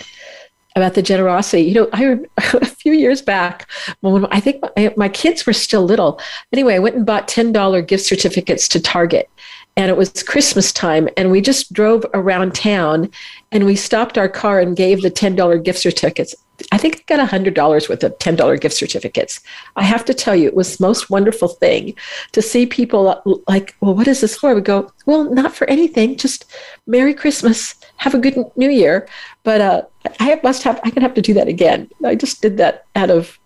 about 0.76 0.94
the 0.96 1.02
generosity. 1.02 1.64
You 1.64 1.74
know, 1.74 1.90
I 1.94 2.20
a 2.38 2.66
few 2.66 2.94
years 2.94 3.22
back 3.22 3.70
when 4.02 4.26
I 4.28 4.40
think 4.40 4.64
my, 4.76 4.94
my 4.98 5.10
kids 5.10 5.46
were 5.46 5.54
still 5.54 5.84
little. 5.84 6.20
Anyway, 6.52 6.76
I 6.76 6.80
went 6.80 6.96
and 6.96 7.06
bought 7.06 7.28
ten 7.28 7.52
dollar 7.52 7.82
gift 7.82 8.06
certificates 8.06 8.68
to 8.70 8.82
Target. 8.82 9.30
And 9.76 9.90
it 9.90 9.98
was 9.98 10.22
Christmas 10.22 10.72
time, 10.72 11.10
and 11.18 11.32
we 11.32 11.42
just 11.42 11.74
drove 11.74 12.06
around 12.14 12.54
town 12.54 13.10
and 13.52 13.66
we 13.66 13.76
stopped 13.76 14.18
our 14.18 14.30
car 14.30 14.60
and 14.60 14.76
gave 14.76 15.02
the 15.02 15.12
$10 15.12 15.64
gift 15.64 15.80
certificates. 15.80 16.36
I 16.72 16.78
think 16.78 17.04
I 17.10 17.18
got 17.18 17.30
$100 17.30 17.90
worth 17.90 18.04
of 18.04 18.18
$10 18.18 18.62
gift 18.62 18.76
certificates. 18.76 19.40
I 19.76 19.84
have 19.84 20.06
to 20.06 20.14
tell 20.14 20.36
you, 20.36 20.48
it 20.48 20.56
was 20.56 20.78
the 20.78 20.88
most 20.88 21.10
wonderful 21.10 21.48
thing 21.48 21.96
to 22.32 22.42
see 22.42 22.66
people 22.66 23.44
like, 23.48 23.76
well, 23.82 23.96
what 23.96 24.08
is 24.08 24.22
this 24.22 24.38
for? 24.38 24.54
We 24.54 24.62
go, 24.62 24.92
well, 25.06 25.32
not 25.34 25.56
for 25.56 25.70
anything, 25.70 26.18
just 26.18 26.46
Merry 26.88 27.14
Christmas, 27.14 27.76
have 27.98 28.14
a 28.14 28.20
good 28.20 28.38
New 28.56 28.70
Year. 28.70 29.08
But 29.44 29.62
uh, 29.62 29.82
I 30.20 30.40
must 30.44 30.64
have, 30.64 30.80
I 30.84 30.90
can 30.90 31.02
have 31.02 31.14
to 31.16 31.22
do 31.22 31.34
that 31.36 31.48
again. 31.48 31.90
I 32.04 32.16
just 32.16 32.42
did 32.42 32.58
that 32.58 32.86
out 32.96 33.10
of, 33.10 33.40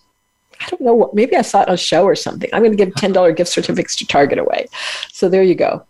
I 0.60 0.70
don't 0.70 0.82
know 0.82 0.93
what, 0.93 1.14
maybe 1.14 1.36
I 1.36 1.41
saw 1.41 1.62
it 1.62 1.68
on 1.68 1.76
a 1.76 1.78
show 1.78 2.04
or 2.04 2.16
something. 2.16 2.50
I'm 2.54 2.64
going 2.64 2.76
to 2.76 2.86
give 2.86 2.93
$10 2.95 3.36
gift 3.36 3.52
certificates 3.52 3.95
to 3.98 4.08
Target 4.08 4.39
away. 4.39 4.68
So 5.12 5.30
there 5.30 5.43
you 5.43 5.56
go. 5.56 5.86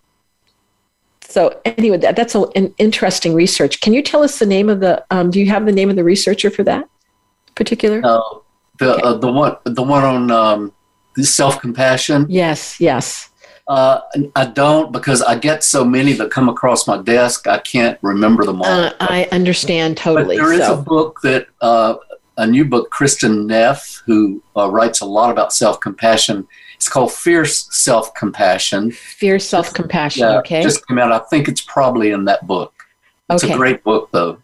So 1.21 1.59
anyway, 1.65 1.97
that, 1.97 2.15
that's 2.15 2.35
a, 2.35 2.43
an 2.55 2.73
interesting 2.77 3.33
research. 3.33 3.81
Can 3.81 3.93
you 3.93 4.01
tell 4.01 4.23
us 4.23 4.39
the 4.39 4.45
name 4.45 4.69
of 4.69 4.79
the, 4.79 5.05
um, 5.11 5.29
do 5.29 5.39
you 5.39 5.47
have 5.47 5.65
the 5.65 5.73
name 5.73 5.89
of 5.89 5.95
the 5.95 6.03
researcher 6.03 6.49
for 6.49 6.63
that 6.63 6.87
particular? 7.55 8.01
Uh, 8.03 8.21
the 8.79 8.95
uh, 8.97 9.13
the 9.17 9.31
one 9.31 9.55
the 9.65 9.83
one 9.83 10.03
on 10.03 10.31
um, 10.31 10.73
self 11.21 11.59
compassion. 11.59 12.25
Yes, 12.29 12.79
yes. 12.79 13.26
Uh, 13.67 13.99
I 14.35 14.45
don't 14.45 14.93
because 14.93 15.21
I 15.21 15.37
get 15.37 15.63
so 15.63 15.83
many 15.83 16.13
that 16.13 16.31
come 16.31 16.47
across 16.47 16.87
my 16.87 17.01
desk. 17.01 17.47
I 17.47 17.59
can't 17.59 17.99
remember 18.01 18.45
them 18.45 18.61
all. 18.61 18.67
Uh, 18.67 18.93
I 19.01 19.27
understand 19.31 19.97
totally. 19.97 20.37
But 20.37 20.43
there 20.43 20.53
is 20.53 20.65
so. 20.65 20.79
a 20.79 20.81
book 20.81 21.19
that 21.23 21.47
uh, 21.59 21.95
a 22.37 22.47
new 22.47 22.63
book, 22.63 22.91
Kristin 22.91 23.45
Neff, 23.45 24.01
who 24.05 24.41
uh, 24.55 24.71
writes 24.71 25.01
a 25.01 25.05
lot 25.05 25.31
about 25.31 25.51
self 25.51 25.79
compassion. 25.79 26.47
It's 26.75 26.87
called 26.87 27.11
Fierce 27.11 27.67
Self 27.75 28.13
Compassion. 28.13 28.91
Fierce 28.91 29.49
Self 29.49 29.73
Compassion. 29.73 30.21
Yeah, 30.21 30.37
okay. 30.39 30.61
just 30.61 30.87
came 30.87 30.99
out. 30.99 31.11
I 31.11 31.19
think 31.19 31.47
it's 31.47 31.61
probably 31.61 32.11
in 32.11 32.25
that 32.25 32.45
book. 32.45 32.73
It's 33.29 33.43
Okay. 33.43 33.53
a 33.53 33.57
great 33.57 33.83
book, 33.83 34.09
though. 34.11 34.37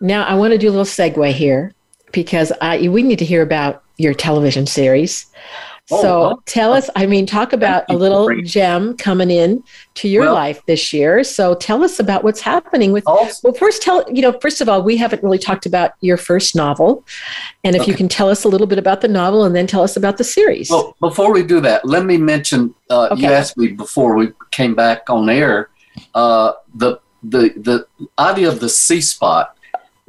Now 0.00 0.24
I 0.24 0.34
want 0.34 0.52
to 0.52 0.58
do 0.58 0.68
a 0.68 0.70
little 0.70 0.84
segue 0.84 1.32
here 1.32 1.74
because 2.12 2.52
I 2.60 2.88
we 2.88 3.02
need 3.02 3.18
to 3.18 3.24
hear 3.24 3.42
about 3.42 3.82
your 3.96 4.14
television 4.14 4.66
series. 4.66 5.26
Oh, 5.92 6.02
so 6.02 6.42
tell 6.46 6.72
us, 6.72 6.88
I 6.96 7.06
mean, 7.06 7.26
talk 7.26 7.52
about 7.52 7.84
a 7.88 7.94
little 7.94 8.28
gem 8.42 8.96
coming 8.96 9.30
in 9.30 9.62
to 9.94 10.08
your 10.08 10.24
Well- 10.24 10.34
life 10.34 10.62
this 10.66 10.92
year. 10.92 11.24
So 11.24 11.54
tell 11.54 11.82
us 11.82 11.98
about 11.98 12.22
what's 12.24 12.40
happening 12.40 12.92
with 12.92 13.04
Also, 13.06 13.40
well, 13.48 13.54
first 13.54 13.82
tell 13.82 14.04
you 14.12 14.22
know, 14.22 14.32
first 14.40 14.60
of 14.60 14.68
all, 14.68 14.82
we 14.82 14.96
haven't 14.96 15.22
really 15.22 15.38
talked 15.38 15.66
about 15.66 15.92
your 16.00 16.16
first 16.16 16.54
novel. 16.54 17.04
And 17.64 17.74
if 17.76 17.86
you 17.88 17.94
can 17.94 18.08
tell 18.08 18.28
us 18.28 18.44
a 18.44 18.48
little 18.48 18.66
bit 18.66 18.78
about 18.78 19.00
the 19.00 19.08
novel 19.08 19.44
and 19.44 19.54
then 19.54 19.66
tell 19.66 19.82
us 19.82 19.96
about 19.96 20.16
the 20.16 20.24
series. 20.24 20.70
well, 20.70 20.96
before 21.00 21.32
we 21.32 21.42
do 21.42 21.60
that, 21.60 21.84
let 21.84 22.04
me 22.04 22.16
mention. 22.16 22.74
Uh, 22.88 23.14
You 23.16 23.26
asked 23.28 23.56
me 23.56 23.68
before 23.68 24.16
we 24.16 24.32
came 24.50 24.74
back 24.74 25.08
on 25.10 25.28
air. 25.28 25.68
Uh, 26.14 26.52
the 26.74 27.00
the 27.22 27.50
the 27.56 27.86
idea 28.18 28.48
of 28.48 28.60
the 28.60 28.68
C 28.68 29.00
spot 29.00 29.56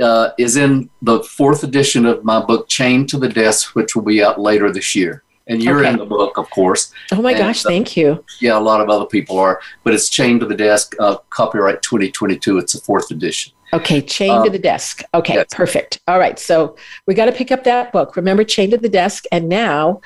uh, 0.02 0.30
is 0.38 0.56
in 0.56 0.90
the 1.02 1.22
fourth 1.24 1.64
edition 1.64 2.06
of 2.06 2.24
my 2.24 2.40
book, 2.44 2.68
Chained 2.68 3.10
to 3.10 3.18
the 3.18 3.30
Desk, 3.30 3.76
which 3.76 3.96
will 3.96 4.04
be 4.04 4.24
out 4.24 4.40
later 4.40 4.72
this 4.72 4.96
year. 4.96 5.24
And 5.52 5.62
you're 5.62 5.80
Okay. 5.82 5.90
in 5.90 5.98
the 5.98 6.06
book, 6.06 6.38
of 6.38 6.50
course. 6.50 6.94
oh 7.12 7.22
my 7.22 7.32
and, 7.32 7.40
gosh, 7.40 7.66
uh, 7.66 7.70
thank 7.70 7.98
you. 7.98 8.24
Yeah, 8.40 8.58
a 8.58 8.60
lot 8.60 8.80
of 8.80 8.90
other 8.90 9.06
people 9.06 9.38
are, 9.38 9.60
but 9.84 9.94
it's 9.94 10.08
Chained 10.10 10.40
to 10.40 10.46
the 10.46 10.56
Desk, 10.56 10.96
uh, 11.00 11.18
copyright 11.30 11.82
2022. 11.82 12.58
It's 12.58 12.74
the 12.74 12.80
fourth 12.80 13.12
edition. 13.12 13.52
Okay, 13.74 14.02
chained 14.02 14.44
to 14.44 14.48
Um, 14.48 14.52
the 14.52 14.60
desk. 14.60 15.02
Okay, 15.14 15.36
yes. 15.36 15.48
perfect. 15.52 16.00
All 16.08 16.20
right, 16.20 16.38
so 16.38 16.76
we 17.08 17.14
got 17.14 17.26
to 17.26 17.32
pick 17.32 17.52
up 17.52 17.64
that 17.66 17.92
book. 17.94 18.16
Remember, 18.18 18.44
chained 18.44 18.72
to 18.72 18.78
the 18.78 18.90
desk, 18.90 19.24
and 19.32 19.48
now 19.50 20.02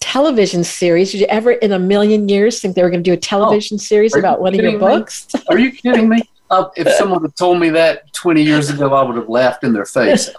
television 0.00 0.64
series. 0.64 1.12
Did 1.12 1.20
you 1.20 1.26
ever, 1.28 1.52
in 1.52 1.72
a 1.72 1.78
million 1.78 2.28
years, 2.28 2.60
think 2.60 2.74
they 2.74 2.82
were 2.82 2.90
going 2.90 3.02
to 3.04 3.08
do 3.08 3.14
a 3.14 3.16
television 3.16 3.78
series 3.78 4.14
Oh, 4.14 4.18
you 4.18 4.20
about 4.20 4.40
one 4.40 4.54
of 4.54 4.60
your 4.60 4.72
me? 4.72 4.78
books? 4.78 5.28
Are 5.48 5.58
you 5.58 5.70
kidding 5.72 6.08
me? 6.08 6.22
Uh, 6.50 6.66
if 6.76 6.88
someone 6.94 7.22
had 7.22 7.34
told 7.36 7.58
me 7.60 7.68
that 7.70 8.12
20 8.14 8.42
years 8.42 8.68
ago, 8.70 8.92
I 8.94 9.02
would 9.02 9.16
have 9.16 9.28
laughed 9.28 9.64
in 9.64 9.72
their 9.72 9.86
face. 9.86 10.30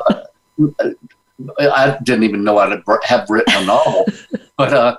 I 1.60 1.98
didn't 2.04 2.24
even 2.24 2.44
know 2.44 2.58
I'd 2.58 2.82
have 3.04 3.30
written 3.30 3.54
a 3.56 3.66
novel. 3.66 4.06
but 4.58 4.74
uh, 4.74 4.98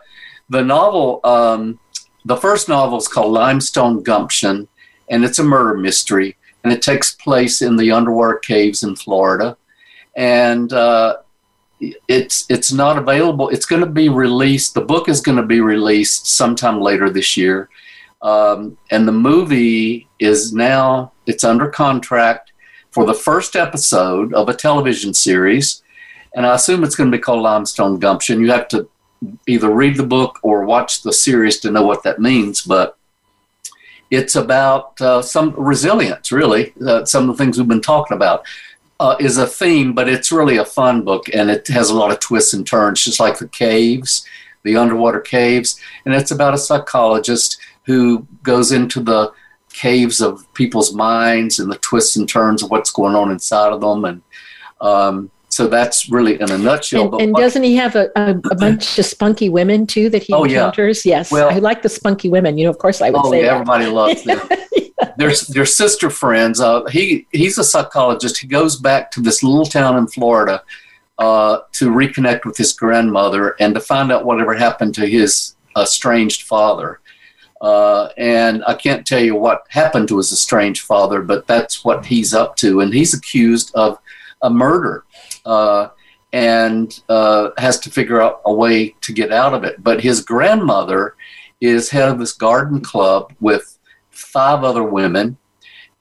the 0.48 0.62
novel, 0.62 1.20
um, 1.24 1.78
the 2.24 2.36
first 2.36 2.68
novel 2.68 2.98
is 2.98 3.08
called 3.08 3.32
Limestone 3.32 4.02
Gumption, 4.02 4.68
and 5.08 5.24
it's 5.24 5.38
a 5.38 5.44
murder 5.44 5.76
mystery, 5.76 6.36
and 6.62 6.72
it 6.72 6.82
takes 6.82 7.14
place 7.14 7.62
in 7.62 7.76
the 7.76 7.90
underwater 7.90 8.36
caves 8.38 8.82
in 8.82 8.96
Florida. 8.96 9.56
And 10.16 10.72
uh, 10.72 11.18
it's 12.08 12.46
it's 12.48 12.72
not 12.72 12.98
available. 12.98 13.48
It's 13.50 13.66
going 13.66 13.80
to 13.80 13.90
be 13.90 14.08
released. 14.08 14.74
The 14.74 14.80
book 14.80 15.08
is 15.08 15.20
going 15.20 15.36
to 15.36 15.42
be 15.42 15.60
released 15.60 16.26
sometime 16.26 16.80
later 16.80 17.10
this 17.10 17.36
year, 17.36 17.68
um, 18.22 18.78
and 18.90 19.06
the 19.06 19.12
movie 19.12 20.08
is 20.18 20.52
now 20.52 21.12
it's 21.26 21.44
under 21.44 21.68
contract 21.68 22.52
for 22.90 23.04
the 23.04 23.14
first 23.14 23.56
episode 23.56 24.32
of 24.32 24.48
a 24.48 24.54
television 24.54 25.12
series, 25.12 25.82
and 26.36 26.46
I 26.46 26.54
assume 26.54 26.84
it's 26.84 26.94
going 26.94 27.10
to 27.10 27.16
be 27.16 27.20
called 27.20 27.42
Limestone 27.42 27.98
Gumption. 27.98 28.40
You 28.40 28.52
have 28.52 28.68
to 28.68 28.88
either 29.46 29.70
read 29.70 29.96
the 29.96 30.06
book 30.06 30.38
or 30.42 30.66
watch 30.66 31.02
the 31.02 31.12
series 31.12 31.58
to 31.60 31.70
know 31.70 31.82
what 31.82 32.02
that 32.02 32.20
means, 32.20 32.60
but 32.60 32.98
it's 34.10 34.36
about 34.36 35.00
uh, 35.00 35.22
some 35.22 35.54
resilience, 35.56 36.30
really. 36.30 36.74
Uh, 36.86 37.06
some 37.06 37.28
of 37.28 37.36
the 37.36 37.42
things 37.42 37.58
we've 37.58 37.66
been 37.66 37.80
talking 37.80 38.14
about 38.14 38.44
uh, 39.00 39.16
is 39.18 39.38
a 39.38 39.46
theme, 39.46 39.94
but 39.94 40.08
it's 40.10 40.30
really 40.30 40.58
a 40.58 40.64
fun 40.64 41.02
book, 41.02 41.24
and 41.34 41.50
it 41.50 41.66
has 41.68 41.88
a 41.88 41.94
lot 41.94 42.12
of 42.12 42.20
twists 42.20 42.52
and 42.52 42.66
turns, 42.66 43.02
just 43.02 43.18
like 43.18 43.38
the 43.38 43.48
caves, 43.48 44.26
the 44.62 44.76
underwater 44.76 45.20
caves, 45.20 45.80
and 46.04 46.14
it's 46.14 46.30
about 46.30 46.54
a 46.54 46.58
psychologist 46.58 47.58
who 47.84 48.26
goes 48.42 48.72
into 48.72 49.00
the 49.00 49.32
caves 49.72 50.20
of 50.20 50.52
people's 50.54 50.94
minds 50.94 51.58
and 51.58 51.70
the 51.70 51.78
twists 51.78 52.16
and 52.16 52.28
turns 52.28 52.62
of 52.62 52.70
what's 52.70 52.90
going 52.90 53.14
on 53.14 53.30
inside 53.30 53.72
of 53.72 53.80
them, 53.80 54.04
and 54.04 54.22
um, 54.82 55.30
so 55.56 55.66
that's 55.68 56.10
really 56.10 56.38
in 56.38 56.50
a 56.50 56.58
nutshell. 56.58 57.14
And, 57.14 57.22
and 57.22 57.34
doesn't 57.34 57.62
he 57.62 57.74
have 57.76 57.96
a, 57.96 58.10
a, 58.14 58.32
a 58.50 58.54
bunch 58.64 58.98
of 58.98 59.06
spunky 59.06 59.48
women 59.48 59.86
too 59.86 60.10
that 60.10 60.22
he 60.22 60.34
Oh, 60.34 60.44
yeah. 60.44 60.58
encounters? 60.66 61.06
Yes, 61.06 61.32
Well- 61.32 61.48
I 61.50 61.58
like 61.60 61.80
the 61.80 61.88
spunky 61.88 62.28
women. 62.28 62.58
You 62.58 62.64
know, 62.64 62.70
of 62.70 62.78
course, 62.78 63.00
I 63.00 63.08
would 63.08 63.22
Oh, 63.24 63.30
say 63.30 63.42
yeah, 63.44 63.54
everybody 63.54 63.86
loves 63.86 64.22
them. 64.24 64.38
They're, 65.18 65.32
they're 65.48 65.64
sister 65.66 66.10
friends. 66.10 66.60
Uh, 66.60 66.84
he 66.86 67.26
he's 67.32 67.56
a 67.58 67.64
psychologist. 67.64 68.36
He 68.38 68.46
goes 68.46 68.76
back 68.76 69.10
to 69.12 69.20
this 69.22 69.42
little 69.42 69.64
town 69.64 69.96
in 69.96 70.06
Florida 70.06 70.62
uh, 71.18 71.60
to 71.72 71.90
reconnect 71.90 72.44
with 72.44 72.56
his 72.58 72.72
grandmother 72.74 73.56
and 73.60 73.74
to 73.74 73.80
find 73.80 74.10
out 74.12 74.24
whatever 74.26 74.54
happened 74.54 74.94
to 74.96 75.06
his 75.06 75.54
estranged 75.78 76.42
father. 76.42 77.00
Uh, 77.62 78.08
and 78.18 78.62
I 78.66 78.74
can't 78.74 79.06
tell 79.06 79.22
you 79.22 79.34
what 79.34 79.62
happened 79.68 80.08
to 80.08 80.18
his 80.18 80.32
estranged 80.32 80.82
father, 80.82 81.22
but 81.22 81.46
that's 81.46 81.82
what 81.84 82.04
he's 82.04 82.34
up 82.34 82.56
to. 82.56 82.80
And 82.80 82.92
he's 82.92 83.14
accused 83.14 83.70
of 83.74 83.98
a 84.42 84.50
murder 84.50 85.04
uh, 85.46 85.90
and 86.32 87.02
uh, 87.08 87.50
has 87.56 87.78
to 87.80 87.90
figure 87.90 88.20
out 88.20 88.42
a 88.44 88.52
way 88.52 88.94
to 89.00 89.12
get 89.12 89.32
out 89.32 89.54
of 89.54 89.64
it. 89.64 89.82
But 89.82 90.02
his 90.02 90.20
grandmother 90.20 91.14
is 91.60 91.88
head 91.88 92.10
of 92.10 92.18
this 92.18 92.32
garden 92.32 92.80
club 92.80 93.32
with 93.40 93.78
five 94.10 94.64
other 94.64 94.82
women, 94.82 95.38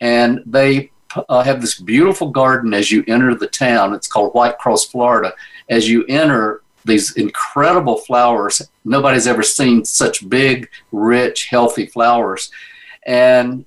and 0.02 0.42
they 0.46 0.92
uh, 1.30 1.44
have 1.44 1.62
this 1.62 1.80
beautiful 1.80 2.30
garden 2.30 2.74
as 2.74 2.92
you 2.92 3.04
enter 3.08 3.34
the 3.36 3.48
town. 3.48 3.94
It's 3.94 4.08
called 4.08 4.34
White 4.34 4.58
Cross, 4.58 4.86
Florida. 4.86 5.34
As 5.70 5.88
you 5.90 6.06
enter, 6.08 6.62
these 6.84 7.16
incredible 7.18 7.98
flowers. 7.98 8.62
Nobody's 8.84 9.28
ever 9.28 9.44
seen 9.44 9.84
such 9.86 10.28
big, 10.30 10.70
rich, 10.92 11.48
healthy 11.50 11.86
flowers. 11.88 12.52
And 13.06 13.66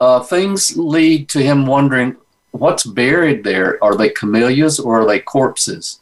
uh, 0.00 0.20
things 0.20 0.76
lead 0.76 1.28
to 1.30 1.42
him 1.42 1.66
wondering 1.66 2.16
what's 2.58 2.84
buried 2.84 3.44
there. 3.44 3.82
Are 3.82 3.96
they 3.96 4.10
camellias 4.10 4.78
or 4.78 5.02
are 5.02 5.06
they 5.06 5.20
corpses? 5.20 6.00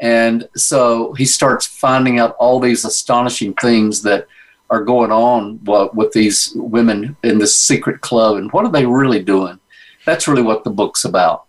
And 0.00 0.48
so 0.56 1.12
he 1.14 1.24
starts 1.24 1.66
finding 1.66 2.18
out 2.18 2.36
all 2.38 2.58
these 2.58 2.84
astonishing 2.84 3.54
things 3.54 4.02
that 4.02 4.26
are 4.70 4.82
going 4.82 5.12
on 5.12 5.60
uh, 5.68 5.88
with 5.92 6.12
these 6.12 6.52
women 6.56 7.16
in 7.22 7.38
this 7.38 7.54
secret 7.54 8.00
club 8.00 8.36
and 8.36 8.50
what 8.52 8.64
are 8.64 8.72
they 8.72 8.86
really 8.86 9.22
doing? 9.22 9.60
That's 10.06 10.26
really 10.26 10.42
what 10.42 10.64
the 10.64 10.70
book's 10.70 11.04
about. 11.04 11.44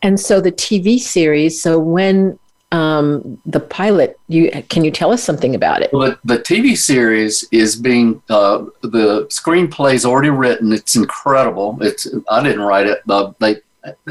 And 0.00 0.18
so 0.18 0.40
the 0.40 0.52
TV 0.52 0.98
series. 0.98 1.60
So 1.60 1.78
when 1.78 2.38
um, 2.74 3.40
the 3.46 3.60
pilot, 3.60 4.18
you 4.26 4.50
can 4.68 4.82
you 4.84 4.90
tell 4.90 5.12
us 5.12 5.22
something 5.22 5.54
about 5.54 5.82
it? 5.82 5.92
Well, 5.92 6.16
the, 6.24 6.38
TV 6.38 6.76
series 6.76 7.46
is 7.52 7.76
being 7.76 8.20
uh, 8.28 8.64
the 8.82 9.26
screenplay 9.26 9.94
is 9.94 10.04
already 10.04 10.30
written. 10.30 10.72
It's 10.72 10.96
incredible. 10.96 11.78
It's 11.80 12.08
I 12.28 12.42
didn't 12.42 12.62
write 12.62 12.86
it. 12.88 13.02
Uh, 13.08 13.32
they 13.38 13.60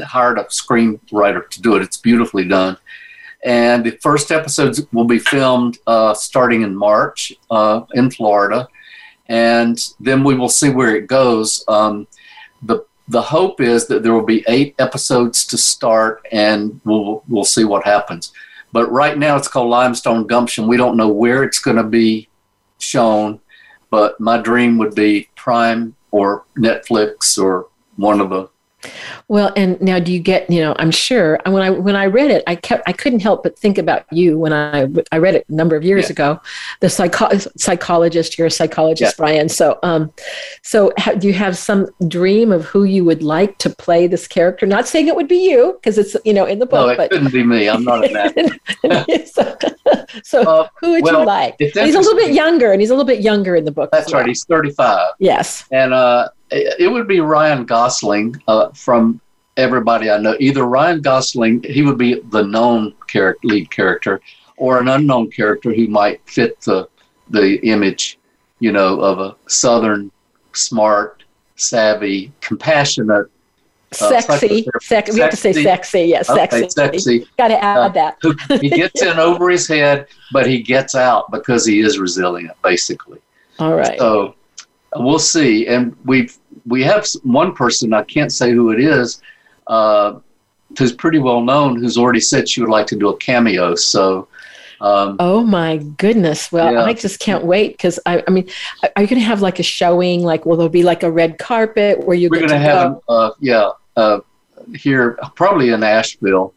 hired 0.02 0.38
a 0.38 0.44
screenwriter 0.44 1.48
to 1.50 1.60
do 1.60 1.76
it. 1.76 1.82
It's 1.82 1.98
beautifully 1.98 2.48
done. 2.48 2.78
And 3.44 3.84
the 3.84 3.90
first 4.00 4.32
episodes 4.32 4.80
will 4.92 5.04
be 5.04 5.18
filmed 5.18 5.76
uh, 5.86 6.14
starting 6.14 6.62
in 6.62 6.74
March 6.74 7.34
uh, 7.50 7.82
in 7.92 8.10
Florida, 8.10 8.66
and 9.26 9.78
then 10.00 10.24
we 10.24 10.34
will 10.34 10.48
see 10.48 10.70
where 10.70 10.96
it 10.96 11.06
goes. 11.06 11.62
Um, 11.68 12.06
the 12.62 12.86
The 13.08 13.20
hope 13.20 13.60
is 13.60 13.86
that 13.88 14.02
there 14.02 14.14
will 14.14 14.30
be 14.36 14.42
eight 14.48 14.74
episodes 14.78 15.44
to 15.48 15.58
start, 15.58 16.26
and 16.32 16.80
we'll 16.86 17.22
we'll 17.28 17.50
see 17.56 17.64
what 17.64 17.84
happens. 17.84 18.32
But 18.74 18.90
right 18.90 19.16
now 19.16 19.36
it's 19.36 19.46
called 19.46 19.70
Limestone 19.70 20.26
Gumption. 20.26 20.66
We 20.66 20.76
don't 20.76 20.96
know 20.96 21.06
where 21.06 21.44
it's 21.44 21.60
going 21.60 21.76
to 21.76 21.84
be 21.84 22.28
shown, 22.80 23.40
but 23.88 24.18
my 24.18 24.36
dream 24.42 24.78
would 24.78 24.96
be 24.96 25.28
Prime 25.36 25.94
or 26.10 26.44
Netflix 26.58 27.40
or 27.40 27.68
one 27.94 28.20
of 28.20 28.30
the. 28.30 28.50
Well, 29.28 29.52
and 29.56 29.80
now 29.80 29.98
do 29.98 30.12
you 30.12 30.20
get, 30.20 30.48
you 30.50 30.60
know, 30.60 30.74
I'm 30.78 30.90
sure 30.90 31.38
when 31.46 31.62
I 31.62 31.70
when 31.70 31.96
I 31.96 32.04
read 32.06 32.30
it, 32.30 32.42
I 32.46 32.56
kept 32.56 32.82
I 32.86 32.92
couldn't 32.92 33.20
help 33.20 33.42
but 33.42 33.58
think 33.58 33.78
about 33.78 34.04
you 34.12 34.38
when 34.38 34.52
I 34.52 34.86
I 35.12 35.18
read 35.18 35.34
it 35.34 35.44
a 35.48 35.54
number 35.54 35.76
of 35.76 35.84
years 35.84 36.06
Yeah. 36.06 36.12
ago. 36.12 36.40
The 36.80 36.88
psycho- 36.90 37.36
psychologist, 37.56 38.38
you're 38.38 38.46
a 38.46 38.50
psychologist, 38.50 39.14
Yeah. 39.14 39.22
Bryan. 39.24 39.48
So 39.48 39.78
um 39.82 40.12
so 40.62 40.92
ha- 40.98 41.14
do 41.14 41.26
you 41.26 41.34
have 41.34 41.56
some 41.56 41.88
dream 42.08 42.52
of 42.52 42.64
who 42.66 42.84
you 42.84 43.04
would 43.04 43.22
like 43.22 43.58
to 43.58 43.70
play 43.70 44.06
this 44.06 44.26
character? 44.28 44.66
Not 44.66 44.86
saying 44.88 45.08
it 45.08 45.16
would 45.16 45.28
be 45.28 45.48
you 45.50 45.78
because 45.80 45.98
it's, 45.98 46.16
you 46.24 46.34
know, 46.34 46.44
in 46.46 46.58
the 46.58 46.66
book, 46.66 46.86
No, 46.86 46.92
it 46.92 46.96
but 46.96 47.10
couldn't 47.10 47.32
be 47.32 47.42
me. 47.44 47.68
I'm 47.68 47.84
not 47.84 48.04
in 48.04 48.12
that. 48.12 48.34
so, 49.32 49.56
so 50.22 50.42
Uh, 50.42 50.68
who 50.80 50.92
would 50.92 51.04
well, 51.04 51.20
you 51.20 51.26
like? 51.26 51.56
he's 51.58 51.74
a 51.76 51.98
little 51.98 52.14
bit 52.16 52.32
younger 52.32 52.72
and 52.72 52.80
he's 52.80 52.90
a 52.90 52.94
little 52.94 53.06
bit 53.06 53.20
younger 53.20 53.56
in 53.56 53.64
the 53.64 53.70
book. 53.72 53.90
That's 53.92 54.06
as 54.08 54.12
right. 54.12 54.20
well. 54.20 54.26
He's 54.28 54.44
35. 54.44 55.12
Yes. 55.18 55.64
And 55.72 55.92
uh, 55.94 56.28
it, 56.78 56.90
would 56.90 57.08
be 57.08 57.20
Ryan 57.20 57.64
Gosling 57.64 58.40
uh, 58.48 58.70
from 58.70 59.20
everybody 59.56 60.10
I 60.10 60.18
know. 60.18 60.36
Either 60.40 60.64
Ryan 60.64 61.00
Gosling, 61.00 61.62
he 61.62 61.82
would 61.82 61.98
be 61.98 62.20
the 62.30 62.42
known 62.42 62.94
char- 63.08 63.36
lead 63.42 63.70
character, 63.70 64.20
or 64.56 64.78
an 64.80 64.88
unknown 64.88 65.30
character 65.30 65.72
who 65.72 65.86
might 65.88 66.20
fit 66.28 66.60
the 66.62 66.88
the 67.30 67.58
image. 67.66 68.18
you 68.60 68.72
know, 68.72 69.00
of 69.00 69.18
a 69.18 69.36
Southern, 69.46 70.10
smart, 70.52 71.24
savvy, 71.56 72.32
compassionate, 72.40 73.26
uh, 74.00 74.20
sexy, 74.20 74.66
sexy. 74.80 75.12
We 75.12 75.20
have 75.20 75.30
to 75.30 75.36
say 75.36 75.52
sexy. 75.52 76.00
Yes, 76.02 76.26
yeah, 76.28 76.44
okay, 76.44 76.68
sexy. 76.68 76.98
Sexy. 76.98 77.26
Got 77.36 77.48
to 77.48 77.62
add 77.62 77.78
uh, 77.78 77.88
that. 77.90 78.60
he 78.60 78.68
gets 78.68 79.02
in 79.02 79.18
over 79.30 79.50
his 79.50 79.68
head, 79.68 80.06
but 80.32 80.46
he 80.46 80.62
gets 80.62 80.94
out 80.94 81.30
because 81.30 81.66
he 81.66 81.80
is 81.80 81.98
resilient, 81.98 82.56
basically. 82.62 83.18
All 83.58 83.74
right. 83.74 83.98
So 83.98 84.34
we'll 84.96 85.18
see, 85.18 85.66
and 85.66 85.96
we've 86.04 86.36
we 86.66 86.82
have 86.82 87.06
one 87.22 87.54
person 87.54 87.92
I 87.92 88.02
can't 88.02 88.32
say 88.32 88.52
who 88.52 88.70
it 88.70 88.80
is, 88.80 89.22
uh, 89.66 90.18
who's 90.78 90.92
pretty 90.92 91.18
well 91.18 91.40
known, 91.40 91.76
who's 91.76 91.98
already 91.98 92.20
said 92.20 92.48
she 92.48 92.60
would 92.60 92.70
like 92.70 92.86
to 92.88 92.96
do 92.96 93.08
a 93.08 93.16
cameo. 93.16 93.74
So. 93.74 94.28
Um, 94.80 95.16
oh 95.18 95.42
my 95.42 95.78
goodness! 95.78 96.50
Well, 96.52 96.72
yeah. 96.72 96.82
I 96.82 96.92
just 96.92 97.20
can't 97.20 97.44
wait 97.44 97.72
because 97.72 97.98
I, 98.04 98.22
I 98.26 98.30
mean, 98.30 98.50
are 98.82 99.02
you 99.02 99.08
going 99.08 99.20
to 99.20 99.26
have 99.26 99.40
like 99.40 99.58
a 99.58 99.62
showing? 99.62 100.24
Like, 100.24 100.44
will 100.44 100.56
there 100.56 100.68
be 100.68 100.82
like 100.82 101.04
a 101.04 101.10
red 101.10 101.38
carpet 101.38 102.04
where 102.04 102.16
you? 102.16 102.28
We're 102.28 102.40
going 102.40 102.50
to 102.50 102.58
have, 102.58 102.98
uh, 103.08 103.30
yeah, 103.40 103.70
uh, 103.96 104.20
here 104.74 105.18
probably 105.36 105.70
in 105.70 105.82
Asheville. 105.82 106.52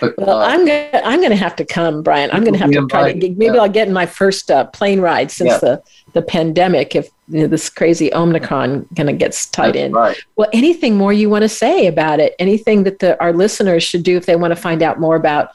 But, 0.00 0.18
well, 0.18 0.40
uh, 0.40 0.46
I'm 0.46 0.66
gonna 0.66 1.00
I'm 1.04 1.22
gonna 1.22 1.36
have 1.36 1.54
to 1.56 1.64
come, 1.64 2.02
Bryan. 2.02 2.30
I'm 2.32 2.44
gonna 2.44 2.58
have 2.58 2.70
to 2.72 2.86
try 2.88 3.12
to. 3.12 3.18
Maybe 3.18 3.44
yeah. 3.44 3.62
I'll 3.62 3.68
get 3.68 3.88
in 3.88 3.94
my 3.94 4.06
first 4.06 4.50
uh, 4.50 4.64
plane 4.66 5.00
ride 5.00 5.30
since 5.30 5.50
yeah. 5.50 5.58
the 5.58 5.82
the 6.12 6.22
pandemic. 6.22 6.96
If 6.96 7.08
you 7.28 7.42
know, 7.42 7.46
this 7.46 7.70
crazy 7.70 8.12
Omicron 8.12 8.86
kind 8.96 9.08
of 9.08 9.18
gets 9.18 9.46
tied 9.46 9.74
That's 9.74 9.86
in. 9.86 9.92
Right. 9.92 10.16
Well, 10.36 10.48
anything 10.52 10.96
more 10.96 11.12
you 11.12 11.30
want 11.30 11.42
to 11.42 11.48
say 11.48 11.86
about 11.86 12.20
it? 12.20 12.34
Anything 12.38 12.82
that 12.84 12.98
the, 12.98 13.20
our 13.22 13.32
listeners 13.32 13.82
should 13.82 14.02
do 14.02 14.16
if 14.16 14.26
they 14.26 14.36
want 14.36 14.50
to 14.50 14.60
find 14.60 14.82
out 14.82 14.98
more 14.98 15.16
about? 15.16 15.50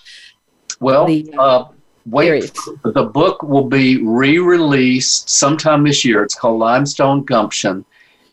Well, 0.80 1.06
the, 1.06 1.30
uh, 1.38 1.42
uh 1.42 1.68
wait. 2.06 2.52
The 2.84 3.04
book 3.04 3.44
will 3.44 3.66
be 3.66 4.04
re-released 4.04 5.30
sometime 5.30 5.84
this 5.84 6.06
year. 6.06 6.24
It's 6.24 6.36
called 6.36 6.60
Limestone 6.60 7.24
Gumption, 7.26 7.86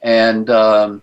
and 0.03 0.49
um, 0.49 1.03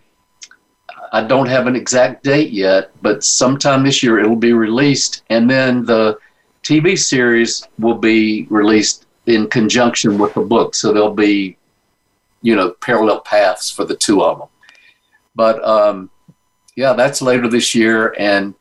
I 1.12 1.24
don't 1.24 1.48
have 1.48 1.68
an 1.68 1.76
exact 1.76 2.24
date 2.24 2.52
yet, 2.52 2.92
but 3.02 3.24
sometime 3.24 3.84
this 3.84 4.02
year 4.02 4.20
it'll 4.20 4.36
be 4.36 4.54
released, 4.54 5.24
and 5.30 5.50
then 5.50 5.86
the 5.86 6.18
TV 6.64 6.98
series 6.98 7.68
will 7.80 7.98
be 7.98 8.48
released 8.50 9.08
in 9.26 9.48
conjunction 9.48 10.18
with 10.18 10.34
the 10.34 10.42
book. 10.42 10.74
So 10.74 10.94
there'll 10.94 11.14
be, 11.14 11.58
you 12.42 12.56
know, 12.56 12.72
parallel 12.82 13.22
paths 13.22 13.70
for 13.70 13.84
the 13.84 13.96
two 13.96 14.24
of 14.24 14.40
them. 14.40 14.48
But 15.36 15.64
um, 15.66 16.10
yeah, 16.76 16.94
that's 16.94 17.22
later 17.22 17.48
this 17.48 17.76
year, 17.76 18.16
and 18.18 18.54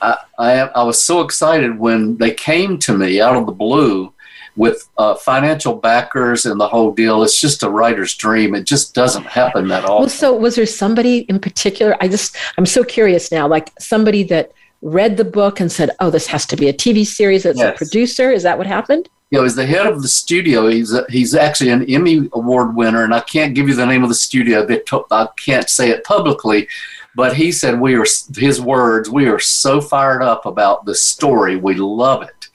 I, 0.00 0.16
I, 0.38 0.52
I 0.60 0.82
was 0.84 1.04
so 1.04 1.22
excited 1.22 1.78
when 1.78 2.16
they 2.18 2.32
came 2.32 2.78
to 2.78 2.96
me 2.96 3.20
out 3.20 3.36
of 3.36 3.46
the 3.46 3.52
blue 3.52 4.12
with 4.60 4.90
uh, 4.98 5.14
financial 5.14 5.74
backers 5.74 6.44
and 6.44 6.60
the 6.60 6.68
whole 6.68 6.92
deal. 6.92 7.22
It's 7.22 7.40
just 7.40 7.62
a 7.62 7.70
writer's 7.70 8.14
dream. 8.14 8.54
It 8.54 8.66
just 8.66 8.94
doesn't 8.94 9.24
happen 9.24 9.68
that 9.68 9.84
often. 9.84 10.00
Well, 10.00 10.08
so 10.10 10.36
was 10.36 10.54
there 10.54 10.66
somebody 10.66 11.20
in 11.30 11.40
particular? 11.40 11.96
I 12.02 12.08
just 12.08 12.36
I'm 12.58 12.66
so 12.66 12.84
curious 12.84 13.32
now. 13.32 13.48
Like 13.48 13.72
somebody 13.78 14.22
that 14.24 14.52
read 14.82 15.16
the 15.16 15.24
book 15.24 15.60
and 15.60 15.72
said, 15.72 15.92
"Oh, 15.98 16.10
this 16.10 16.26
has 16.26 16.44
to 16.46 16.56
be 16.56 16.68
a 16.68 16.74
TV 16.74 17.06
series." 17.06 17.44
That's 17.44 17.58
yes. 17.58 17.74
a 17.74 17.78
producer. 17.78 18.30
Is 18.30 18.42
that 18.42 18.58
what 18.58 18.66
happened? 18.66 19.08
Yeah, 19.30 19.42
he's 19.42 19.56
the 19.56 19.64
head 19.64 19.86
of 19.86 20.02
the 20.02 20.08
studio. 20.08 20.68
He's 20.68 20.92
a, 20.92 21.06
he's 21.08 21.34
actually 21.34 21.70
an 21.70 21.88
Emmy 21.88 22.28
award 22.34 22.76
winner, 22.76 23.02
and 23.02 23.14
I 23.14 23.20
can't 23.20 23.54
give 23.54 23.66
you 23.66 23.74
the 23.74 23.86
name 23.86 24.02
of 24.02 24.10
the 24.10 24.14
studio. 24.14 24.66
I 25.10 25.28
can't 25.38 25.70
say 25.70 25.88
it 25.88 26.04
publicly, 26.04 26.68
but 27.14 27.34
he 27.34 27.50
said 27.50 27.80
we 27.80 27.94
are 27.94 28.04
his 28.36 28.60
words. 28.60 29.08
We 29.08 29.26
are 29.26 29.38
so 29.40 29.80
fired 29.80 30.22
up 30.22 30.44
about 30.44 30.84
the 30.84 30.94
story. 30.94 31.56
We 31.56 31.76
love 31.76 32.22
it, 32.22 32.50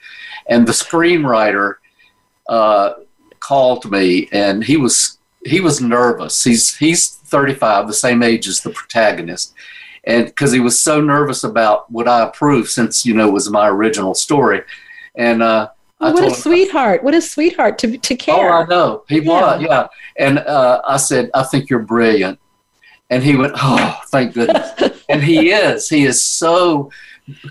and 0.48 0.68
the 0.68 0.72
screenwriter 0.72 1.78
uh, 2.48 2.94
called 3.40 3.90
me, 3.90 4.28
and 4.32 4.64
he 4.64 4.76
was 4.76 5.18
he 5.44 5.60
was 5.60 5.80
nervous. 5.80 6.42
He's 6.42 6.76
he's 6.76 7.08
35, 7.08 7.86
the 7.86 7.92
same 7.92 8.22
age 8.22 8.48
as 8.48 8.60
the 8.60 8.70
protagonist, 8.70 9.54
and 10.04 10.26
because 10.26 10.52
he 10.52 10.60
was 10.60 10.78
so 10.78 11.00
nervous 11.00 11.44
about 11.44 11.90
what 11.90 12.08
I 12.08 12.22
approved, 12.22 12.70
since 12.70 13.06
you 13.06 13.14
know 13.14 13.28
it 13.28 13.32
was 13.32 13.50
my 13.50 13.68
original 13.68 14.14
story, 14.14 14.62
and. 15.14 15.42
Uh, 15.42 15.70
well, 15.98 16.12
what 16.12 16.30
a 16.30 16.34
sweetheart! 16.34 17.02
What 17.02 17.14
a 17.14 17.22
sweetheart 17.22 17.78
to 17.78 17.96
to 17.96 18.16
care. 18.16 18.52
Oh, 18.52 18.62
I 18.62 18.66
know 18.66 19.04
he 19.08 19.20
yeah. 19.20 19.30
was, 19.30 19.62
yeah. 19.62 19.86
And 20.18 20.40
uh, 20.40 20.82
I 20.86 20.98
said, 20.98 21.30
I 21.32 21.42
think 21.42 21.70
you're 21.70 21.78
brilliant, 21.78 22.38
and 23.10 23.22
he 23.22 23.36
went, 23.36 23.54
Oh, 23.56 24.00
thank 24.08 24.34
goodness. 24.34 24.70
and 25.08 25.22
he 25.22 25.50
is. 25.50 25.88
He 25.88 26.04
is 26.04 26.22
so 26.22 26.90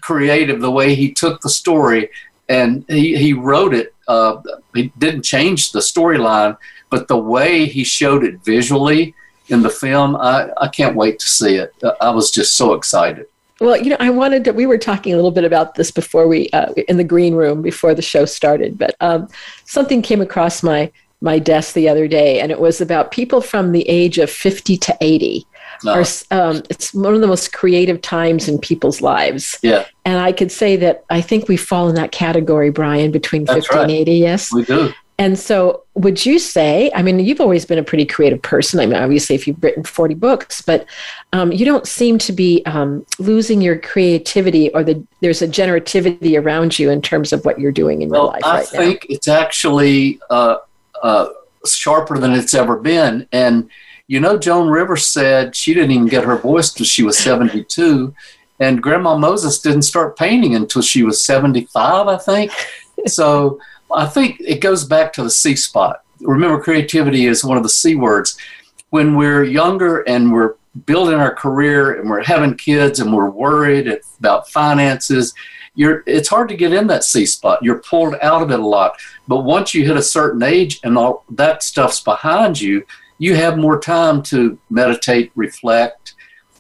creative 0.02 0.62
the 0.62 0.72
way 0.72 0.96
he 0.96 1.12
took 1.12 1.42
the 1.42 1.50
story 1.50 2.10
and 2.48 2.86
he, 2.88 3.18
he 3.18 3.34
wrote 3.34 3.74
it. 3.74 3.95
Uh, 4.08 4.42
he 4.74 4.92
didn't 4.98 5.24
change 5.24 5.72
the 5.72 5.80
storyline, 5.80 6.58
but 6.90 7.08
the 7.08 7.18
way 7.18 7.66
he 7.66 7.84
showed 7.84 8.24
it 8.24 8.44
visually 8.44 9.16
in 9.50 9.62
the 9.62 9.70
film, 9.70 10.16
I, 10.16 10.50
I 10.58 10.68
can't 10.68 10.96
wait 10.96 11.20
to 11.20 11.28
see 11.28 11.56
it. 11.56 11.74
I 12.02 12.10
was 12.10 12.32
just 12.32 12.56
so 12.56 12.74
excited. 12.74 13.28
Well, 13.62 13.78
you 13.78 13.90
know, 13.90 13.98
I 14.00 14.10
wanted 14.10 14.44
to, 14.46 14.52
we 14.52 14.66
were 14.66 14.78
talking 14.78 15.14
a 15.14 15.16
little 15.16 15.32
bit 15.32 15.46
about 15.46 15.76
this 15.76 15.90
before 15.90 16.28
we, 16.28 16.50
uh, 16.50 16.74
in 16.90 16.98
the 16.98 17.04
green 17.04 17.36
room 17.36 17.62
before 17.62 17.94
the 17.94 18.02
show 18.02 18.26
started, 18.26 18.78
but 18.78 18.96
um, 19.00 19.30
something 19.64 20.02
came 20.02 20.20
across 20.20 20.62
my, 20.62 20.92
my 21.22 21.40
desk 21.40 21.74
the 21.74 21.88
other 21.88 22.08
day, 22.08 22.42
and 22.42 22.52
it 22.52 22.60
was 22.60 22.82
about 22.82 23.12
people 23.12 23.40
from 23.40 23.72
the 23.72 23.88
age 23.88 24.18
of 24.18 24.30
50 24.30 24.78
to 24.78 24.98
80 25.00 25.48
no. 25.84 25.94
are 25.94 26.06
um, 26.32 26.64
it's 26.70 26.94
one 26.94 27.14
of 27.14 27.22
the 27.22 27.28
most 27.28 27.54
creative 27.54 28.02
times 28.02 28.48
in 28.48 28.60
people's 28.60 29.02
lives. 29.02 29.58
Yeah. 29.62 29.86
And 30.06 30.20
I 30.20 30.32
could 30.32 30.52
say 30.52 30.76
that 30.78 31.04
I 31.10 31.22
think 31.22 31.48
we 31.48 31.58
fall 31.58 31.90
in 31.90 31.96
that 31.96 32.12
category, 32.12 32.70
Bryan, 32.70 33.12
between 33.12 33.46
That's 33.46 33.68
50 33.68 33.76
right. 33.76 33.82
and 33.84 33.92
80. 33.92 34.12
Yes. 34.14 34.54
We 34.54 34.64
do. 34.64 34.94
And 35.18 35.40
so, 35.40 35.84
would 35.94 36.26
you 36.26 36.40
say? 36.40 36.92
I 36.94 37.02
mean, 37.02 37.20
you've 37.20 37.40
always 37.40 37.66
been 37.66 37.78
a 37.78 37.84
pretty 37.84 38.06
creative 38.06 38.42
person. 38.42 38.82
I 38.82 38.86
mean, 38.86 38.98
obviously, 38.98 39.34
if 39.34 39.48
you've 39.48 39.64
written 39.64 39.82
40 39.84 40.14
books, 40.16 40.62
but 40.62 40.86
um, 41.32 41.54
you 41.54 41.64
don't 41.64 41.88
seem 41.88 42.18
to 42.18 42.34
be 42.34 42.62
um, 42.66 43.06
losing 43.18 43.62
your 43.62 43.80
creativity 43.80 44.74
or 44.74 44.84
the, 44.84 45.02
there's 45.22 45.42
a 45.42 45.48
generativity 45.48 46.38
around 46.42 46.78
you 46.78 46.90
in 46.90 47.02
terms 47.02 47.32
of 47.32 47.46
what 47.46 47.60
you're 47.60 47.72
doing 47.72 48.02
in 48.02 48.10
well, 48.10 48.24
your 48.24 48.32
life 48.34 48.44
right? 48.44 48.52
I 48.52 48.58
right 48.58 48.68
think 48.68 49.06
it's 49.08 49.30
actually 49.30 50.20
uh, 50.30 50.58
uh, 51.02 51.28
sharper 51.66 52.18
than 52.18 52.34
it's 52.34 52.54
ever 52.54 52.76
been. 52.76 53.26
And 53.32 53.70
you 54.08 54.20
know, 54.20 54.38
Joan 54.38 54.70
Rivers 54.70 55.06
said 55.06 55.56
she 55.56 55.74
didn't 55.74 55.92
even 55.92 56.08
get 56.08 56.24
her 56.24 56.38
voice 56.38 56.72
till 56.72 56.86
she 56.86 57.04
was 57.04 57.18
72. 57.18 58.14
And 58.60 58.82
Grandma 58.82 59.18
Moses 59.18 59.60
didn't 59.60 59.82
start 59.82 60.18
painting 60.18 60.56
until 60.56 60.82
she 60.82 61.04
was 61.04 61.24
75, 61.26 62.08
I 62.08 62.18
think. 62.18 62.52
so 63.08 63.60
I 63.94 64.06
think 64.06 64.40
it 64.40 64.62
goes 64.62 64.86
back 64.86 65.12
to 65.14 65.24
the 65.24 65.30
C 65.30 65.56
spot. 65.56 66.04
Remember, 66.22 66.62
creativity 66.62 67.26
is 67.26 67.44
one 67.44 67.58
of 67.58 67.64
the 67.64 67.70
C 67.70 67.96
words. 67.96 68.38
When 68.92 69.16
we're 69.16 69.44
younger 69.44 70.02
and 70.02 70.32
we're 70.32 70.56
building 70.86 71.16
our 71.16 71.34
career 71.34 72.00
and 72.00 72.10
we're 72.10 72.24
having 72.24 72.56
kids 72.56 73.00
and 73.00 73.14
we're 73.14 73.30
worried 73.30 74.00
about 74.20 74.50
finances, 74.50 75.34
you're, 75.74 76.04
it's 76.06 76.30
hard 76.30 76.48
to 76.50 76.56
get 76.56 76.72
in 76.72 76.88
that 76.88 77.04
C 77.04 77.26
spot. 77.26 77.62
You're 77.62 77.80
pulled 77.80 78.16
out 78.22 78.42
of 78.42 78.52
it 78.52 78.60
a 78.60 78.66
lot. 78.66 78.98
But 79.28 79.42
once 79.42 79.74
you 79.74 79.86
hit 79.86 79.98
a 79.98 80.04
certain 80.04 80.44
age 80.44 80.80
and 80.84 80.98
all 80.98 81.26
that 81.32 81.64
stuff's 81.64 82.02
behind 82.02 82.62
you, 82.62 82.86
you 83.18 83.36
have 83.36 83.58
more 83.58 83.80
time 83.80 84.22
to 84.24 84.58
meditate, 84.70 85.32
reflect, 85.36 86.14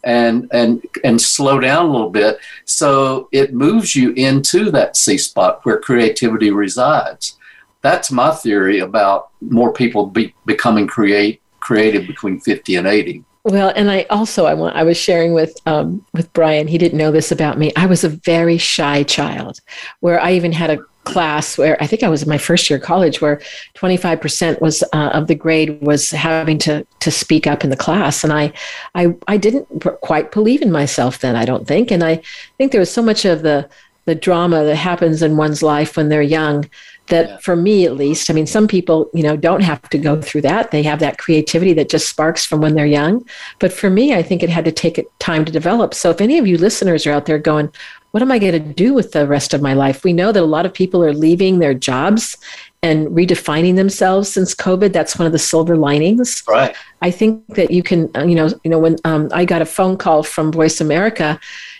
and 0.03 0.47
and 0.51 0.85
and 1.03 1.19
slow 1.19 1.59
down 1.59 1.85
a 1.85 1.91
little 1.91 2.09
bit. 2.09 2.37
So 2.65 3.27
it 3.31 3.53
moves 3.53 3.95
you 3.95 4.11
into 4.11 4.71
that 4.71 4.95
C 4.95 5.17
spot 5.17 5.59
where 5.63 5.79
creativity 5.79 6.51
resides. 6.51 7.37
That's 7.81 8.11
my 8.11 8.31
theory 8.31 8.79
about 8.79 9.29
more 9.41 9.71
people 9.73 10.07
be, 10.07 10.33
becoming 10.45 10.87
create 10.87 11.41
creative 11.59 12.05
between 12.05 12.39
50 12.39 12.75
and 12.75 12.87
80. 12.87 13.23
Well, 13.43 13.71
and 13.75 13.91
I 13.91 14.03
also 14.09 14.45
I 14.45 14.55
want 14.55 14.75
I 14.75 14.83
was 14.83 14.97
sharing 14.97 15.33
with 15.33 15.55
um, 15.67 16.03
with 16.13 16.31
Bryan. 16.33 16.67
He 16.67 16.79
didn't 16.79 16.97
know 16.97 17.11
this 17.11 17.31
about 17.31 17.59
me. 17.59 17.71
I 17.75 17.85
was 17.85 18.03
a 18.03 18.09
very 18.09 18.57
shy 18.57 19.03
child, 19.03 19.59
where 19.99 20.19
I 20.19 20.31
even 20.33 20.51
had 20.51 20.71
a 20.71 20.79
class 21.05 21.57
where 21.57 21.81
I 21.81 21.87
think 21.87 22.03
I 22.03 22.09
was 22.09 22.23
in 22.23 22.29
my 22.29 22.37
first 22.37 22.69
year 22.69 22.77
of 22.77 22.83
college 22.83 23.21
where 23.21 23.41
25% 23.75 24.59
was 24.59 24.83
uh, 24.93 25.11
of 25.13 25.27
the 25.27 25.35
grade 25.35 25.81
was 25.81 26.09
having 26.11 26.57
to 26.59 26.85
to 26.99 27.11
speak 27.11 27.47
up 27.47 27.63
in 27.63 27.69
the 27.69 27.77
class. 27.77 28.23
And 28.23 28.33
I 28.33 28.51
I 28.93 29.15
I 29.27 29.37
didn't 29.37 29.67
quite 30.01 30.31
believe 30.31 30.61
in 30.61 30.71
myself 30.71 31.19
then 31.19 31.35
I 31.35 31.45
don't 31.45 31.67
think. 31.67 31.91
And 31.91 32.03
I 32.03 32.21
think 32.57 32.71
there 32.71 32.81
was 32.81 32.91
so 32.91 33.01
much 33.01 33.23
of 33.25 33.43
the 33.43 33.69
the 34.05 34.15
drama 34.15 34.63
that 34.63 34.75
happens 34.75 35.21
in 35.21 35.37
one's 35.37 35.63
life 35.63 35.97
when 35.97 36.09
they're 36.09 36.21
young 36.21 36.69
that 37.07 37.27
yeah. 37.27 37.37
for 37.37 37.55
me 37.55 37.85
at 37.85 37.95
least 37.95 38.29
i 38.29 38.33
mean 38.33 38.47
some 38.47 38.67
people 38.67 39.09
you 39.13 39.21
know 39.23 39.35
don't 39.35 39.61
have 39.61 39.81
to 39.89 39.97
go 39.97 40.21
through 40.21 40.41
that. 40.41 40.71
They 40.71 40.83
have 40.83 40.99
that 40.99 41.17
creativity 41.17 41.73
that 41.73 41.89
just 41.89 42.09
sparks 42.09 42.45
from 42.45 42.61
when 42.61 42.75
they're 42.75 42.85
young. 42.85 43.25
But 43.59 43.73
for 43.73 43.89
me 43.89 44.13
i 44.15 44.23
think 44.23 44.41
it 44.41 44.49
had 44.49 44.65
to 44.65 44.71
take 44.71 45.03
time 45.19 45.45
to 45.45 45.51
develop. 45.51 45.93
So 45.93 46.09
if 46.09 46.21
any 46.21 46.37
of 46.37 46.47
you 46.47 46.57
listeners 46.57 47.05
are 47.05 47.11
out 47.11 47.25
there 47.25 47.39
going 47.39 47.71
what 48.15 48.21
am 48.21 48.31
I 48.31 48.39
going 48.39 48.53
to 48.53 48.59
do 48.59 48.93
with 48.93 49.11
the 49.11 49.27
rest 49.27 49.53
of 49.53 49.61
my 49.61 49.73
life? 49.73 50.05
We 50.05 50.13
know 50.13 50.31
that 50.31 50.41
a 50.41 50.45
lot 50.45 50.65
of 50.65 50.73
people 50.73 51.03
are 51.03 51.11
leaving 51.11 51.59
their 51.59 51.73
jobs 51.73 52.37
and 52.81 53.07
redefining 53.09 53.75
themselves 53.75 54.31
since 54.31 54.55
COVID. 54.55 54.93
That's 54.93 55.19
one 55.19 55.25
of 55.25 55.33
the 55.33 55.37
silver 55.37 55.75
linings. 55.75 56.41
Right. 56.47 56.73
I 57.01 57.11
think 57.11 57.45
that 57.55 57.71
you 57.71 57.83
can, 57.83 58.09
uh, 58.15 58.23
you 58.23 58.35
know, 58.35 58.47
you 58.63 58.71
know, 58.71 58.79
when 58.79 58.95
um, 59.03 59.27
I 59.33 59.43
got 59.43 59.61
a 59.61 59.65
phone 59.65 59.97
call 59.97 60.23
from 60.23 60.49
Voice 60.53 60.79
America, 60.79 61.37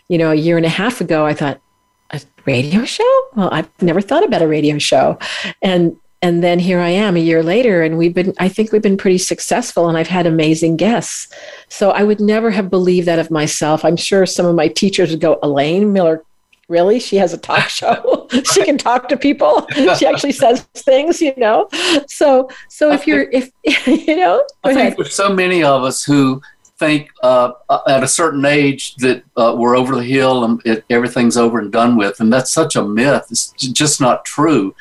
you 0.10 0.18
know, 0.18 0.32
a 0.32 0.36
year 0.36 0.58
and 0.58 0.66
a 0.66 0.70
half 0.70 1.00
ago, 1.00 1.26
I 1.26 1.34
thought, 1.34 1.62
a 2.10 2.20
radio 2.46 2.84
show? 2.84 3.28
Well, 3.38 3.48
I've 3.54 3.70
never 3.82 4.02
thought 4.02 4.26
about 4.26 4.42
a 4.42 4.48
radio 4.50 4.78
show, 4.78 5.18
and 5.62 5.96
and 6.26 6.44
then 6.44 6.58
here 6.58 6.80
I 6.80 6.90
am 6.90 7.16
a 7.16 7.20
year 7.20 7.44
later, 7.44 7.84
and 7.84 8.00
we've 8.00 8.16
been, 8.16 8.34
I 8.40 8.50
think 8.50 8.72
we've 8.72 8.82
been 8.82 8.98
pretty 8.98 9.20
successful, 9.20 9.88
and 9.88 9.96
I've 9.96 10.08
had 10.08 10.26
amazing 10.26 10.76
guests. 10.76 11.32
So 11.70 11.92
I 11.92 12.02
would 12.02 12.20
never 12.20 12.50
have 12.50 12.72
believed 12.72 13.08
that 13.08 13.20
of 13.20 13.30
myself. 13.30 13.86
I'm 13.86 13.96
sure 13.96 14.26
some 14.26 14.48
of 14.48 14.56
my 14.56 14.68
teachers 14.68 15.12
would 15.12 15.20
go, 15.20 15.38
Elaine 15.44 15.94
Miller, 15.94 16.24
really? 16.68 17.00
She 17.00 17.18
has 17.18 17.34
a 17.34 17.38
talk 17.38 17.70
show. 17.70 18.28
she 18.54 18.66
can 18.66 18.76
talk 18.76 19.08
to 19.10 19.18
people. 19.18 19.68
She 20.00 20.08
actually 20.08 20.32
says 20.32 20.62
things, 20.74 21.22
you 21.22 21.32
know. 21.38 21.70
So, 22.08 22.50
so 22.70 22.92
if 22.92 23.06
you're, 23.06 23.30
if 23.30 23.52
you 23.86 24.16
know, 24.16 24.44
I 24.64 24.70
think 24.70 24.80
ahead. 24.80 24.98
there's 24.98 25.14
so 25.14 25.32
many 25.32 25.62
of 25.62 25.84
us 25.84 26.04
who 26.04 26.42
think 26.80 27.12
uh, 27.22 27.52
at 27.88 28.02
a 28.02 28.08
certain 28.08 28.44
age 28.46 28.96
that 28.96 29.22
uh, 29.38 29.54
we're 29.56 29.78
over 29.78 29.94
the 29.94 30.04
hill 30.04 30.44
and 30.44 30.60
it, 30.66 30.86
everything's 30.90 31.38
over 31.38 31.60
and 31.60 31.72
done 31.72 31.98
with, 31.98 32.20
and 32.20 32.34
that's 32.34 32.52
such 32.52 32.76
a 32.76 32.84
myth. 32.84 33.28
It's 33.30 33.52
just 33.52 34.02
not 34.02 34.26
true 34.26 34.74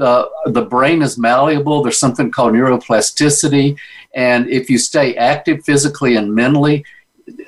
uh, 0.00 0.26
the 0.46 0.62
brain 0.62 1.02
is 1.02 1.18
malleable. 1.18 1.82
There's 1.82 1.98
something 1.98 2.30
called 2.30 2.54
neuroplasticity. 2.54 3.76
And 4.14 4.48
if 4.48 4.70
you 4.70 4.78
stay 4.78 5.14
active 5.16 5.64
physically 5.64 6.16
and 6.16 6.34
mentally, 6.34 6.84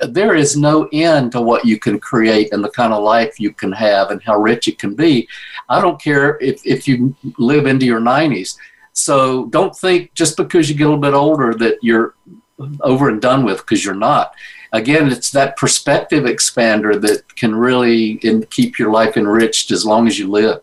there 0.07 0.35
is 0.35 0.55
no 0.55 0.87
end 0.93 1.31
to 1.33 1.41
what 1.41 1.65
you 1.65 1.77
can 1.77 1.99
create 1.99 2.53
and 2.53 2.63
the 2.63 2.69
kind 2.69 2.93
of 2.93 3.03
life 3.03 3.39
you 3.39 3.51
can 3.51 3.71
have 3.71 4.11
and 4.11 4.21
how 4.23 4.37
rich 4.37 4.67
it 4.67 4.79
can 4.79 4.95
be. 4.95 5.27
I 5.67 5.81
don't 5.81 6.01
care 6.01 6.37
if, 6.39 6.65
if 6.65 6.87
you 6.87 7.15
live 7.37 7.65
into 7.65 7.85
your 7.85 7.99
90s. 7.99 8.55
So 8.93 9.47
don't 9.47 9.75
think 9.75 10.13
just 10.13 10.37
because 10.37 10.69
you 10.69 10.75
get 10.75 10.85
a 10.85 10.89
little 10.89 11.01
bit 11.01 11.13
older 11.13 11.53
that 11.55 11.77
you're 11.81 12.13
over 12.81 13.09
and 13.09 13.21
done 13.21 13.43
with 13.43 13.57
because 13.57 13.83
you're 13.83 13.95
not. 13.95 14.33
Again, 14.71 15.11
it's 15.11 15.31
that 15.31 15.57
perspective 15.57 16.23
expander 16.23 16.99
that 17.01 17.35
can 17.35 17.55
really 17.55 18.13
in, 18.23 18.45
keep 18.45 18.79
your 18.79 18.91
life 18.91 19.17
enriched 19.17 19.71
as 19.71 19.85
long 19.85 20.07
as 20.07 20.17
you 20.17 20.29
live. 20.29 20.61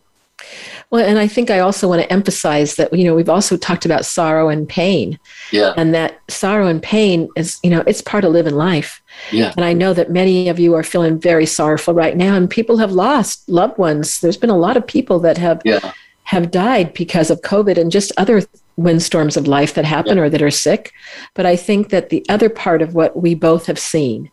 Well, 0.91 1.07
and 1.07 1.21
I 1.21 1.29
think 1.29 1.51
I 1.51 1.61
also 1.61 1.89
want 1.89 2.03
to 2.03 2.13
emphasize 2.13 2.75
that, 2.75 2.93
you 2.93 3.05
know, 3.05 3.15
we've 3.15 3.29
also 3.29 3.57
talked 3.57 3.85
about 3.85 4.05
sorrow 4.05 4.49
and 4.49 4.69
pain. 4.69 5.21
Yeah. 5.53 5.73
And 5.77 5.95
that 5.95 6.21
sorrow 6.29 6.67
and 6.67 6.83
pain 6.83 7.29
is, 7.37 7.61
you 7.63 7.71
know, 7.71 7.85
it's 7.87 8.03
part 8.03 8.25
of 8.25 8.33
living 8.33 8.57
life. 8.57 9.01
Yeah. 9.31 9.53
And 9.57 9.65
I 9.65 9.73
know 9.73 9.95
that 9.95 10.11
many 10.11 10.49
of 10.49 10.59
you 10.59 10.75
are 10.75 10.83
feeling 10.83 11.21
very 11.21 11.47
sorrowful 11.47 11.95
right 11.95 12.17
now, 12.17 12.35
and 12.35 12.51
people 12.51 12.79
have 12.79 12.91
lost 12.91 13.49
loved 13.49 13.79
ones. 13.79 14.21
There's 14.21 14.37
been 14.37 14.51
a 14.51 14.59
lot 14.59 14.77
of 14.77 14.87
people 14.87 15.21
that 15.21 15.39
have 15.39 15.63
yeah. 15.65 15.93
have 16.25 16.51
died 16.51 16.93
because 16.95 17.31
of 17.31 17.43
COVID 17.43 17.77
and 17.79 17.93
just 17.93 18.11
other 18.17 18.43
windstorms 18.77 19.37
of 19.37 19.47
life 19.47 19.75
that 19.75 19.85
happen 19.85 20.17
Yeah. 20.17 20.25
or 20.25 20.31
that 20.31 20.43
are 20.43 20.51
sick. 20.51 20.93
But 21.35 21.47
I 21.47 21.55
think 21.55 21.91
that 21.91 22.09
the 22.09 22.25
other 22.29 22.49
part 22.49 22.83
of 22.83 22.95
what 22.95 23.17
we 23.17 23.35
both 23.35 23.67
have 23.67 23.79
seen 23.79 24.31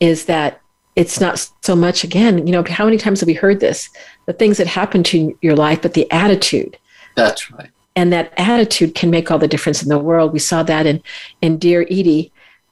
is 0.00 0.24
that 0.24 0.61
it's 0.96 1.20
not 1.20 1.48
so 1.62 1.74
much 1.74 2.04
again, 2.04 2.46
you 2.46 2.52
know, 2.52 2.62
how 2.68 2.84
many 2.84 2.98
times 2.98 3.20
have 3.20 3.26
we 3.26 3.34
heard 3.34 3.60
this? 3.60 3.88
The 4.26 4.32
things 4.32 4.58
that 4.58 4.66
happen 4.66 5.02
to 5.04 5.36
your 5.40 5.56
life, 5.56 5.80
but 5.82 5.94
the 5.94 6.10
attitude 6.10 6.76
That's 7.16 7.50
right. 7.50 7.70
and 7.96 8.12
that 8.12 8.32
attitude 8.36 8.94
can 8.94 9.10
make 9.10 9.30
all 9.30 9.38
the 9.38 9.48
difference 9.48 9.82
in 9.82 9.88
the 9.88 9.98
world. 9.98 10.32
We 10.32 10.38
saw 10.38 10.62
that 10.64 10.86
in 10.86 11.02
in 11.40 11.58
dear 11.58 11.82
Edie, 11.90 12.30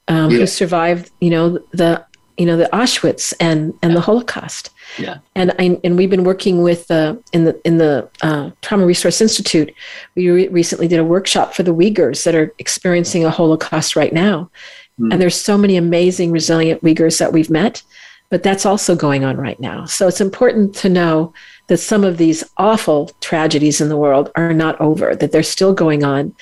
um, 0.08 0.30
Yeah. 0.30 0.38
who 0.38 0.46
survived, 0.46 1.10
you 1.20 1.30
know, 1.30 1.58
the 1.72 2.04
you 2.36 2.46
know 2.46 2.56
the 2.56 2.68
Auschwitz 2.72 3.34
and 3.40 3.74
and 3.82 3.94
the 3.96 4.00
Holocaust. 4.00 4.70
Yeah. 4.98 5.18
And 5.34 5.52
I, 5.58 5.78
and 5.84 5.96
we've 5.96 6.10
been 6.10 6.24
working 6.24 6.62
with 6.62 6.90
uh, 6.90 7.16
in 7.32 7.44
the 7.44 7.60
in 7.64 7.78
the 7.78 8.08
uh, 8.22 8.50
Trauma 8.62 8.86
Resource 8.86 9.20
Institute. 9.20 9.72
We 10.14 10.28
re- 10.30 10.48
recently 10.48 10.88
did 10.88 10.98
a 10.98 11.04
workshop 11.04 11.54
for 11.54 11.62
the 11.62 11.74
Uyghurs 11.74 12.24
that 12.24 12.34
are 12.34 12.52
experiencing 12.58 13.24
a 13.24 13.30
Holocaust 13.30 13.94
right 13.94 14.12
now. 14.12 14.50
Hmm. 14.98 15.12
And 15.12 15.20
there's 15.20 15.40
so 15.40 15.56
many 15.58 15.76
amazing, 15.76 16.32
resilient 16.32 16.82
Uyghurs 16.82 17.18
that 17.18 17.32
we've 17.32 17.50
met, 17.50 17.82
but 18.30 18.42
that's 18.44 18.64
also 18.64 18.94
going 18.94 19.24
on 19.24 19.36
right 19.36 19.58
now. 19.60 19.84
So 19.84 20.08
it's 20.08 20.20
important 20.20 20.74
to 20.76 20.88
know 20.88 21.34
that 21.66 21.78
some 21.78 22.04
of 22.04 22.16
these 22.16 22.44
awful 22.56 23.10
tragedies 23.20 23.80
in 23.80 23.88
the 23.88 23.96
world 23.96 24.30
are 24.36 24.54
not 24.54 24.80
over, 24.80 25.14
that 25.16 25.32
they're 25.32 25.42
still 25.42 25.74
going 25.74 26.04
on, 26.04 26.34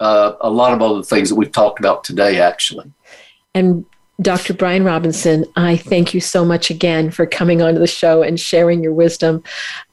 uh, 0.00 0.34
a 0.40 0.50
lot 0.50 0.72
of 0.72 0.82
other 0.82 1.02
things 1.02 1.28
that 1.28 1.36
we've 1.36 1.52
talked 1.52 1.78
about 1.78 2.04
today. 2.04 2.40
Actually, 2.40 2.90
And 3.54 3.84
Dr. 4.20 4.54
Bryan 4.54 4.84
Robinson, 4.84 5.44
I 5.56 5.76
thank 5.76 6.14
you 6.14 6.20
so 6.20 6.44
much 6.44 6.70
again 6.70 7.10
for 7.10 7.26
coming 7.26 7.60
onto 7.60 7.80
the 7.80 7.86
show 7.86 8.22
and 8.22 8.38
sharing 8.38 8.82
your 8.82 8.92
wisdom. 8.92 9.42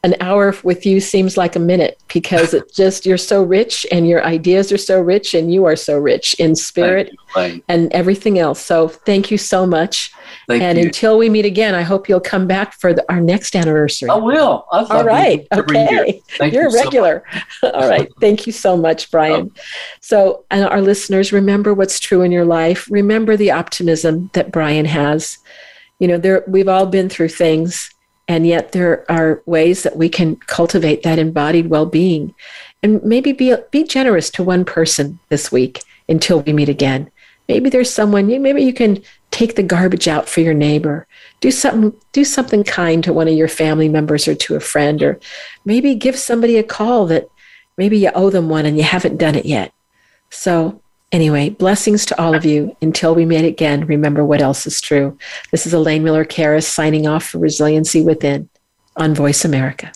An 0.03 0.15
hour 0.21 0.55
with 0.63 0.85
you 0.85 1.01
seems 1.01 1.35
like 1.35 1.57
a 1.57 1.59
minute 1.59 2.01
because 2.13 2.53
it 2.53 2.73
just, 2.73 3.05
you're 3.05 3.17
so 3.17 3.43
rich 3.43 3.85
and 3.91 4.07
your 4.07 4.23
ideas 4.23 4.71
are 4.71 4.77
so 4.77 5.01
rich 5.01 5.33
and 5.33 5.53
you 5.53 5.65
are 5.65 5.75
so 5.75 5.97
rich 5.97 6.35
in 6.35 6.55
spirit 6.55 7.07
Thank 7.07 7.19
you, 7.19 7.41
Elaine. 7.41 7.63
and 7.67 7.91
everything 7.91 8.39
else. 8.39 8.61
So 8.61 8.87
thank 8.87 9.29
you 9.29 9.37
so 9.37 9.65
much. 9.65 10.13
Thank 10.47 10.63
and 10.63 10.77
you. 10.77 10.85
until 10.85 11.17
we 11.17 11.29
meet 11.29 11.45
again, 11.45 11.75
I 11.75 11.81
hope 11.81 12.07
you'll 12.07 12.19
come 12.21 12.47
back 12.47 12.79
for 12.79 12.93
the, 12.93 13.05
our 13.11 13.19
next 13.19 13.55
anniversary. 13.55 14.09
I 14.09 14.15
will. 14.15 14.65
All 14.71 15.03
right. 15.03 15.45
Okay. 15.53 16.21
You're 16.39 16.47
you 16.47 16.67
a 16.67 16.71
so 16.71 16.83
regular. 16.83 17.23
All 17.63 17.89
right. 17.89 18.09
Thank 18.19 18.47
you 18.47 18.53
so 18.53 18.77
much, 18.77 19.11
Bryan. 19.11 19.51
Oh. 19.53 19.61
So, 19.99 20.45
and 20.49 20.65
our 20.65 20.81
listeners, 20.81 21.31
remember 21.31 21.73
what's 21.73 21.99
true 21.99 22.21
in 22.21 22.31
your 22.31 22.45
life. 22.45 22.87
Remember 22.89 23.35
the 23.35 23.51
optimism 23.51 24.29
that 24.33 24.51
Bryan 24.51 24.85
has. 24.85 25.37
You 25.99 26.07
know, 26.07 26.17
there 26.17 26.43
we've 26.47 26.69
all 26.69 26.85
been 26.85 27.09
through 27.09 27.29
things, 27.29 27.93
and 28.29 28.45
yet 28.45 28.71
there 28.71 29.11
are 29.11 29.41
ways 29.47 29.81
that 29.83 29.97
we 29.97 30.07
can 30.07 30.35
cultivate 30.35 31.01
that 31.01 31.17
embodied 31.17 31.67
well-being, 31.67 32.33
and 32.83 33.03
maybe 33.03 33.33
be 33.33 33.53
be 33.71 33.83
generous 33.83 34.29
to 34.29 34.43
one 34.43 34.63
person 34.63 35.19
this 35.29 35.51
week 35.51 35.81
until 36.07 36.41
we 36.41 36.53
meet 36.53 36.69
again. 36.69 37.11
Maybe 37.47 37.71
there's 37.71 37.91
someone 37.91 38.29
you 38.29 38.39
maybe 38.39 38.61
you 38.61 38.73
can 38.73 39.01
take 39.31 39.55
the 39.55 39.63
garbage 39.63 40.07
out 40.07 40.29
for 40.29 40.41
your 40.41 40.53
neighbor. 40.53 41.07
Do 41.41 41.49
something 41.49 41.99
do 42.11 42.23
something 42.23 42.63
kind 42.63 43.03
to 43.03 43.11
one 43.11 43.27
of 43.27 43.33
your 43.33 43.47
family 43.47 43.89
members 43.89 44.27
or 44.27 44.35
to 44.35 44.55
a 44.55 44.59
friend 44.59 45.01
or 45.01 45.19
maybe 45.65 45.95
give 45.95 46.17
somebody 46.17 46.57
a 46.57 46.63
call 46.63 47.07
that 47.07 47.27
maybe 47.77 47.97
you 47.97 48.11
owe 48.13 48.29
them 48.29 48.47
one 48.47 48.67
and 48.67 48.77
you 48.77 48.83
haven't 48.83 49.17
done 49.17 49.35
it 49.35 49.45
yet. 49.45 49.73
So 50.29 50.83
Anyway, 51.11 51.49
blessings 51.49 52.05
to 52.05 52.21
all 52.21 52.35
of 52.35 52.45
you. 52.45 52.75
Until 52.81 53.15
we 53.15 53.25
meet 53.25 53.45
again, 53.45 53.85
remember 53.85 54.23
what 54.23 54.41
else 54.41 54.67
is 54.67 54.79
true. 54.79 55.17
This 55.51 55.65
is 55.65 55.73
Elaine 55.73 56.03
Miller 56.03 56.25
Karas 56.25 56.65
signing 56.65 57.07
off 57.07 57.25
for 57.25 57.39
Resiliency 57.39 58.01
Within 58.01 58.47
on 58.95 59.15
Voice 59.15 59.43
America. 59.43 59.91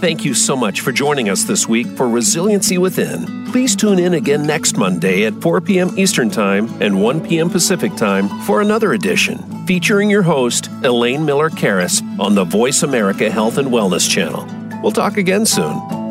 Thank 0.00 0.24
you 0.24 0.34
so 0.34 0.56
much 0.56 0.80
for 0.80 0.90
joining 0.90 1.28
us 1.28 1.44
this 1.44 1.68
week 1.68 1.86
for 1.88 2.08
Resiliency 2.08 2.76
Within. 2.76 3.46
Please 3.52 3.76
tune 3.76 4.00
in 4.00 4.14
again 4.14 4.44
next 4.44 4.76
Monday 4.76 5.26
at 5.26 5.34
4 5.42 5.60
p.m. 5.60 5.96
Eastern 5.96 6.28
Time 6.28 6.68
and 6.82 7.00
1 7.00 7.28
p.m. 7.28 7.48
Pacific 7.48 7.94
Time 7.94 8.28
for 8.40 8.62
another 8.62 8.94
edition 8.94 9.38
featuring 9.66 10.10
your 10.10 10.22
host, 10.22 10.68
Elaine 10.82 11.24
Miller 11.24 11.50
Karas, 11.50 12.02
on 12.18 12.34
the 12.34 12.44
Voice 12.44 12.82
America 12.82 13.30
Health 13.30 13.58
and 13.58 13.68
Wellness 13.68 14.10
Channel. 14.10 14.61
We'll 14.82 14.92
talk 14.92 15.16
again 15.16 15.46
soon. 15.46 16.02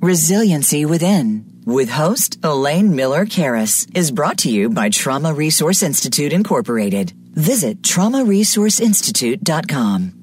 Resiliency 0.00 0.86
Within 0.86 1.44
with 1.66 1.90
host 1.90 2.38
Elaine 2.42 2.94
Miller 2.94 3.26
Karas 3.26 3.86
is 3.94 4.12
brought 4.12 4.38
to 4.38 4.48
you 4.48 4.70
by 4.70 4.88
Trauma 4.88 5.34
Resource 5.34 5.82
Institute 5.82 6.32
Incorporated. 6.32 7.12
Visit 7.36 7.82
traumaresourceinstitute.com. 7.82 10.15